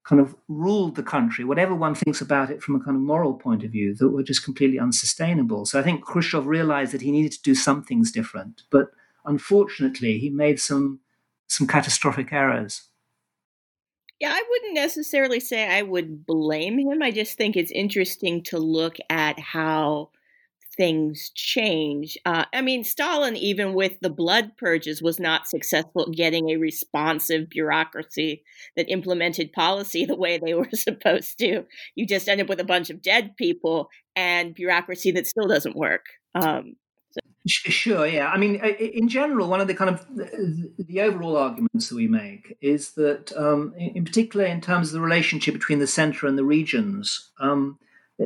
kind 0.05 0.21
of 0.21 0.35
ruled 0.49 0.97
the 0.97 1.03
country, 1.03 1.45
whatever 1.45 1.75
one 1.75 1.95
thinks 1.95 2.21
about 2.21 2.51
it 2.51 2.63
from 2.63 2.75
a 2.75 2.81
kind 2.81 2.97
of 2.97 3.03
moral 3.03 3.35
point 3.35 3.63
of 3.63 3.71
view, 3.71 3.95
that 3.95 4.09
were 4.09 4.23
just 4.23 4.45
completely 4.45 4.79
unsustainable. 4.79 5.67
So 5.67 5.79
I 5.79 5.83
think 5.83 6.05
Khrushchev 6.05 6.47
realized 6.47 6.93
that 6.93 7.03
he 7.03 7.11
needed 7.13 7.33
to 7.33 7.43
do 7.43 7.55
some 7.55 7.83
things 7.83 8.11
different, 8.11 8.63
but 8.71 8.91
unfortunately, 9.25 10.19
he 10.19 10.31
made 10.31 10.61
some 10.61 11.01
some 11.47 11.67
catastrophic 11.67 12.33
errors. 12.33 12.83
Yeah, 14.21 14.33
I 14.33 14.43
wouldn't 14.51 14.75
necessarily 14.75 15.41
say 15.41 15.67
I 15.67 15.83
would 15.83 16.27
blame 16.27 16.79
him. 16.79 17.03
I 17.03 17.11
just 17.11 17.39
think 17.39 17.57
it's 17.57 17.71
interesting 17.71 18.43
to 18.45 18.59
look 18.59 18.97
at 19.09 19.39
how 19.39 20.11
things 20.77 21.31
change. 21.35 22.17
Uh, 22.25 22.45
I 22.53 22.61
mean, 22.63 22.85
Stalin, 22.85 23.37
even 23.37 23.75
with 23.75 23.99
the 24.01 24.11
blood 24.11 24.57
purges, 24.57 25.03
was 25.03 25.19
not 25.19 25.49
successful 25.49 26.03
at 26.03 26.13
getting 26.17 26.51
a 26.51 26.57
responsive 26.57 27.51
bureaucracy 27.51 28.43
that 28.77 28.91
implemented 28.91 29.53
policy 29.53 30.05
the 30.07 30.17
way 30.17 30.39
they 30.39 30.55
were 30.55 30.69
supposed 30.73 31.39
to. 31.39 31.65
You 31.95 32.07
just 32.07 32.29
end 32.29 32.41
up 32.41 32.49
with 32.49 32.61
a 32.61 32.65
bunch 32.65 32.91
of 32.91 33.03
dead 33.03 33.37
people 33.37 33.89
and 34.17 34.55
bureaucracy 34.55 35.11
that 35.13 35.27
still 35.27 35.49
doesn't 35.49 35.77
work. 35.77 36.07
Um. 36.35 36.77
Sure, 37.47 38.07
yeah. 38.07 38.29
I 38.29 38.37
mean, 38.37 38.57
in 38.57 39.09
general, 39.09 39.49
one 39.49 39.63
of 39.63 39.67
the 39.67 39.75
kind 39.75 39.89
of 39.89 40.07
the 40.11 41.01
overall 41.01 41.39
arguments 41.39 41.89
that 41.89 41.97
we 41.97 42.07
make 42.07 42.59
is 42.61 42.93
that, 42.93 43.33
um, 43.35 43.73
in 43.79 44.05
particular, 44.05 44.45
in 44.45 44.61
terms 44.61 44.89
of 44.89 44.93
the 44.93 45.01
relationship 45.01 45.55
between 45.55 45.79
the 45.79 45.87
centre 45.87 46.27
and 46.27 46.37
the 46.37 46.45
regions, 46.45 47.31
um, 47.41 47.79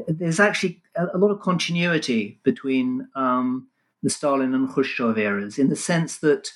there's 0.09 0.41
actually 0.41 0.83
a, 0.97 1.17
lot 1.17 1.31
of 1.31 1.41
continuity 1.41 2.41
between 2.43 3.09
um, 3.15 3.69
the 4.03 4.11
Stalin 4.11 4.55
and 4.55 4.69
Khrushchev 4.69 5.19
eras 5.19 5.59
in 5.59 5.69
the 5.69 5.77
sense 5.77 6.19
that 6.19 6.51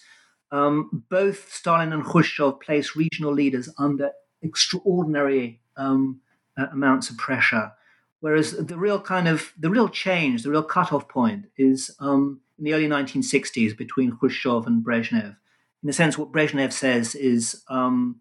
um, 0.50 1.04
both 1.08 1.52
Stalin 1.52 1.92
and 1.92 2.04
Khrushchev 2.04 2.60
placed 2.60 2.96
regional 2.96 3.32
leaders 3.32 3.68
under 3.78 4.10
extraordinary 4.42 5.60
um, 5.76 6.20
uh, 6.56 6.66
amounts 6.72 7.10
of 7.10 7.18
pressure. 7.18 7.72
Whereas 8.20 8.52
the 8.52 8.76
real 8.76 9.00
kind 9.00 9.28
of 9.28 9.52
the 9.58 9.70
real 9.70 9.88
change, 9.88 10.42
the 10.42 10.50
real 10.50 10.64
cutoff 10.64 11.08
point 11.08 11.46
is 11.56 11.94
um, 12.00 12.40
in 12.58 12.64
the 12.64 12.74
early 12.74 12.88
1960s 12.88 13.76
between 13.76 14.16
Khrushchev 14.16 14.66
and 14.66 14.84
Brezhnev. 14.84 15.36
In 15.82 15.88
a 15.88 15.92
sense, 15.92 16.18
what 16.18 16.32
Brezhnev 16.32 16.72
says 16.72 17.14
is 17.14 17.62
um, 17.68 18.16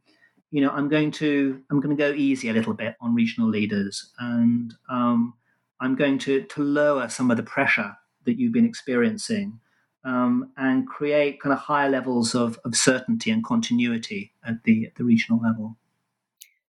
you 0.52 0.62
know, 0.62 0.70
I'm 0.70 0.88
going 0.88 1.12
to 1.12 1.62
I'm 1.70 1.80
going 1.80 1.95
to 1.95 2.02
go 2.02 2.14
easy 2.14 2.50
a 2.50 2.54
little 2.54 2.74
bit 2.74 2.95
on 3.02 3.14
regional 3.14 3.50
leaders, 3.50 4.12
and 4.20 4.74
um, 4.89 5.34
I'm 5.80 5.95
going 5.95 6.20
to 6.20 6.43
to 6.43 6.64
lower 6.64 7.10
some 7.10 7.30
of 7.32 7.38
the 7.38 7.43
pressure 7.43 7.95
that 8.26 8.39
you've 8.39 8.54
been 8.54 8.66
experiencing, 8.66 9.60
um, 10.04 10.52
and 10.58 10.88
create 10.88 11.41
kind 11.41 11.54
of 11.54 11.60
higher 11.60 11.89
levels 11.89 12.34
of, 12.34 12.60
of 12.64 12.76
certainty 12.76 13.30
and 13.30 13.43
continuity 13.43 14.34
at 14.45 14.64
the 14.64 14.86
at 14.86 14.95
the 14.95 15.04
regional 15.04 15.41
level. 15.41 15.78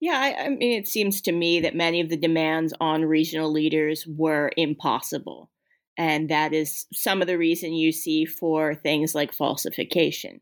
Yeah, 0.01 0.19
I, 0.19 0.45
I 0.45 0.49
mean, 0.49 0.77
it 0.77 0.87
seems 0.87 1.21
to 1.21 1.31
me 1.31 1.59
that 1.61 1.75
many 1.75 2.01
of 2.01 2.09
the 2.09 2.17
demands 2.17 2.73
on 2.81 3.05
regional 3.05 3.51
leaders 3.51 4.05
were 4.05 4.51
impossible, 4.57 5.49
and 5.97 6.29
that 6.29 6.53
is 6.53 6.87
some 6.91 7.21
of 7.21 7.27
the 7.27 7.37
reason 7.37 7.73
you 7.73 7.93
see 7.93 8.25
for 8.25 8.75
things 8.75 9.15
like 9.15 9.33
falsification. 9.33 10.41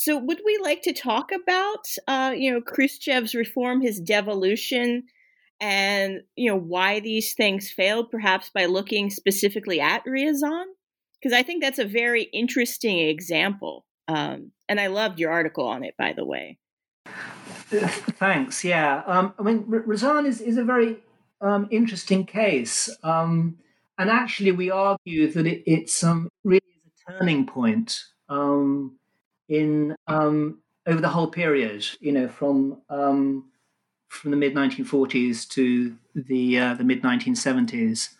So, 0.00 0.16
would 0.16 0.42
we 0.44 0.60
like 0.62 0.82
to 0.82 0.92
talk 0.92 1.32
about, 1.32 1.88
uh, 2.06 2.32
you 2.32 2.52
know, 2.52 2.60
Khrushchev's 2.60 3.34
reform, 3.34 3.80
his 3.80 3.98
devolution, 3.98 5.02
and 5.60 6.20
you 6.36 6.48
know 6.48 6.56
why 6.56 7.00
these 7.00 7.34
things 7.34 7.68
failed? 7.68 8.08
Perhaps 8.08 8.48
by 8.50 8.66
looking 8.66 9.10
specifically 9.10 9.80
at 9.80 10.04
Ryazan, 10.06 10.66
because 11.20 11.36
I 11.36 11.42
think 11.42 11.64
that's 11.64 11.80
a 11.80 11.84
very 11.84 12.22
interesting 12.32 13.00
example. 13.00 13.86
Um, 14.06 14.52
and 14.68 14.78
I 14.78 14.86
loved 14.86 15.18
your 15.18 15.32
article 15.32 15.66
on 15.66 15.82
it, 15.82 15.94
by 15.98 16.12
the 16.12 16.24
way. 16.24 16.58
Thanks. 17.04 18.62
Yeah, 18.62 19.02
um, 19.04 19.34
I 19.36 19.42
mean, 19.42 19.64
Ryazan 19.64 20.26
is 20.26 20.40
is 20.40 20.58
a 20.58 20.64
very 20.64 20.98
um, 21.40 21.66
interesting 21.72 22.24
case, 22.24 22.88
um, 23.02 23.58
and 23.98 24.10
actually, 24.10 24.52
we 24.52 24.70
argue 24.70 25.28
that 25.32 25.44
it, 25.44 25.64
it's 25.66 26.04
um, 26.04 26.28
really 26.44 26.62
is 26.86 26.92
a 27.08 27.18
turning 27.18 27.46
point. 27.46 28.00
In 29.48 29.96
um, 30.06 30.60
over 30.86 31.00
the 31.00 31.08
whole 31.08 31.28
period, 31.28 31.86
you 32.00 32.12
know, 32.12 32.28
from 32.28 32.82
um, 32.90 33.50
from 34.08 34.30
the 34.30 34.36
mid 34.36 34.54
1940s 34.54 35.48
to 35.50 35.96
the 36.14 36.58
uh, 36.58 36.74
the 36.74 36.84
mid 36.84 37.02
1970s. 37.02 38.10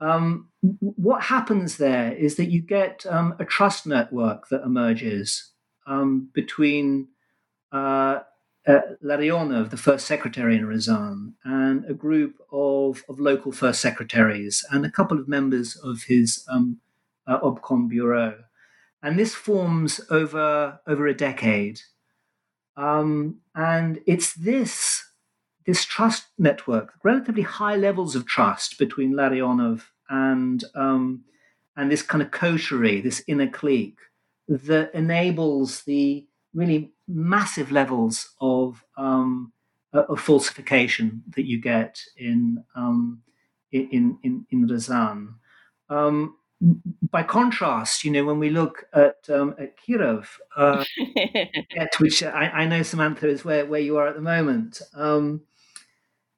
Um, 0.00 0.48
what 0.80 1.22
happens 1.22 1.76
there 1.76 2.12
is 2.12 2.36
that 2.36 2.50
you 2.50 2.60
get 2.60 3.06
um, 3.08 3.36
a 3.38 3.44
trust 3.44 3.86
network 3.86 4.48
that 4.48 4.62
emerges 4.62 5.50
um, 5.86 6.28
between 6.34 7.08
uh, 7.72 8.20
uh, 8.66 8.80
Larionov, 9.02 9.70
the 9.70 9.76
first 9.76 10.06
secretary 10.06 10.56
in 10.56 10.66
Ryazan, 10.66 11.34
and 11.44 11.84
a 11.84 11.94
group 11.94 12.36
of, 12.50 13.04
of 13.08 13.20
local 13.20 13.52
first 13.52 13.80
secretaries 13.80 14.64
and 14.70 14.84
a 14.84 14.90
couple 14.90 15.18
of 15.18 15.28
members 15.28 15.76
of 15.76 16.04
his 16.04 16.44
um, 16.50 16.80
uh, 17.26 17.38
Obkom 17.40 17.88
bureau 17.88 18.44
and 19.04 19.18
this 19.18 19.34
forms 19.34 20.00
over 20.10 20.80
over 20.86 21.06
a 21.06 21.14
decade. 21.14 21.80
Um, 22.76 23.36
and 23.54 24.00
it's 24.06 24.34
this 24.34 25.04
this 25.66 25.84
trust 25.84 26.24
network, 26.38 26.94
relatively 27.04 27.42
high 27.42 27.76
levels 27.76 28.16
of 28.16 28.26
trust 28.26 28.78
between 28.78 29.12
Larionov 29.12 29.82
and 30.08 30.64
um, 30.74 31.24
and 31.76 31.90
this 31.90 32.02
kind 32.02 32.22
of 32.22 32.30
coterie, 32.30 33.00
this 33.00 33.22
inner 33.28 33.48
clique, 33.48 33.98
that 34.48 34.92
enables 34.94 35.82
the 35.82 36.26
really 36.54 36.92
massive 37.06 37.70
levels 37.70 38.30
of 38.40 38.82
um, 38.96 39.52
of 39.92 40.18
falsification 40.18 41.22
that 41.36 41.44
you 41.44 41.60
get 41.60 42.00
in 42.16 42.64
um, 42.74 43.20
in 43.70 44.18
in 44.22 44.46
in 44.50 44.66
Ryazan. 44.66 45.34
Um, 45.90 46.36
by 47.10 47.22
contrast, 47.22 48.04
you 48.04 48.10
know, 48.10 48.24
when 48.24 48.38
we 48.38 48.50
look 48.50 48.86
at 48.92 49.16
um, 49.28 49.54
at 49.58 49.76
Kirov, 49.78 50.26
uh, 50.56 50.84
at 51.76 51.98
which 51.98 52.22
I, 52.22 52.48
I, 52.48 52.66
know 52.66 52.82
Samantha 52.82 53.28
is 53.28 53.44
where, 53.44 53.66
where 53.66 53.80
you 53.80 53.96
are 53.98 54.08
at 54.08 54.14
the 54.14 54.22
moment, 54.22 54.80
um, 54.94 55.42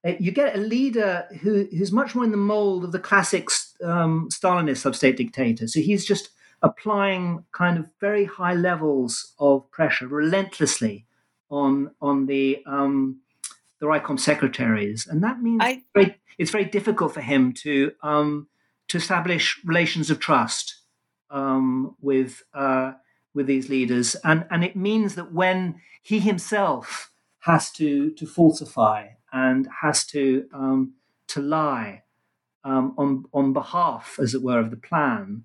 eh, 0.05 0.17
you 0.19 0.33
get 0.33 0.57
a 0.57 0.61
leader 0.61 1.27
who 1.41 1.69
who's 1.71 1.93
much 1.93 2.15
more 2.15 2.25
in 2.25 2.31
the 2.31 2.37
mold 2.37 2.85
of 2.85 2.93
the 2.93 2.99
classic 2.99 3.49
um, 3.83 4.29
Stalinist 4.33 4.79
sub-state 4.79 5.17
dictator. 5.17 5.69
So 5.69 5.81
he's 5.81 6.05
just 6.05 6.31
applying 6.63 7.45
kind 7.53 7.79
of 7.79 7.89
very 8.01 8.25
high 8.25 8.55
levels 8.55 9.35
of 9.39 9.71
pressure 9.71 10.09
relentlessly 10.09 11.07
on 11.51 11.93
on 12.01 12.27
the 12.27 12.63
um, 12.67 13.21
the 13.79 13.87
Raikom 13.87 14.19
secretaries, 14.19 15.07
and 15.07 15.23
that 15.23 15.41
means 15.41 15.61
I, 15.63 15.83
very, 15.95 16.17
it's 16.39 16.51
very 16.51 16.65
difficult 16.65 17.15
for 17.15 17.21
him 17.21 17.53
to 17.63 17.93
um, 18.03 18.49
to 18.89 18.97
establish 18.97 19.61
relations 19.65 20.11
of 20.11 20.21
trust 20.21 20.77
um, 21.31 21.97
with 22.01 22.43
uh, 22.55 22.93
with 23.35 23.47
these 23.47 23.69
leaders, 23.69 24.17
and 24.25 24.47
and 24.51 24.65
it 24.65 24.77
means 24.77 25.15
that 25.15 25.33
when 25.33 25.81
he 26.03 26.21
himself 26.21 27.11
has 27.41 27.71
to 27.73 28.11
to 28.13 28.27
falsify 28.27 29.09
and 29.33 29.69
has 29.83 30.07
to 30.07 30.47
um, 30.53 30.95
to 31.29 31.41
lie 31.41 32.03
um, 32.65 32.95
on 32.97 33.25
on 33.33 33.53
behalf, 33.53 34.19
as 34.21 34.35
it 34.35 34.43
were, 34.43 34.59
of 34.59 34.71
the 34.71 34.77
plan, 34.77 35.45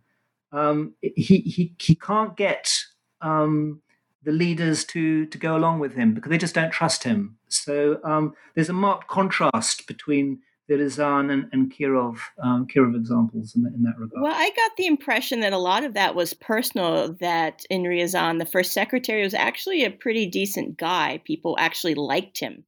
um, 0.52 0.94
he 1.02 1.40
he 1.40 1.74
he 1.80 1.96
can't 1.96 2.38
get 2.38 2.74
um, 3.22 3.82
the 4.24 4.32
leaders 4.32 4.86
to 4.86 5.26
to 5.26 5.38
go 5.38 5.56
along 5.56 5.80
with 5.80 5.94
him 5.94 6.14
because 6.14 6.30
they 6.30 6.38
just 6.38 6.56
don't 6.56 6.72
trust 6.72 7.04
him. 7.04 7.38
So 7.50 8.00
um, 8.04 8.34
there's 8.56 8.70
a 8.70 8.74
marked 8.74 9.08
contrast 9.08 9.88
between 9.88 10.40
the 10.72 10.84
Ryazan 10.84 11.32
and, 11.32 11.50
and 11.52 11.74
Kirov 11.74 12.18
um, 12.42 12.66
Kirov 12.66 12.96
examples 12.96 13.56
in, 13.56 13.66
in, 13.66 13.84
that 13.84 13.98
regard. 13.98 14.24
Well, 14.24 14.34
I 14.34 14.50
got 14.56 14.72
the 14.78 14.88
impression 14.88 15.42
that 15.42 15.54
a 15.54 15.58
lot 15.58 15.84
of 15.84 15.96
that 15.96 16.16
was 16.16 16.34
personal. 16.34 17.14
That 17.20 17.64
in 17.70 17.84
Ryazan, 17.84 18.40
the 18.40 18.46
first 18.46 18.72
secretary 18.72 19.24
was 19.24 19.34
actually 19.34 19.84
a 19.84 19.92
pretty 19.92 20.28
decent 20.28 20.78
guy. 20.78 21.22
People 21.26 21.58
actually 21.60 21.96
liked 21.96 22.40
him. 22.40 22.64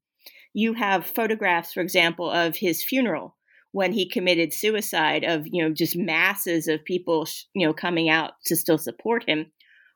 You 0.54 0.74
have 0.74 1.06
photographs, 1.06 1.74
for 1.74 1.82
example, 1.82 2.30
of 2.30 2.58
his 2.58 2.84
funeral 2.84 3.36
when 3.72 3.92
he 3.92 4.08
committed 4.08 4.54
suicide 4.54 5.24
of 5.24 5.48
you 5.50 5.64
know 5.64 5.74
just 5.74 5.98
masses 5.98 6.68
of 6.68 6.84
people 6.86 7.28
you 7.56 7.66
know 7.66 7.74
coming 7.74 8.10
out 8.10 8.34
to 8.46 8.56
still 8.56 8.78
support 8.78 9.28
him 9.28 9.48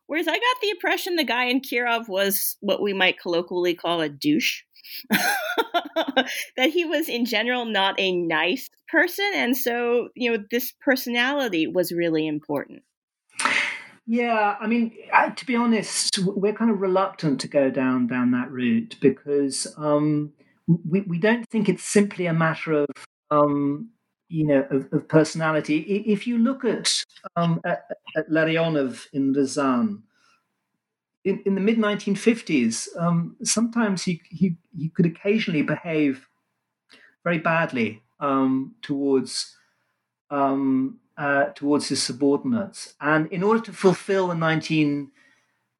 whereas 0.07 0.27
i 0.27 0.31
got 0.31 0.61
the 0.63 0.71
impression 0.71 1.15
the 1.15 1.23
guy 1.23 1.45
in 1.45 1.61
kirov 1.61 2.09
was 2.09 2.57
what 2.61 2.81
we 2.81 2.91
might 2.91 3.19
colloquially 3.19 3.75
call 3.75 4.01
a 4.01 4.09
douche 4.09 4.63
that 5.09 6.69
he 6.71 6.85
was 6.85 7.09
in 7.09 7.25
general 7.25 7.65
not 7.65 7.95
a 7.99 8.11
nice 8.11 8.69
person 8.87 9.29
and 9.35 9.55
so 9.55 10.09
you 10.15 10.31
know 10.31 10.43
this 10.51 10.73
personality 10.81 11.67
was 11.67 11.91
really 11.91 12.27
important 12.27 12.81
yeah 14.05 14.55
i 14.59 14.67
mean 14.67 14.93
I, 15.13 15.29
to 15.29 15.45
be 15.45 15.55
honest 15.55 16.19
we're 16.19 16.53
kind 16.53 16.71
of 16.71 16.81
reluctant 16.81 17.41
to 17.41 17.47
go 17.47 17.69
down 17.69 18.07
down 18.07 18.31
that 18.31 18.51
route 18.51 18.95
because 19.01 19.67
um, 19.77 20.33
we, 20.67 21.01
we 21.01 21.19
don't 21.19 21.47
think 21.49 21.69
it's 21.69 21.83
simply 21.83 22.25
a 22.25 22.33
matter 22.33 22.73
of 22.73 22.87
um, 23.29 23.89
you 24.29 24.45
know, 24.45 24.65
of, 24.69 24.91
of, 24.91 25.07
personality. 25.07 25.79
If 25.79 26.27
you 26.27 26.37
look 26.37 26.65
at, 26.65 27.03
um, 27.35 27.61
at, 27.63 27.85
at 28.15 28.29
Larionov 28.29 29.07
in 29.13 29.33
Ryazan, 29.33 30.01
in, 31.27 31.43
in 31.45 31.55
the 31.55 31.61
mid 31.61 31.77
1950s, 31.77 32.87
um, 32.97 33.35
sometimes 33.43 34.03
he, 34.03 34.21
he, 34.29 34.55
he 34.77 34.89
could 34.89 35.05
occasionally 35.05 35.61
behave 35.61 36.27
very 37.23 37.37
badly 37.37 38.03
um, 38.19 38.75
towards 38.81 39.55
um, 40.29 40.99
uh, 41.17 41.45
towards 41.55 41.89
his 41.89 42.01
subordinates, 42.01 42.93
and 43.01 43.31
in 43.31 43.43
order 43.43 43.59
to 43.61 43.73
fulfill 43.73 44.27
the 44.27 44.35
19 44.35 45.11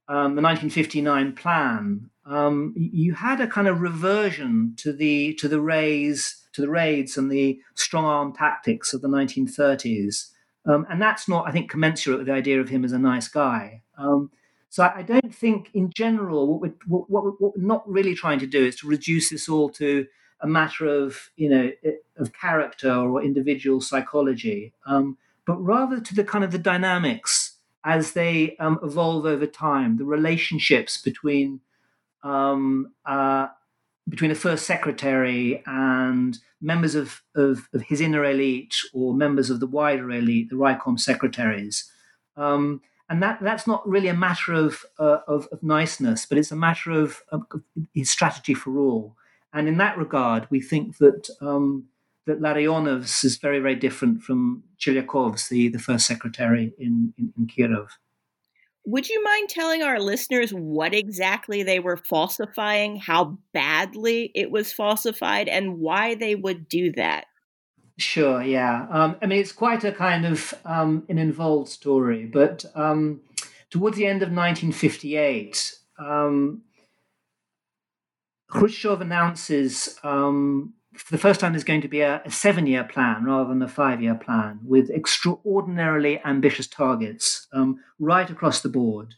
um, 0.10 0.36
the 0.36 0.42
1959 0.42 1.34
plan, 1.34 2.10
um, 2.26 2.74
you 2.76 3.14
had 3.14 3.42
a 3.42 3.48
kind 3.48 3.68
of 3.68 3.82
reversion 3.82 4.74
to 4.78 4.94
the 4.94 5.34
to 5.36 5.48
the 5.48 5.62
rays 5.62 6.48
to 6.54 6.62
the 6.62 6.70
raids 6.70 7.18
and 7.18 7.32
the 7.32 7.60
strong 7.76 8.06
arm 8.06 8.34
tactics 8.34 8.94
of 8.94 9.02
the 9.02 9.08
1930s. 9.08 10.30
Um, 10.66 10.86
and 10.90 11.02
that's 11.02 11.30
not, 11.30 11.48
I 11.48 11.52
think, 11.52 11.70
commensurate 11.70 12.18
with 12.18 12.28
the 12.28 12.34
idea 12.34 12.60
of 12.60 12.68
him 12.68 12.84
as 12.84 12.92
a 12.92 13.00
nice 13.00 13.28
guy. 13.28 13.84
Um, 13.98 14.32
so 14.70 14.84
I, 14.84 15.02
don't 15.02 15.34
think, 15.34 15.70
in 15.74 15.92
general, 15.96 16.48
what 16.48 16.62
we're, 16.62 16.76
what, 16.88 17.10
what, 17.10 17.42
what 17.42 17.58
we're 17.58 17.64
not 17.64 17.90
really 17.90 18.16
trying 18.16 18.40
to 18.40 18.48
do 18.48 18.66
is 18.66 18.76
to 18.78 18.88
reduce 18.88 19.30
this 19.30 19.48
all 19.48 19.70
to 19.72 20.08
a 20.42 20.48
matter 20.48 20.86
of, 20.86 21.32
you 21.36 21.50
know, 21.50 21.72
of 22.18 22.34
character 22.34 22.92
or 22.92 23.24
individual 23.24 23.82
psychology, 23.82 24.74
um, 24.86 25.18
but 25.46 25.56
rather 25.58 26.00
to 26.00 26.14
the 26.14 26.24
kind 26.24 26.44
of 26.44 26.52
the 26.52 26.60
dynamics 26.60 27.58
as 27.84 28.12
they 28.12 28.56
um, 28.58 28.80
evolve 28.84 29.26
over 29.26 29.48
time, 29.48 29.98
the 29.98 30.06
relationships 30.06 31.02
between 31.02 31.62
um, 32.24 32.92
uh, 33.06 33.48
between 34.10 34.30
the 34.30 34.36
first 34.36 34.66
secretary 34.66 35.62
and 35.66 36.40
members 36.62 36.96
of, 36.96 37.22
of, 37.36 37.68
of, 37.74 37.82
his 37.84 38.02
inner 38.02 38.24
elite 38.24 38.76
or 38.94 39.14
members 39.14 39.50
of 39.50 39.60
the 39.60 39.68
wider 39.68 40.10
elite, 40.12 40.50
the 40.50 40.56
Raikom 40.56 40.98
secretaries. 40.98 41.92
Um, 42.36 42.82
and 43.10 43.24
that, 43.24 43.40
that's 43.42 43.68
not 43.68 43.88
really 43.88 44.10
a 44.10 44.14
matter 44.14 44.54
of, 44.54 44.86
uh, 45.00 45.20
of, 45.28 45.48
of, 45.52 45.64
niceness, 45.64 46.26
but 46.26 46.38
it's 46.38 46.52
a 46.52 46.56
matter 46.56 46.92
of, 46.92 47.22
of, 47.30 47.44
strategy 48.04 48.54
for 48.54 48.78
all. 48.78 49.16
And 49.54 49.68
in 49.68 49.78
that 49.78 49.98
regard, 49.98 50.48
we 50.50 50.60
think 50.60 50.98
that 50.98 51.30
um, 51.40 51.88
that 52.28 52.42
Larionov's 52.42 53.24
is 53.24 53.38
very, 53.38 53.60
very 53.60 53.76
different 53.76 54.22
from 54.22 54.64
Pchelyakov's, 54.80 55.48
the, 55.48 55.70
the 55.70 55.80
first 55.80 56.06
secretary 56.06 56.74
in, 56.78 57.14
in, 57.18 57.34
in 57.38 57.48
Kirov. 57.48 57.88
Would 58.86 59.10
you 59.10 59.22
mind 59.24 59.50
telling 59.50 59.82
our 59.82 60.00
listeners 60.00 60.52
what 60.52 60.94
exactly 60.94 61.64
they 61.64 61.80
were 61.80 61.98
falsifying, 61.98 62.98
how 62.98 63.38
badly 63.54 64.32
it 64.36 64.52
was 64.52 64.72
falsified, 64.72 65.48
and 65.48 65.80
why 65.80 66.16
they 66.16 66.36
would 66.36 66.70
do 66.70 66.92
that? 66.94 67.26
Sure, 67.98 68.44
yeah. 68.44 68.86
Um, 68.92 69.16
I 69.22 69.26
mean, 69.26 69.40
it's 69.40 69.52
quite 69.52 69.84
a 69.84 69.92
kind 69.92 70.26
of 70.26 70.54
um, 70.66 71.04
an 71.10 71.18
involved 71.18 71.70
story, 71.70 72.26
but 72.26 72.64
um, 72.76 73.22
towards 73.72 73.98
the 73.98 74.06
end 74.06 74.22
of 74.22 74.30
1958, 74.30 75.76
um, 75.98 76.62
Khrushchev 78.50 79.02
announces 79.02 80.00
um, 80.04 80.74
for 80.94 81.12
the 81.12 81.18
first 81.18 81.40
time 81.40 81.54
there's 81.54 81.64
going 81.64 81.82
to 81.82 81.88
be 81.88 82.02
a, 82.02 82.22
a 82.24 82.32
seven 82.32 82.68
year 82.68 82.84
plan 82.84 83.24
rather 83.24 83.50
than 83.50 83.62
a 83.64 83.68
five 83.68 84.02
year 84.02 84.16
plan 84.16 84.60
with 84.64 84.92
extraordinarily 84.92 86.22
ambitious 86.24 86.68
targets 86.68 87.48
um, 87.52 87.80
right 88.00 88.30
across 88.30 88.62
the 88.62 88.70
board. 88.70 89.16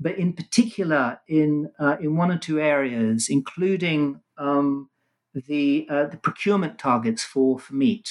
But 0.00 0.16
in 0.18 0.32
particular, 0.32 1.20
in, 1.28 1.70
uh, 1.78 1.96
in 2.00 2.16
one 2.16 2.30
or 2.32 2.38
two 2.38 2.58
areas, 2.58 3.28
including 3.28 4.20
um, 4.36 4.88
the, 5.34 5.86
uh, 5.90 6.06
the 6.06 6.16
procurement 6.16 6.78
targets 6.78 7.22
for, 7.22 7.58
for 7.58 7.74
meat. 7.74 8.10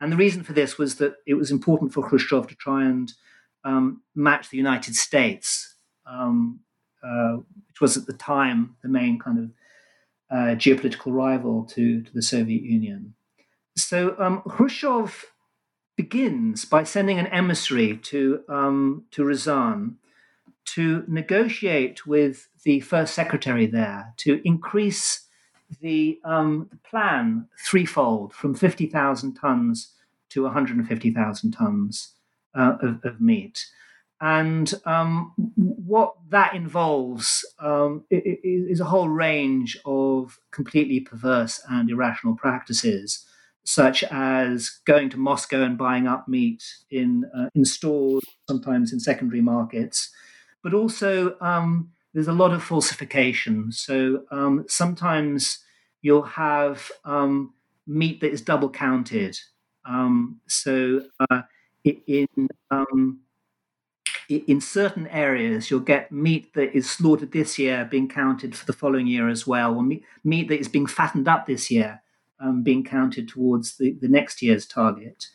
And 0.00 0.12
the 0.12 0.16
reason 0.16 0.42
for 0.42 0.52
this 0.52 0.78
was 0.78 0.96
that 0.96 1.16
it 1.26 1.34
was 1.34 1.50
important 1.50 1.92
for 1.92 2.06
Khrushchev 2.06 2.46
to 2.48 2.54
try 2.54 2.84
and 2.84 3.12
um, 3.64 4.02
match 4.14 4.50
the 4.50 4.56
United 4.56 4.94
States, 4.94 5.74
um, 6.06 6.60
uh, 7.02 7.36
which 7.68 7.80
was 7.80 7.96
at 7.96 8.06
the 8.06 8.12
time 8.12 8.76
the 8.82 8.88
main 8.88 9.18
kind 9.18 9.38
of 9.38 9.50
uh, 10.30 10.54
geopolitical 10.56 11.12
rival 11.12 11.64
to, 11.64 12.02
to 12.02 12.12
the 12.12 12.22
Soviet 12.22 12.62
Union. 12.62 13.14
So 13.76 14.16
um, 14.18 14.42
Khrushchev 14.42 15.26
begins 15.96 16.64
by 16.64 16.84
sending 16.84 17.18
an 17.18 17.26
emissary 17.28 17.96
to, 17.96 18.42
um, 18.48 19.04
to 19.12 19.22
Ryazan 19.22 19.96
to 20.66 21.04
negotiate 21.06 22.06
with 22.06 22.48
the 22.64 22.80
first 22.80 23.14
secretary 23.14 23.66
there 23.66 24.12
to 24.18 24.40
increase 24.44 25.25
the, 25.80 26.18
um, 26.24 26.70
plan 26.88 27.48
threefold 27.64 28.32
from 28.32 28.54
50,000 28.54 29.34
tons 29.34 29.92
to 30.30 30.42
150,000 30.42 31.50
tons 31.50 32.12
uh, 32.54 32.76
of, 32.80 33.04
of 33.04 33.20
meat. 33.20 33.66
And 34.20 34.72
um, 34.86 35.32
what 35.56 36.14
that 36.30 36.54
involves 36.54 37.44
um, 37.58 38.04
is 38.10 38.80
a 38.80 38.84
whole 38.84 39.10
range 39.10 39.76
of 39.84 40.38
completely 40.52 41.00
perverse 41.00 41.60
and 41.68 41.90
irrational 41.90 42.34
practices, 42.34 43.26
such 43.64 44.04
as 44.04 44.80
going 44.86 45.10
to 45.10 45.18
Moscow 45.18 45.62
and 45.62 45.76
buying 45.76 46.06
up 46.06 46.28
meat 46.28 46.64
in, 46.90 47.30
uh, 47.36 47.48
in 47.54 47.66
stores, 47.66 48.22
sometimes 48.48 48.92
in 48.92 49.00
secondary 49.00 49.42
markets. 49.42 50.10
But 50.62 50.72
also, 50.72 51.36
um, 51.42 51.90
there's 52.16 52.28
a 52.28 52.32
lot 52.32 52.54
of 52.54 52.62
falsification. 52.62 53.70
So 53.70 54.22
um, 54.30 54.64
sometimes 54.68 55.58
you'll 56.00 56.22
have 56.22 56.90
um, 57.04 57.52
meat 57.86 58.22
that 58.22 58.32
is 58.32 58.40
double 58.40 58.70
counted. 58.70 59.38
Um, 59.84 60.40
so 60.48 61.02
uh, 61.28 61.42
in 61.84 62.26
in 64.30 64.60
certain 64.62 65.06
areas, 65.08 65.70
you'll 65.70 65.80
get 65.80 66.10
meat 66.10 66.54
that 66.54 66.74
is 66.74 66.90
slaughtered 66.90 67.32
this 67.32 67.58
year 67.58 67.86
being 67.88 68.08
counted 68.08 68.56
for 68.56 68.64
the 68.64 68.72
following 68.72 69.06
year 69.06 69.28
as 69.28 69.46
well, 69.46 69.76
or 69.76 69.82
meat, 69.82 70.02
meat 70.24 70.48
that 70.48 70.58
is 70.58 70.68
being 70.68 70.86
fattened 70.86 71.28
up 71.28 71.44
this 71.44 71.70
year 71.70 72.00
um, 72.40 72.62
being 72.62 72.82
counted 72.82 73.28
towards 73.28 73.76
the, 73.76 73.92
the 74.00 74.08
next 74.08 74.40
year's 74.40 74.64
target. 74.64 75.26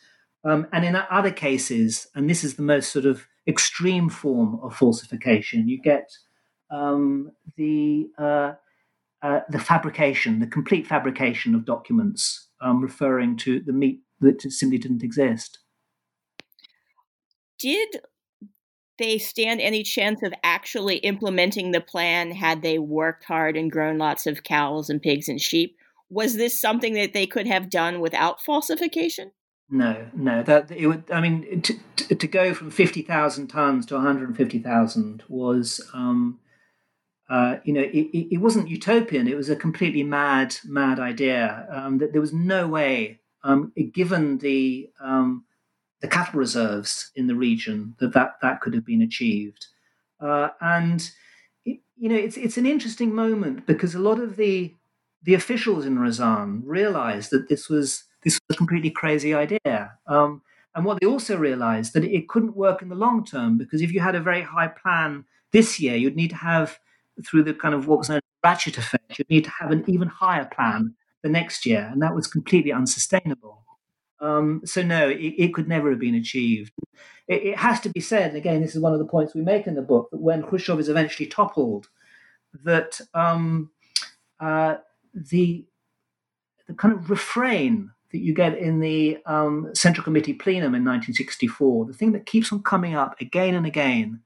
Um, 0.44 0.66
and 0.72 0.84
in 0.84 0.96
other 0.96 1.30
cases, 1.30 2.08
and 2.16 2.28
this 2.28 2.42
is 2.42 2.56
the 2.56 2.62
most 2.62 2.90
sort 2.90 3.06
of 3.06 3.28
extreme 3.46 4.08
form 4.08 4.58
of 4.64 4.74
falsification, 4.74 5.68
you 5.68 5.80
get 5.80 6.10
um, 6.72 7.30
the 7.56 8.10
uh, 8.18 8.54
uh, 9.22 9.40
the 9.48 9.58
fabrication, 9.60 10.40
the 10.40 10.46
complete 10.46 10.86
fabrication 10.86 11.54
of 11.54 11.64
documents 11.64 12.48
um, 12.60 12.80
referring 12.80 13.36
to 13.36 13.60
the 13.60 13.72
meat 13.72 14.00
that 14.20 14.42
simply 14.50 14.78
didn't 14.78 15.04
exist. 15.04 15.60
Did 17.58 18.00
they 18.98 19.18
stand 19.18 19.60
any 19.60 19.82
chance 19.84 20.22
of 20.22 20.32
actually 20.42 20.96
implementing 20.96 21.70
the 21.70 21.80
plan 21.80 22.32
had 22.32 22.62
they 22.62 22.78
worked 22.78 23.24
hard 23.24 23.56
and 23.56 23.70
grown 23.70 23.98
lots 23.98 24.26
of 24.26 24.42
cows 24.42 24.90
and 24.90 25.00
pigs 25.00 25.28
and 25.28 25.40
sheep? 25.40 25.76
Was 26.10 26.36
this 26.36 26.60
something 26.60 26.94
that 26.94 27.12
they 27.12 27.26
could 27.26 27.46
have 27.46 27.70
done 27.70 28.00
without 28.00 28.42
falsification? 28.42 29.32
No, 29.70 30.08
no. 30.14 30.42
That 30.42 30.70
it 30.70 30.86
would. 30.86 31.04
I 31.10 31.20
mean, 31.20 31.62
to, 31.62 31.74
to, 31.96 32.14
to 32.14 32.26
go 32.26 32.52
from 32.52 32.70
fifty 32.70 33.02
thousand 33.02 33.46
tons 33.46 33.86
to 33.86 33.94
one 33.94 34.04
hundred 34.04 34.28
and 34.28 34.36
fifty 34.36 34.58
thousand 34.58 35.24
was, 35.28 35.80
um, 35.94 36.38
uh, 37.32 37.56
you 37.64 37.72
know, 37.72 37.80
it, 37.80 38.10
it, 38.30 38.36
wasn't 38.42 38.68
utopian. 38.68 39.26
It 39.26 39.38
was 39.38 39.48
a 39.48 39.56
completely 39.56 40.02
mad, 40.02 40.54
mad 40.66 41.00
idea. 41.00 41.66
Um, 41.70 41.96
that 41.96 42.12
there 42.12 42.20
was 42.20 42.34
no 42.34 42.68
way, 42.68 43.20
um, 43.42 43.72
given 43.94 44.36
the 44.36 44.90
um, 45.00 45.46
the 46.02 46.08
cattle 46.08 46.38
reserves 46.38 47.10
in 47.16 47.28
the 47.28 47.34
region, 47.34 47.94
that 48.00 48.12
that, 48.12 48.34
that 48.42 48.60
could 48.60 48.74
have 48.74 48.84
been 48.84 49.00
achieved. 49.00 49.64
Uh, 50.20 50.50
and 50.60 51.10
it, 51.64 51.80
you 51.96 52.10
know, 52.10 52.16
it's 52.16 52.36
it's 52.36 52.58
an 52.58 52.66
interesting 52.66 53.14
moment 53.14 53.66
because 53.66 53.94
a 53.94 53.98
lot 53.98 54.18
of 54.18 54.36
the 54.36 54.74
the 55.22 55.32
officials 55.32 55.86
in 55.86 55.96
Ryazan 55.96 56.60
realized 56.66 57.30
that 57.30 57.48
this 57.48 57.66
was 57.66 58.04
this 58.24 58.38
was 58.46 58.56
a 58.56 58.58
completely 58.58 58.90
crazy 58.90 59.32
idea. 59.32 59.92
Um, 60.06 60.42
and 60.74 60.84
what 60.84 61.00
they 61.00 61.06
also 61.06 61.38
realized 61.38 61.94
that 61.94 62.04
it 62.04 62.28
couldn't 62.28 62.58
work 62.58 62.82
in 62.82 62.90
the 62.90 62.94
long 62.94 63.24
term 63.24 63.56
because 63.56 63.80
if 63.80 63.90
you 63.90 64.00
had 64.00 64.16
a 64.16 64.20
very 64.20 64.42
high 64.42 64.68
plan 64.68 65.24
this 65.50 65.80
year, 65.80 65.96
you'd 65.96 66.14
need 66.16 66.28
to 66.30 66.36
have 66.36 66.78
through 67.26 67.42
the 67.44 67.54
kind 67.54 67.74
of 67.74 67.86
what 67.86 67.98
was 67.98 68.08
known 68.08 68.18
as 68.18 68.22
ratchet 68.44 68.78
effect, 68.78 69.18
you'd 69.18 69.30
need 69.30 69.44
to 69.44 69.50
have 69.50 69.70
an 69.70 69.84
even 69.86 70.08
higher 70.08 70.44
plan 70.44 70.94
the 71.22 71.28
next 71.28 71.64
year, 71.64 71.88
and 71.92 72.02
that 72.02 72.14
was 72.14 72.26
completely 72.26 72.72
unsustainable. 72.72 73.62
Um, 74.20 74.62
so 74.64 74.82
no, 74.82 75.08
it, 75.08 75.16
it, 75.16 75.54
could 75.54 75.68
never 75.68 75.90
have 75.90 75.98
been 75.98 76.14
achieved. 76.14 76.72
It, 77.26 77.42
it, 77.42 77.58
has 77.58 77.80
to 77.80 77.88
be 77.88 78.00
said, 78.00 78.28
and 78.28 78.36
again, 78.36 78.60
this 78.60 78.76
is 78.76 78.80
one 78.80 78.92
of 78.92 79.00
the 79.00 79.04
points 79.04 79.34
we 79.34 79.42
make 79.42 79.66
in 79.66 79.74
the 79.74 79.82
book, 79.82 80.10
that 80.12 80.20
when 80.20 80.44
Khrushchev 80.44 80.78
is 80.78 80.88
eventually 80.88 81.28
toppled, 81.28 81.88
that 82.62 83.00
um, 83.14 83.70
uh, 84.38 84.76
the 85.12 85.66
the 86.68 86.74
kind 86.74 86.94
of 86.94 87.10
refrain 87.10 87.90
that 88.12 88.18
you 88.18 88.34
get 88.34 88.56
in 88.56 88.78
the 88.78 89.18
um, 89.26 89.70
Central 89.74 90.04
Committee 90.04 90.34
plenum 90.34 90.74
in 90.74 90.84
1964, 90.84 91.86
the 91.86 91.92
thing 91.92 92.12
that 92.12 92.26
keeps 92.26 92.52
on 92.52 92.62
coming 92.62 92.94
up 92.94 93.20
again 93.20 93.54
and 93.54 93.66
again 93.66 94.20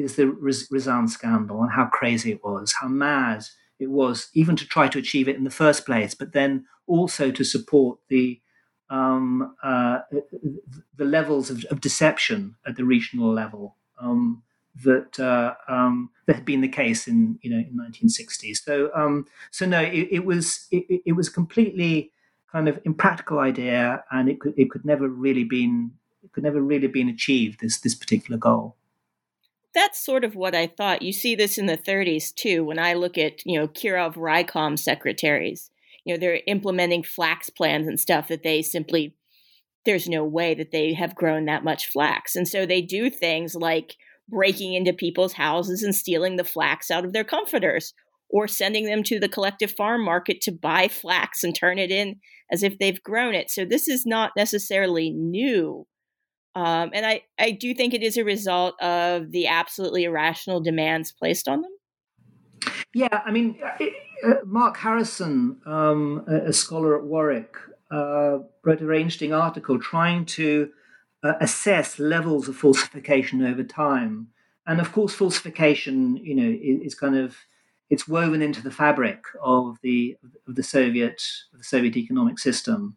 is 0.00 0.16
the 0.16 0.24
Ryazan 0.24 1.08
scandal 1.08 1.62
and 1.62 1.72
how 1.72 1.86
crazy 1.86 2.32
it 2.32 2.44
was, 2.44 2.74
how 2.80 2.88
mad 2.88 3.44
it 3.78 3.90
was, 3.90 4.28
even 4.34 4.56
to 4.56 4.66
try 4.66 4.88
to 4.88 4.98
achieve 4.98 5.28
it 5.28 5.36
in 5.36 5.44
the 5.44 5.50
first 5.50 5.86
place, 5.86 6.14
but 6.14 6.32
then 6.32 6.64
also 6.86 7.30
to 7.30 7.44
support 7.44 7.98
the 8.08 8.40
um, 8.90 9.54
uh, 9.62 10.00
the 10.96 11.04
levels 11.04 11.48
of, 11.48 11.64
of, 11.66 11.80
deception 11.80 12.56
at 12.66 12.74
the 12.74 12.84
regional 12.84 13.32
level 13.32 13.76
um, 14.00 14.42
that 14.82 15.18
uh, 15.20 15.54
um, 15.68 16.10
that 16.26 16.34
had 16.34 16.44
been 16.44 16.60
the 16.60 16.68
case 16.68 17.06
in 17.06 17.38
you 17.40 17.50
know 17.50 17.58
in 17.58 17.78
1960s. 17.78 18.58
So 18.58 18.90
um, 18.94 19.26
so 19.52 19.64
no, 19.64 19.80
it, 19.80 20.08
it 20.10 20.24
was 20.24 20.66
it, 20.72 21.02
it, 21.06 21.12
was 21.12 21.28
completely 21.28 22.10
kind 22.50 22.68
of 22.68 22.80
impractical 22.84 23.38
idea, 23.38 24.02
and 24.10 24.28
it 24.28 24.40
could 24.40 24.54
it 24.56 24.70
could 24.70 24.84
never 24.84 25.08
really 25.08 25.44
been 25.44 25.92
it 26.24 26.32
could 26.32 26.42
never 26.42 26.60
really 26.60 26.88
been 26.88 27.08
achieved 27.08 27.60
this 27.60 27.78
this 27.80 27.94
particular 27.94 28.38
goal. 28.38 28.76
That's 29.74 30.04
sort 30.04 30.24
of 30.24 30.34
what 30.34 30.54
I 30.54 30.66
thought. 30.66 31.02
You 31.02 31.12
see 31.12 31.34
this 31.34 31.56
in 31.56 31.66
the 31.66 31.76
30s 31.76 32.34
too. 32.34 32.64
When 32.64 32.78
I 32.78 32.94
look 32.94 33.16
at 33.16 33.44
you 33.46 33.58
know 33.58 33.68
Kirov 33.68 34.16
Raikom 34.16 34.76
secretaries, 34.76 35.70
you 36.04 36.14
know 36.14 36.18
they're 36.18 36.40
implementing 36.46 37.02
flax 37.02 37.50
plans 37.50 37.86
and 37.86 37.98
stuff 38.00 38.28
that 38.28 38.42
they 38.42 38.62
simply 38.62 39.14
there's 39.86 40.08
no 40.08 40.24
way 40.24 40.54
that 40.54 40.72
they 40.72 40.92
have 40.92 41.14
grown 41.14 41.46
that 41.46 41.64
much 41.64 41.86
flax, 41.86 42.36
and 42.36 42.48
so 42.48 42.66
they 42.66 42.82
do 42.82 43.10
things 43.10 43.54
like 43.54 43.96
breaking 44.28 44.74
into 44.74 44.92
people's 44.92 45.32
houses 45.32 45.82
and 45.82 45.94
stealing 45.94 46.36
the 46.36 46.44
flax 46.44 46.90
out 46.90 47.04
of 47.04 47.12
their 47.12 47.24
comforters 47.24 47.92
or 48.30 48.46
sending 48.46 48.86
them 48.86 49.02
to 49.02 49.18
the 49.18 49.28
collective 49.28 49.72
farm 49.72 50.04
market 50.04 50.40
to 50.40 50.52
buy 50.52 50.88
flax 50.88 51.42
and 51.42 51.54
turn 51.54 51.78
it 51.78 51.90
in 51.90 52.16
as 52.50 52.62
if 52.62 52.78
they've 52.78 53.02
grown 53.02 53.34
it. 53.34 53.50
So 53.50 53.64
this 53.64 53.88
is 53.88 54.06
not 54.06 54.32
necessarily 54.36 55.10
new. 55.10 55.86
Um, 56.54 56.90
and 56.92 57.06
I, 57.06 57.22
I 57.38 57.52
do 57.52 57.74
think 57.74 57.94
it 57.94 58.02
is 58.02 58.16
a 58.16 58.24
result 58.24 58.80
of 58.82 59.30
the 59.30 59.46
absolutely 59.46 60.04
irrational 60.04 60.60
demands 60.60 61.12
placed 61.12 61.48
on 61.48 61.62
them. 61.62 61.70
Yeah, 62.92 63.22
I 63.24 63.30
mean, 63.30 63.58
uh, 63.62 63.84
uh 64.28 64.34
Mark 64.44 64.76
Harrison, 64.76 65.60
um, 65.64 66.24
a, 66.26 66.52
scholar 66.52 66.98
at 66.98 67.04
Warwick, 67.04 67.56
uh, 67.90 68.38
wrote 68.64 68.80
a 68.80 68.86
very 68.86 69.00
interesting 69.00 69.32
article 69.32 69.78
trying 69.78 70.24
to 70.24 70.70
uh, 71.22 71.34
assess 71.40 71.98
levels 71.98 72.48
of 72.48 72.56
falsification 72.56 73.44
over 73.44 73.62
time. 73.62 74.28
And 74.66 74.80
of 74.80 74.92
course, 74.92 75.14
falsification, 75.14 76.16
you 76.16 76.34
know, 76.34 76.50
is, 76.50 76.92
is, 76.92 76.94
kind 76.94 77.16
of 77.16 77.36
it's 77.90 78.06
woven 78.06 78.42
into 78.42 78.62
the 78.62 78.70
fabric 78.70 79.22
of 79.42 79.78
the 79.82 80.16
of 80.46 80.54
the 80.54 80.62
Soviet 80.62 81.22
of 81.52 81.58
the 81.58 81.64
Soviet 81.64 81.96
economic 81.96 82.38
system 82.38 82.96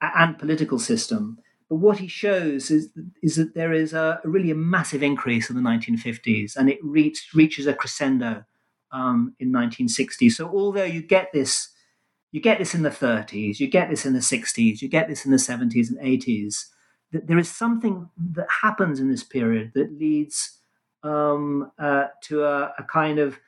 and 0.00 0.38
political 0.38 0.78
system. 0.78 1.38
But 1.68 1.76
what 1.76 1.98
he 1.98 2.08
shows 2.08 2.70
is 2.70 2.90
is 3.22 3.36
that 3.36 3.54
there 3.54 3.72
is 3.72 3.92
a, 3.92 4.20
really 4.24 4.50
a 4.50 4.54
massive 4.54 5.02
increase 5.02 5.48
in 5.48 5.56
the 5.56 5.62
1950s, 5.62 6.56
and 6.56 6.68
it 6.68 6.78
reach, 6.82 7.30
reaches 7.34 7.66
a 7.66 7.74
crescendo 7.74 8.44
um, 8.92 9.34
in 9.40 9.50
1960. 9.52 10.30
So 10.30 10.48
although 10.48 10.84
you 10.84 11.02
get 11.02 11.32
this, 11.32 11.70
you 12.32 12.40
get 12.40 12.58
this 12.58 12.74
in 12.74 12.82
the 12.82 12.90
30s, 12.90 13.60
you 13.60 13.66
get 13.66 13.88
this 13.88 14.04
in 14.04 14.12
the 14.12 14.20
60s, 14.20 14.82
you 14.82 14.88
get 14.88 15.08
this 15.08 15.24
in 15.24 15.30
the 15.30 15.38
70s 15.38 15.88
and 15.88 15.98
80s 15.98 16.66
that 17.12 17.28
there 17.28 17.38
is 17.38 17.50
something 17.50 18.08
that 18.32 18.46
happens 18.62 19.00
in 19.00 19.08
this 19.08 19.22
period 19.22 19.72
that 19.74 19.98
leads 19.98 20.58
um, 21.02 21.70
uh, 21.78 22.06
to 22.22 22.44
a, 22.44 22.74
a, 22.78 22.82
kind 22.82 23.18
of 23.18 23.38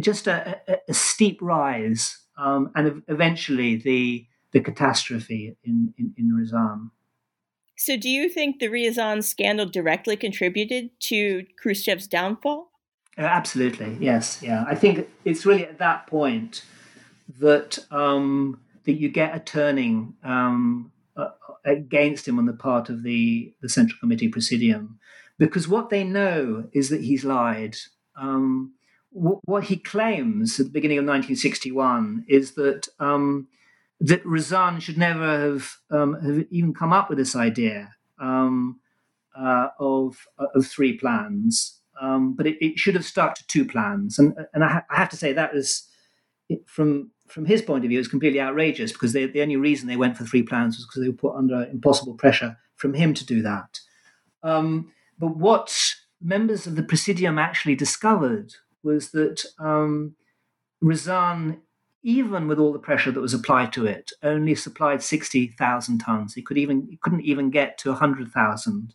just 0.00 0.26
a, 0.26 0.60
a, 0.66 0.76
a 0.88 0.94
steep 0.94 1.38
rise 1.40 2.18
um, 2.36 2.70
and 2.74 3.02
eventually 3.08 3.76
the 3.76 4.26
the 4.52 4.60
catastrophe 4.60 5.56
in, 5.64 5.94
in, 5.98 6.14
in 6.18 6.30
Ryazan. 6.30 6.90
So, 7.84 7.96
do 7.96 8.08
you 8.08 8.28
think 8.28 8.60
the 8.60 8.68
Ryazan 8.68 9.24
scandal 9.24 9.66
directly 9.66 10.16
contributed 10.16 10.90
to 11.00 11.44
Khrushchev's 11.60 12.06
downfall? 12.06 12.70
Uh, 13.18 13.22
absolutely, 13.22 13.96
yes, 13.98 14.40
yeah. 14.40 14.64
I 14.68 14.76
think 14.76 15.08
it's 15.24 15.44
really 15.44 15.66
at 15.66 15.80
that 15.80 16.06
point 16.06 16.64
that 17.40 17.80
um, 17.90 18.60
that 18.84 18.92
you 18.92 19.08
get 19.08 19.34
a 19.34 19.40
turning 19.40 20.14
um, 20.22 20.92
uh, 21.16 21.30
against 21.64 22.28
him 22.28 22.38
on 22.38 22.46
the 22.46 22.52
part 22.52 22.88
of 22.88 23.02
the, 23.02 23.52
the 23.62 23.68
Central 23.68 23.98
Committee 23.98 24.28
Presidium, 24.28 25.00
because 25.36 25.66
what 25.66 25.90
they 25.90 26.04
know 26.04 26.68
is 26.72 26.88
that 26.90 27.00
he's 27.00 27.24
lied. 27.24 27.74
Um, 28.14 28.74
what 29.10 29.64
he 29.64 29.76
claims 29.76 30.60
at 30.60 30.66
the 30.66 30.72
beginning 30.72 30.98
of 30.98 31.02
1961 31.02 32.26
is 32.28 32.52
that 32.52 32.86
um, 33.00 33.48
that 34.02 34.24
Ryazan 34.24 34.80
should 34.80 34.98
never 34.98 35.40
have, 35.40 35.76
um, 35.90 36.20
have 36.20 36.44
even 36.50 36.74
come 36.74 36.92
up 36.92 37.08
with 37.08 37.18
this 37.18 37.36
idea 37.36 37.94
um, 38.18 38.80
uh, 39.38 39.68
of, 39.78 40.26
of 40.54 40.66
three 40.66 40.98
plans, 40.98 41.80
um, 42.00 42.34
but 42.34 42.46
it, 42.46 42.56
it, 42.60 42.78
should 42.78 42.94
have 42.94 43.04
stuck 43.04 43.36
to 43.36 43.46
two 43.46 43.64
plans. 43.64 44.18
And, 44.18 44.34
and 44.52 44.64
I, 44.64 44.68
ha- 44.68 44.84
I 44.90 44.96
have 44.96 45.08
to 45.10 45.16
say 45.16 45.32
that 45.32 45.54
was 45.54 45.88
from 46.66 47.10
from 47.28 47.46
his 47.46 47.62
point 47.62 47.82
of 47.82 47.88
view, 47.88 47.98
it's 47.98 48.08
completely 48.08 48.40
outrageous 48.40 48.92
because 48.92 49.14
they, 49.14 49.24
the 49.24 49.40
only 49.40 49.56
reason 49.56 49.88
they 49.88 49.96
went 49.96 50.18
for 50.18 50.24
three 50.24 50.42
plans 50.42 50.76
was 50.76 50.84
because 50.84 51.00
they 51.00 51.08
were 51.08 51.14
put 51.14 51.34
under 51.34 51.64
impossible 51.64 52.12
pressure 52.12 52.58
from 52.76 52.92
him 52.92 53.14
to 53.14 53.24
do 53.24 53.40
that. 53.40 53.80
Um, 54.42 54.92
but 55.18 55.36
what 55.36 55.74
members 56.20 56.66
of 56.66 56.76
the 56.76 56.82
Presidium 56.82 57.38
actually 57.38 57.74
discovered 57.74 58.52
was 58.82 59.12
that 59.12 59.46
um, 59.58 60.14
Ryazan, 60.84 61.60
even 62.02 62.48
with 62.48 62.58
all 62.58 62.72
the 62.72 62.78
pressure 62.78 63.12
that 63.12 63.20
was 63.20 63.34
applied 63.34 63.72
to 63.74 63.86
it, 63.86 64.10
only 64.22 64.54
supplied 64.54 65.02
60,000 65.02 65.98
tons. 65.98 66.34
He, 66.34 66.42
could 66.42 66.58
even, 66.58 66.86
he 66.90 66.96
couldn't 66.96 67.22
even 67.22 67.50
get 67.50 67.78
to 67.78 67.90
100,000. 67.90 68.94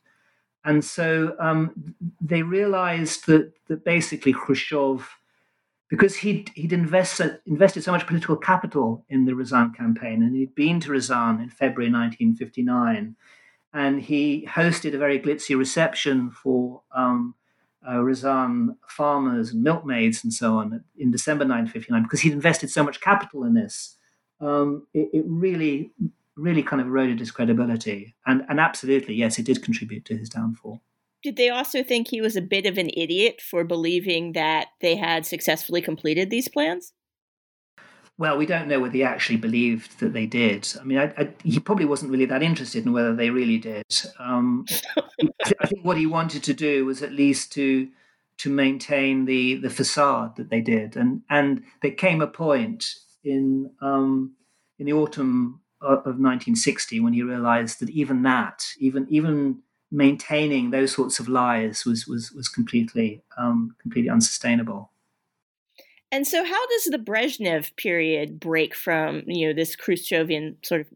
And 0.65 0.83
so 0.83 1.35
um, 1.39 1.95
they 2.19 2.41
realized 2.41 3.25
that, 3.27 3.53
that 3.67 3.85
basically 3.85 4.33
Khrushchev 4.33 5.09
because 5.89 6.17
he'd, 6.17 6.51
he'd 6.55 6.73
invested, 6.73 7.39
invested 7.45 7.83
so 7.83 7.91
much 7.91 8.07
political 8.07 8.35
capital 8.35 9.05
in 9.09 9.25
the 9.25 9.31
Ryazan 9.31 9.73
campaign, 9.73 10.21
and 10.21 10.35
he'd 10.35 10.53
been 10.53 10.79
to 10.81 10.89
Ryazan 10.89 11.41
in 11.41 11.49
February 11.49 11.91
1959, 11.91 13.15
and 13.73 14.01
he 14.01 14.45
hosted 14.51 14.93
a 14.93 14.97
very 14.97 15.17
glitzy 15.19 15.57
reception 15.57 16.29
for 16.31 16.81
um, 16.93 17.35
uh, 17.85 17.95
Ryazan 17.95 18.75
farmers 18.87 19.51
and 19.51 19.63
milkmaids 19.63 20.23
and 20.23 20.33
so 20.33 20.57
on 20.57 20.83
in 20.97 21.11
December 21.11 21.43
1959 21.43 22.03
because 22.03 22.21
he'd 22.21 22.33
invested 22.33 22.69
so 22.69 22.83
much 22.83 23.01
capital 23.01 23.43
in 23.43 23.53
this. 23.53 23.97
um, 24.39 24.85
it, 24.93 25.09
it, 25.13 25.25
really, 25.27 25.91
really 26.35 26.63
kind 26.63 26.81
of 26.81 26.87
eroded 26.87 27.19
his 27.19 27.31
credibility. 27.31 28.15
And, 28.25 28.45
and 28.49 28.59
absolutely, 28.59 29.15
yes, 29.15 29.39
it 29.39 29.45
did 29.45 29.63
contribute 29.63 30.05
to 30.05 30.17
his 30.17 30.29
downfall. 30.29 30.81
Did 31.23 31.35
they 31.35 31.49
also 31.49 31.83
think 31.83 32.07
he 32.07 32.21
was 32.21 32.35
a 32.35 32.41
bit 32.41 32.65
of 32.65 32.77
an 32.77 32.91
idiot 32.95 33.41
for 33.41 33.63
believing 33.63 34.33
that 34.33 34.67
they 34.81 34.95
had 34.95 35.25
successfully 35.25 35.81
completed 35.81 36.29
these 36.29 36.47
plans? 36.47 36.93
Well, 38.19 38.37
we 38.37 38.47
don't 38.47 38.67
know 38.67 38.79
whether 38.79 38.93
he 38.93 39.03
actually 39.03 39.37
believed 39.37 39.99
that 39.99 40.13
they 40.13 40.25
did. 40.25 40.67
I 40.79 40.83
mean, 40.83 40.97
I, 40.97 41.13
I, 41.17 41.29
he 41.43 41.59
probably 41.59 41.85
wasn't 41.85 42.11
really 42.11 42.25
that 42.25 42.41
interested 42.41 42.83
in 42.83 42.91
whether 42.91 43.15
they 43.15 43.29
really 43.29 43.59
did. 43.59 43.85
Um, 44.17 44.65
I 45.59 45.67
think 45.67 45.85
what 45.85 45.97
he 45.97 46.07
wanted 46.07 46.43
to 46.43 46.53
do 46.53 46.85
was 46.85 47.03
at 47.03 47.11
least 47.11 47.51
to 47.53 47.89
to 48.39 48.49
maintain 48.51 49.25
the 49.25 49.55
the 49.55 49.69
facade 49.69 50.35
that 50.35 50.49
they 50.49 50.61
did, 50.61 50.95
and 50.95 51.21
and 51.29 51.63
there 51.81 51.91
came 51.91 52.21
a 52.21 52.27
point 52.27 52.95
in 53.23 53.71
um, 53.81 54.33
in 54.79 54.85
the 54.87 54.93
autumn 54.93 55.61
of 55.79 56.05
1960 56.05 56.99
when 56.99 57.13
he 57.13 57.21
realized 57.21 57.79
that 57.79 57.89
even 57.91 58.23
that, 58.23 58.63
even 58.79 59.05
even 59.09 59.59
maintaining 59.91 60.71
those 60.71 60.91
sorts 60.91 61.19
of 61.19 61.29
lies 61.29 61.85
was 61.85 62.07
was 62.07 62.31
was 62.31 62.49
completely 62.49 63.23
um, 63.37 63.75
completely 63.81 64.09
unsustainable. 64.09 64.91
And 66.11 66.25
so, 66.25 66.43
how 66.43 66.67
does 66.67 66.85
the 66.85 66.97
Brezhnev 66.97 67.75
period 67.75 68.39
break 68.39 68.73
from 68.73 69.23
you 69.27 69.47
know 69.47 69.53
this 69.53 69.75
Khrushchevian 69.75 70.65
sort 70.65 70.81
of 70.81 70.87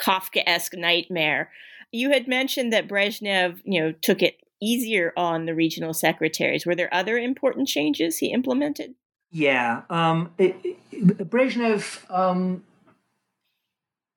Kafkaesque 0.00 0.78
nightmare? 0.78 1.50
You 1.92 2.10
had 2.10 2.28
mentioned 2.28 2.72
that 2.72 2.88
Brezhnev 2.88 3.60
you 3.64 3.80
know 3.80 3.92
took 3.92 4.22
it 4.22 4.38
easier 4.60 5.12
on 5.16 5.46
the 5.46 5.54
regional 5.54 5.92
secretaries. 5.92 6.64
Were 6.64 6.74
there 6.74 6.92
other 6.92 7.18
important 7.18 7.68
changes 7.68 8.18
he 8.18 8.32
implemented? 8.32 8.94
Yeah, 9.30 9.82
um, 9.90 10.32
it, 10.38 10.56
it, 10.62 11.18
Brezhnev. 11.28 12.08
Um, 12.08 12.62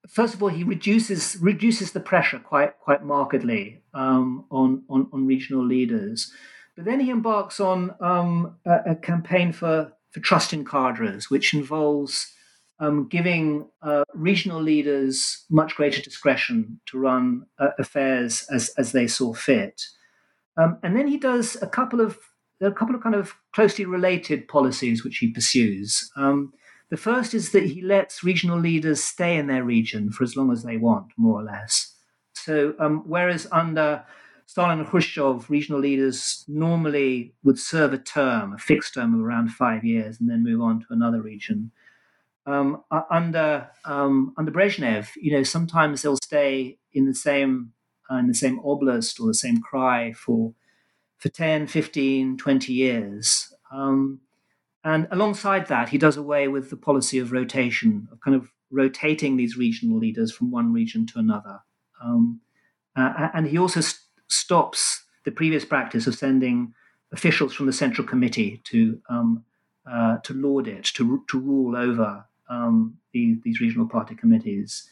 first 0.07 0.33
of 0.33 0.43
all, 0.43 0.49
he 0.49 0.63
reduces 0.63 1.37
reduces 1.41 1.91
the 1.91 1.99
pressure 1.99 2.39
quite 2.39 2.79
quite 2.79 3.03
markedly 3.03 3.81
um, 3.93 4.45
on, 4.51 4.83
on, 4.89 5.07
on 5.11 5.25
regional 5.25 5.65
leaders, 5.65 6.31
but 6.75 6.85
then 6.85 6.99
he 6.99 7.09
embarks 7.09 7.59
on 7.59 7.95
um, 7.99 8.57
a, 8.65 8.91
a, 8.91 8.95
campaign 8.95 9.51
for 9.51 9.91
for 10.17 10.23
trust 10.23 10.51
in 10.51 10.65
cadres, 10.65 11.29
which 11.29 11.53
involves 11.53 12.33
um, 12.79 13.07
giving 13.07 13.69
uh, 13.83 14.03
regional 14.13 14.61
leaders 14.61 15.45
much 15.49 15.75
greater 15.75 16.01
discretion 16.01 16.79
to 16.87 16.97
run 16.97 17.45
uh, 17.59 17.69
affairs 17.77 18.45
as 18.51 18.71
as 18.77 18.91
they 18.91 19.07
saw 19.07 19.33
fit. 19.33 19.83
Um, 20.57 20.79
and 20.81 20.95
then 20.95 21.07
he 21.07 21.17
does 21.17 21.55
a 21.61 21.67
couple 21.67 22.01
of 22.01 22.17
a 22.61 22.71
couple 22.71 22.95
of 22.95 23.03
kind 23.03 23.15
of 23.15 23.35
closely 23.53 23.85
related 23.85 24.47
policies 24.47 25.03
which 25.03 25.19
he 25.19 25.31
pursues. 25.31 26.09
Um, 26.15 26.53
the 26.89 26.97
first 26.97 27.33
is 27.33 27.51
that 27.51 27.65
he 27.65 27.81
lets 27.81 28.23
regional 28.23 28.59
leaders 28.59 29.03
stay 29.03 29.37
in 29.37 29.47
their 29.47 29.63
region 29.63 30.11
for 30.11 30.23
as 30.23 30.35
long 30.35 30.51
as 30.51 30.63
they 30.63 30.77
want, 30.77 31.07
more 31.17 31.41
or 31.41 31.43
less. 31.43 31.93
So, 32.33 32.73
um, 32.79 33.03
whereas 33.05 33.45
under 33.51 34.03
Stalin 34.47 34.79
and 34.79 34.87
Khrushchev, 34.87 35.49
regional 35.49 35.81
leaders 35.81 36.45
normally 36.47 37.33
would 37.43 37.59
serve 37.59 37.91
a 37.91 37.97
term, 37.97 38.53
a 38.53 38.57
fixed 38.57 38.93
term 38.93 39.13
of 39.13 39.19
around 39.19 39.49
five 39.49 39.83
years, 39.83 40.19
and 40.19 40.29
then 40.29 40.43
move 40.43 40.61
on 40.61 40.79
to 40.79 40.87
another 40.89 41.21
region. 41.21 41.71
Um, 42.45 42.81
under 43.11 43.69
um, 43.85 44.33
under 44.37 44.51
Brezhnev, 44.51 45.09
you 45.17 45.33
know, 45.33 45.43
sometimes 45.43 46.01
they'll 46.01 46.17
stay 46.23 46.79
in 46.93 47.05
the 47.05 47.13
same 47.13 47.73
uh, 48.09 48.15
in 48.15 48.27
the 48.27 48.33
same 48.33 48.61
oblast 48.61 49.19
or 49.19 49.27
the 49.27 49.33
same 49.33 49.61
krai 49.61 50.15
for 50.15 50.53
for 51.17 51.29
10, 51.29 51.67
15, 51.67 52.37
20 52.37 52.73
years. 52.73 53.53
Um, 53.71 54.21
and 54.83 55.07
alongside 55.11 55.67
that, 55.67 55.89
he 55.89 55.97
does 55.97 56.15
away 56.15 56.47
with 56.47 56.69
the 56.69 56.77
policy 56.77 57.19
of 57.19 57.33
rotation, 57.33 58.07
of 58.11 58.21
kind 58.21 58.35
of 58.35 58.49
rotating 58.71 59.35
these 59.35 59.57
regional 59.57 59.97
leaders 59.97 60.31
from 60.31 60.51
one 60.51 60.71
region 60.71 61.05
to 61.07 61.19
another. 61.19 61.59
Uh, 62.95 63.29
and 63.33 63.47
he 63.47 63.57
also 63.57 63.81
st- 63.81 64.06
stops 64.27 65.03
the 65.25 65.31
previous 65.31 65.65
practice 65.65 66.07
of 66.07 66.15
sending 66.15 66.73
officials 67.11 67.53
from 67.53 67.65
the 67.65 67.73
Central 67.73 68.05
Committee 68.05 68.61
to 68.65 68.99
um, 69.09 69.43
uh, 69.89 70.17
to 70.17 70.33
lord 70.33 70.67
it, 70.67 70.83
to, 70.83 71.23
to 71.29 71.39
rule 71.39 71.75
over 71.75 72.25
um, 72.49 72.97
the, 73.13 73.39
these 73.43 73.61
regional 73.61 73.87
party 73.87 74.15
committees. 74.15 74.89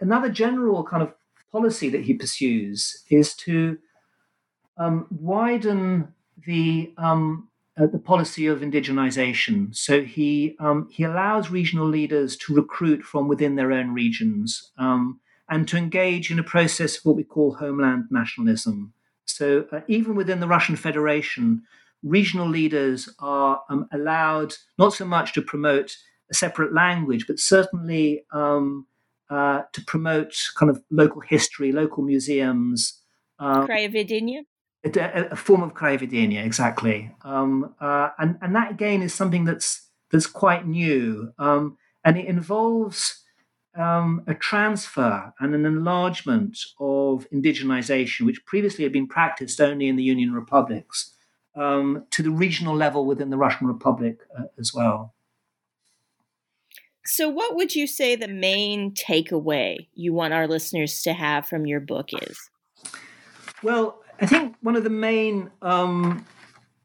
Another 0.00 0.28
general 0.28 0.84
kind 0.84 1.02
of 1.02 1.12
policy 1.50 1.88
that 1.88 2.04
he 2.04 2.14
pursues 2.14 3.02
is 3.10 3.34
to 3.34 3.78
um, 4.76 5.06
widen 5.10 6.12
the 6.46 6.92
um, 6.98 7.48
uh, 7.76 7.86
the 7.86 7.98
policy 7.98 8.46
of 8.46 8.60
indigenization. 8.60 9.74
So 9.74 10.02
he 10.02 10.56
um, 10.60 10.88
he 10.90 11.02
allows 11.04 11.50
regional 11.50 11.86
leaders 11.86 12.36
to 12.38 12.54
recruit 12.54 13.02
from 13.02 13.26
within 13.26 13.56
their 13.56 13.72
own 13.72 13.92
regions 13.92 14.70
um, 14.78 15.20
and 15.48 15.68
to 15.68 15.76
engage 15.76 16.30
in 16.30 16.38
a 16.38 16.42
process 16.42 16.96
of 16.96 17.04
what 17.04 17.16
we 17.16 17.24
call 17.24 17.54
homeland 17.54 18.04
nationalism. 18.10 18.92
So 19.26 19.66
uh, 19.72 19.80
even 19.88 20.14
within 20.14 20.40
the 20.40 20.48
Russian 20.48 20.76
Federation, 20.76 21.62
regional 22.02 22.48
leaders 22.48 23.08
are 23.18 23.62
um, 23.68 23.88
allowed 23.92 24.54
not 24.78 24.92
so 24.92 25.04
much 25.04 25.32
to 25.34 25.42
promote 25.42 25.96
a 26.30 26.34
separate 26.34 26.72
language, 26.72 27.26
but 27.26 27.38
certainly 27.38 28.24
um, 28.32 28.86
uh, 29.30 29.62
to 29.72 29.82
promote 29.82 30.34
kind 30.56 30.70
of 30.70 30.82
local 30.90 31.20
history, 31.20 31.72
local 31.72 32.02
museums. 32.02 33.00
Uh, 33.38 33.66
a, 34.96 35.28
a 35.32 35.36
form 35.36 35.62
of 35.62 35.74
krayovedenia, 35.74 36.44
exactly. 36.44 37.10
Um, 37.22 37.74
uh, 37.80 38.10
and, 38.18 38.36
and 38.42 38.54
that 38.54 38.70
again 38.70 39.02
is 39.02 39.14
something 39.14 39.44
that's 39.44 39.88
that's 40.10 40.26
quite 40.26 40.66
new, 40.66 41.32
um, 41.38 41.76
and 42.04 42.16
it 42.16 42.26
involves 42.26 43.23
um, 43.76 44.22
a 44.26 44.34
transfer 44.34 45.32
and 45.40 45.54
an 45.54 45.66
enlargement 45.66 46.58
of 46.78 47.28
indigenization, 47.30 48.26
which 48.26 48.44
previously 48.46 48.84
had 48.84 48.92
been 48.92 49.08
practiced 49.08 49.60
only 49.60 49.88
in 49.88 49.96
the 49.96 50.02
Union 50.02 50.32
republics, 50.32 51.14
um, 51.56 52.04
to 52.10 52.22
the 52.22 52.30
regional 52.30 52.74
level 52.74 53.06
within 53.06 53.30
the 53.30 53.36
Russian 53.36 53.66
Republic 53.66 54.18
uh, 54.38 54.44
as 54.58 54.72
well. 54.74 55.14
So, 57.06 57.28
what 57.28 57.54
would 57.54 57.74
you 57.74 57.86
say 57.86 58.16
the 58.16 58.28
main 58.28 58.92
takeaway 58.92 59.88
you 59.94 60.14
want 60.14 60.32
our 60.32 60.48
listeners 60.48 61.02
to 61.02 61.12
have 61.12 61.46
from 61.46 61.66
your 61.66 61.80
book 61.80 62.08
is? 62.12 62.38
Well, 63.62 64.00
I 64.20 64.26
think 64.26 64.56
one 64.62 64.74
of 64.74 64.84
the 64.84 64.90
main 64.90 65.50
um, 65.60 66.24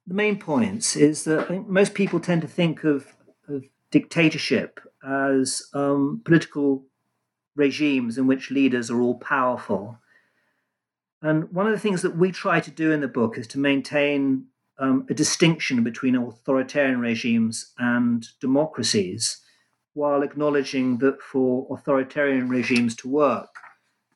the 0.08 0.16
main 0.16 0.38
points 0.38 0.96
is 0.96 1.24
that 1.24 1.40
I 1.40 1.44
think 1.44 1.68
most 1.68 1.94
people 1.94 2.20
tend 2.20 2.42
to 2.42 2.48
think 2.48 2.84
of, 2.84 3.16
of 3.48 3.64
dictatorship 3.92 4.80
as 5.04 5.64
um, 5.74 6.22
political 6.26 6.86
regimes 7.56 8.18
in 8.18 8.28
which 8.28 8.52
leaders 8.52 8.90
are 8.90 9.02
all 9.02 9.20
powerful. 9.20 9.98
And 11.22 11.52
one 11.52 11.68
of 11.68 11.74
the 11.74 11.80
things 11.80 12.02
that 12.02 12.18
we 12.18 12.32
try 12.32 12.60
to 12.60 12.72
do 12.72 12.92
in 12.92 13.02
the 13.02 13.08
book 13.08 13.38
is 13.38 13.48
to 13.48 13.60
maintain 13.60 14.46
um, 14.80 15.06
a 15.10 15.14
distinction 15.14 15.84
between 15.84 16.16
authoritarian 16.16 17.00
regimes 17.00 17.74
and 17.78 18.26
democracies, 18.40 19.42
while 19.94 20.22
acknowledging 20.22 21.00
that 21.00 21.22
for 21.22 21.68
authoritarian 21.70 22.48
regimes 22.48 22.96
to 22.96 23.10
work, 23.10 23.50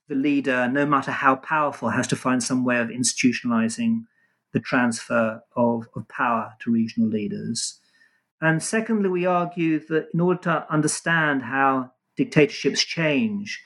the 0.07 0.15
leader, 0.15 0.69
no 0.69 0.86
matter 0.86 1.11
how 1.11 1.36
powerful, 1.36 1.89
has 1.89 2.07
to 2.07 2.15
find 2.15 2.41
some 2.41 2.63
way 2.63 2.79
of 2.79 2.89
institutionalizing 2.89 4.03
the 4.53 4.59
transfer 4.59 5.41
of, 5.55 5.88
of 5.95 6.07
power 6.07 6.53
to 6.59 6.71
regional 6.71 7.09
leaders. 7.09 7.79
And 8.41 8.61
secondly, 8.61 9.09
we 9.09 9.25
argue 9.25 9.79
that 9.88 10.09
in 10.13 10.19
order 10.19 10.41
to 10.41 10.71
understand 10.71 11.43
how 11.43 11.91
dictatorships 12.17 12.84
change, 12.84 13.63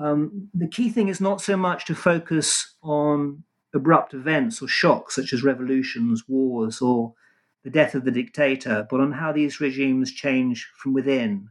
um, 0.00 0.48
the 0.54 0.68
key 0.68 0.88
thing 0.88 1.08
is 1.08 1.20
not 1.20 1.40
so 1.40 1.56
much 1.56 1.84
to 1.86 1.94
focus 1.94 2.76
on 2.82 3.44
abrupt 3.74 4.14
events 4.14 4.62
or 4.62 4.68
shocks 4.68 5.16
such 5.16 5.32
as 5.32 5.42
revolutions, 5.42 6.24
wars, 6.28 6.80
or 6.80 7.14
the 7.64 7.70
death 7.70 7.94
of 7.94 8.04
the 8.04 8.10
dictator, 8.10 8.86
but 8.90 9.00
on 9.00 9.12
how 9.12 9.32
these 9.32 9.60
regimes 9.60 10.12
change 10.12 10.70
from 10.76 10.92
within 10.92 11.48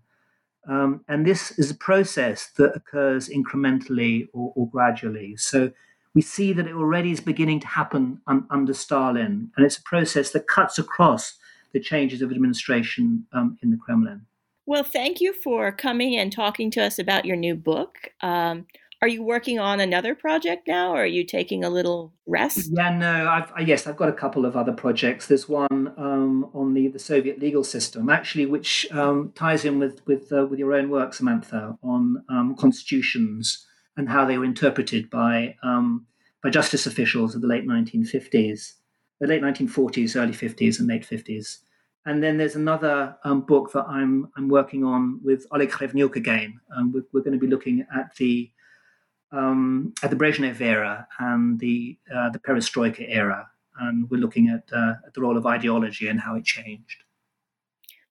um, 0.68 1.04
and 1.08 1.26
this 1.26 1.52
is 1.60 1.72
a 1.72 1.76
process 1.76 2.48
that 2.58 2.76
occurs 2.76 3.28
incrementally 3.28 4.28
or, 4.34 4.54
or, 4.56 4.70
gradually. 4.70 5.36
So 5.36 5.72
we 6.14 6.22
see 6.22 6.54
that 6.54 6.68
it 6.68 6.74
already 6.74 7.12
is 7.12 7.20
beginning 7.20 7.60
to 7.62 7.68
happen 7.68 8.22
un, 8.28 8.46
under 8.50 8.74
Stalin, 8.74 9.52
and 9.56 9.66
it's 9.66 9.78
a 9.78 9.84
process 9.84 10.32
that 10.32 10.48
cuts 10.48 10.80
across 10.80 11.38
the 11.74 11.80
changes 11.80 12.22
of 12.22 12.32
administration 12.32 13.26
um, 13.34 13.58
in 13.62 13.72
the 13.72 13.78
Kremlin. 13.78 14.26
Well, 14.66 14.84
thank 14.84 15.20
you 15.20 15.34
for 15.34 15.72
coming 15.72 16.16
and 16.16 16.32
talking 16.32 16.72
to 16.72 16.84
us 16.84 16.98
about 16.98 17.26
your 17.26 17.36
new 17.36 17.56
book. 17.56 18.10
Um, 18.22 18.66
are 19.02 19.08
you 19.10 19.22
working 19.22 19.60
on 19.60 19.82
another 19.82 20.16
project 20.16 20.66
now, 20.66 20.94
or 20.94 21.04
are 21.04 21.06
you 21.06 21.26
taking 21.26 21.66
a 21.66 21.70
little 21.70 22.14
rest? 22.26 22.70
Yeah, 22.72 22.96
no, 22.96 23.28
I've, 23.28 23.52
I, 23.54 23.60
yes, 23.60 23.86
I've 23.86 23.98
got 23.98 24.08
a 24.08 24.14
couple 24.14 24.46
of 24.46 24.56
other 24.56 24.72
projects. 24.72 25.28
There's 25.28 25.50
one 25.50 25.94
um, 25.98 26.50
on 26.54 26.74
the, 26.74 26.88
the 26.88 27.00
Soviet 27.00 27.38
legal 27.38 27.66
system, 27.66 28.10
actually, 28.10 28.46
which 28.46 28.88
um, 28.94 29.34
ties 29.36 29.66
in 29.66 29.78
with 29.78 30.02
with 30.08 30.32
uh, 30.32 30.46
with 30.46 30.58
your 30.58 30.74
own 30.74 30.90
work, 30.90 31.14
Samantha, 31.14 31.78
on 31.84 32.24
um, 32.30 32.56
constitutions 32.56 33.68
and 33.98 34.08
how 34.08 34.24
they 34.24 34.38
were 34.38 34.46
interpreted 34.46 35.10
by 35.10 35.58
um, 35.64 36.06
by 36.42 36.50
justice 36.50 36.86
officials 36.86 37.36
of 37.36 37.42
the 37.42 37.48
late 37.48 37.68
1950s, 37.68 38.76
the 39.20 39.28
late 39.28 39.42
1940s, 39.42 40.16
early 40.16 40.32
50s, 40.32 40.80
and 40.80 40.88
late 40.88 41.06
50s 41.06 41.58
And 42.06 42.22
then 42.22 42.38
there's 42.38 42.56
another 42.56 43.18
um, 43.24 43.42
book 43.42 43.72
that 43.74 43.86
I'm 43.88 44.30
I'm 44.36 44.50
working 44.50 44.84
on 44.84 45.22
with 45.24 45.46
Oleg 45.52 45.72
Khlevniuk 45.72 46.16
again. 46.16 46.60
Um, 46.76 46.92
we're, 46.92 47.06
we're, 47.14 47.22
going 47.22 47.34
to 47.34 47.40
be 47.40 47.48
looking 47.48 47.86
at 47.96 48.16
the 48.16 48.52
um, 49.32 49.94
at 50.04 50.10
the 50.10 50.16
Brezhnev 50.16 50.60
era 50.60 51.08
and 51.20 51.60
the 51.60 51.98
uh, 52.14 52.30
the 52.30 52.40
Perestroika 52.40 53.06
era, 53.08 53.50
and 53.80 54.10
we're 54.10 54.20
looking 54.20 54.50
at, 54.50 54.64
uh, 54.76 54.94
at 55.06 55.14
the 55.14 55.22
role 55.22 55.38
of 55.38 55.46
ideology 55.46 56.08
and 56.08 56.20
how 56.20 56.36
it 56.36 56.44
changed. 56.44 57.04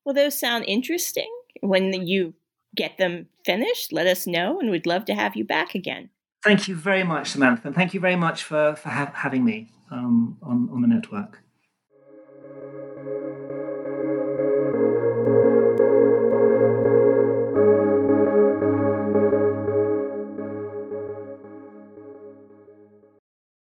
Well, 0.03 0.15
those 0.15 0.37
sound 0.37 0.65
interesting. 0.67 1.29
When 1.61 1.93
you 1.93 2.33
get 2.75 2.97
them 2.97 3.27
finished, 3.45 3.93
let 3.93 4.07
us 4.07 4.25
know, 4.25 4.59
and 4.59 4.71
we'd 4.71 4.87
love 4.87 5.05
to 5.05 5.13
have 5.13 5.35
you 5.35 5.45
back 5.45 5.75
again. 5.75 6.09
Thank 6.43 6.67
you 6.67 6.75
very 6.75 7.03
much, 7.03 7.29
Samantha, 7.29 7.67
and 7.67 7.75
thank 7.75 7.93
you 7.93 7.99
very 7.99 8.17
much 8.17 8.43
for 8.43 8.75
for 8.75 8.89
ha- 8.89 9.13
having 9.13 9.45
me 9.45 9.71
um, 9.91 10.37
on 10.41 10.69
on 10.73 10.81
the 10.81 10.87
network. 10.87 11.43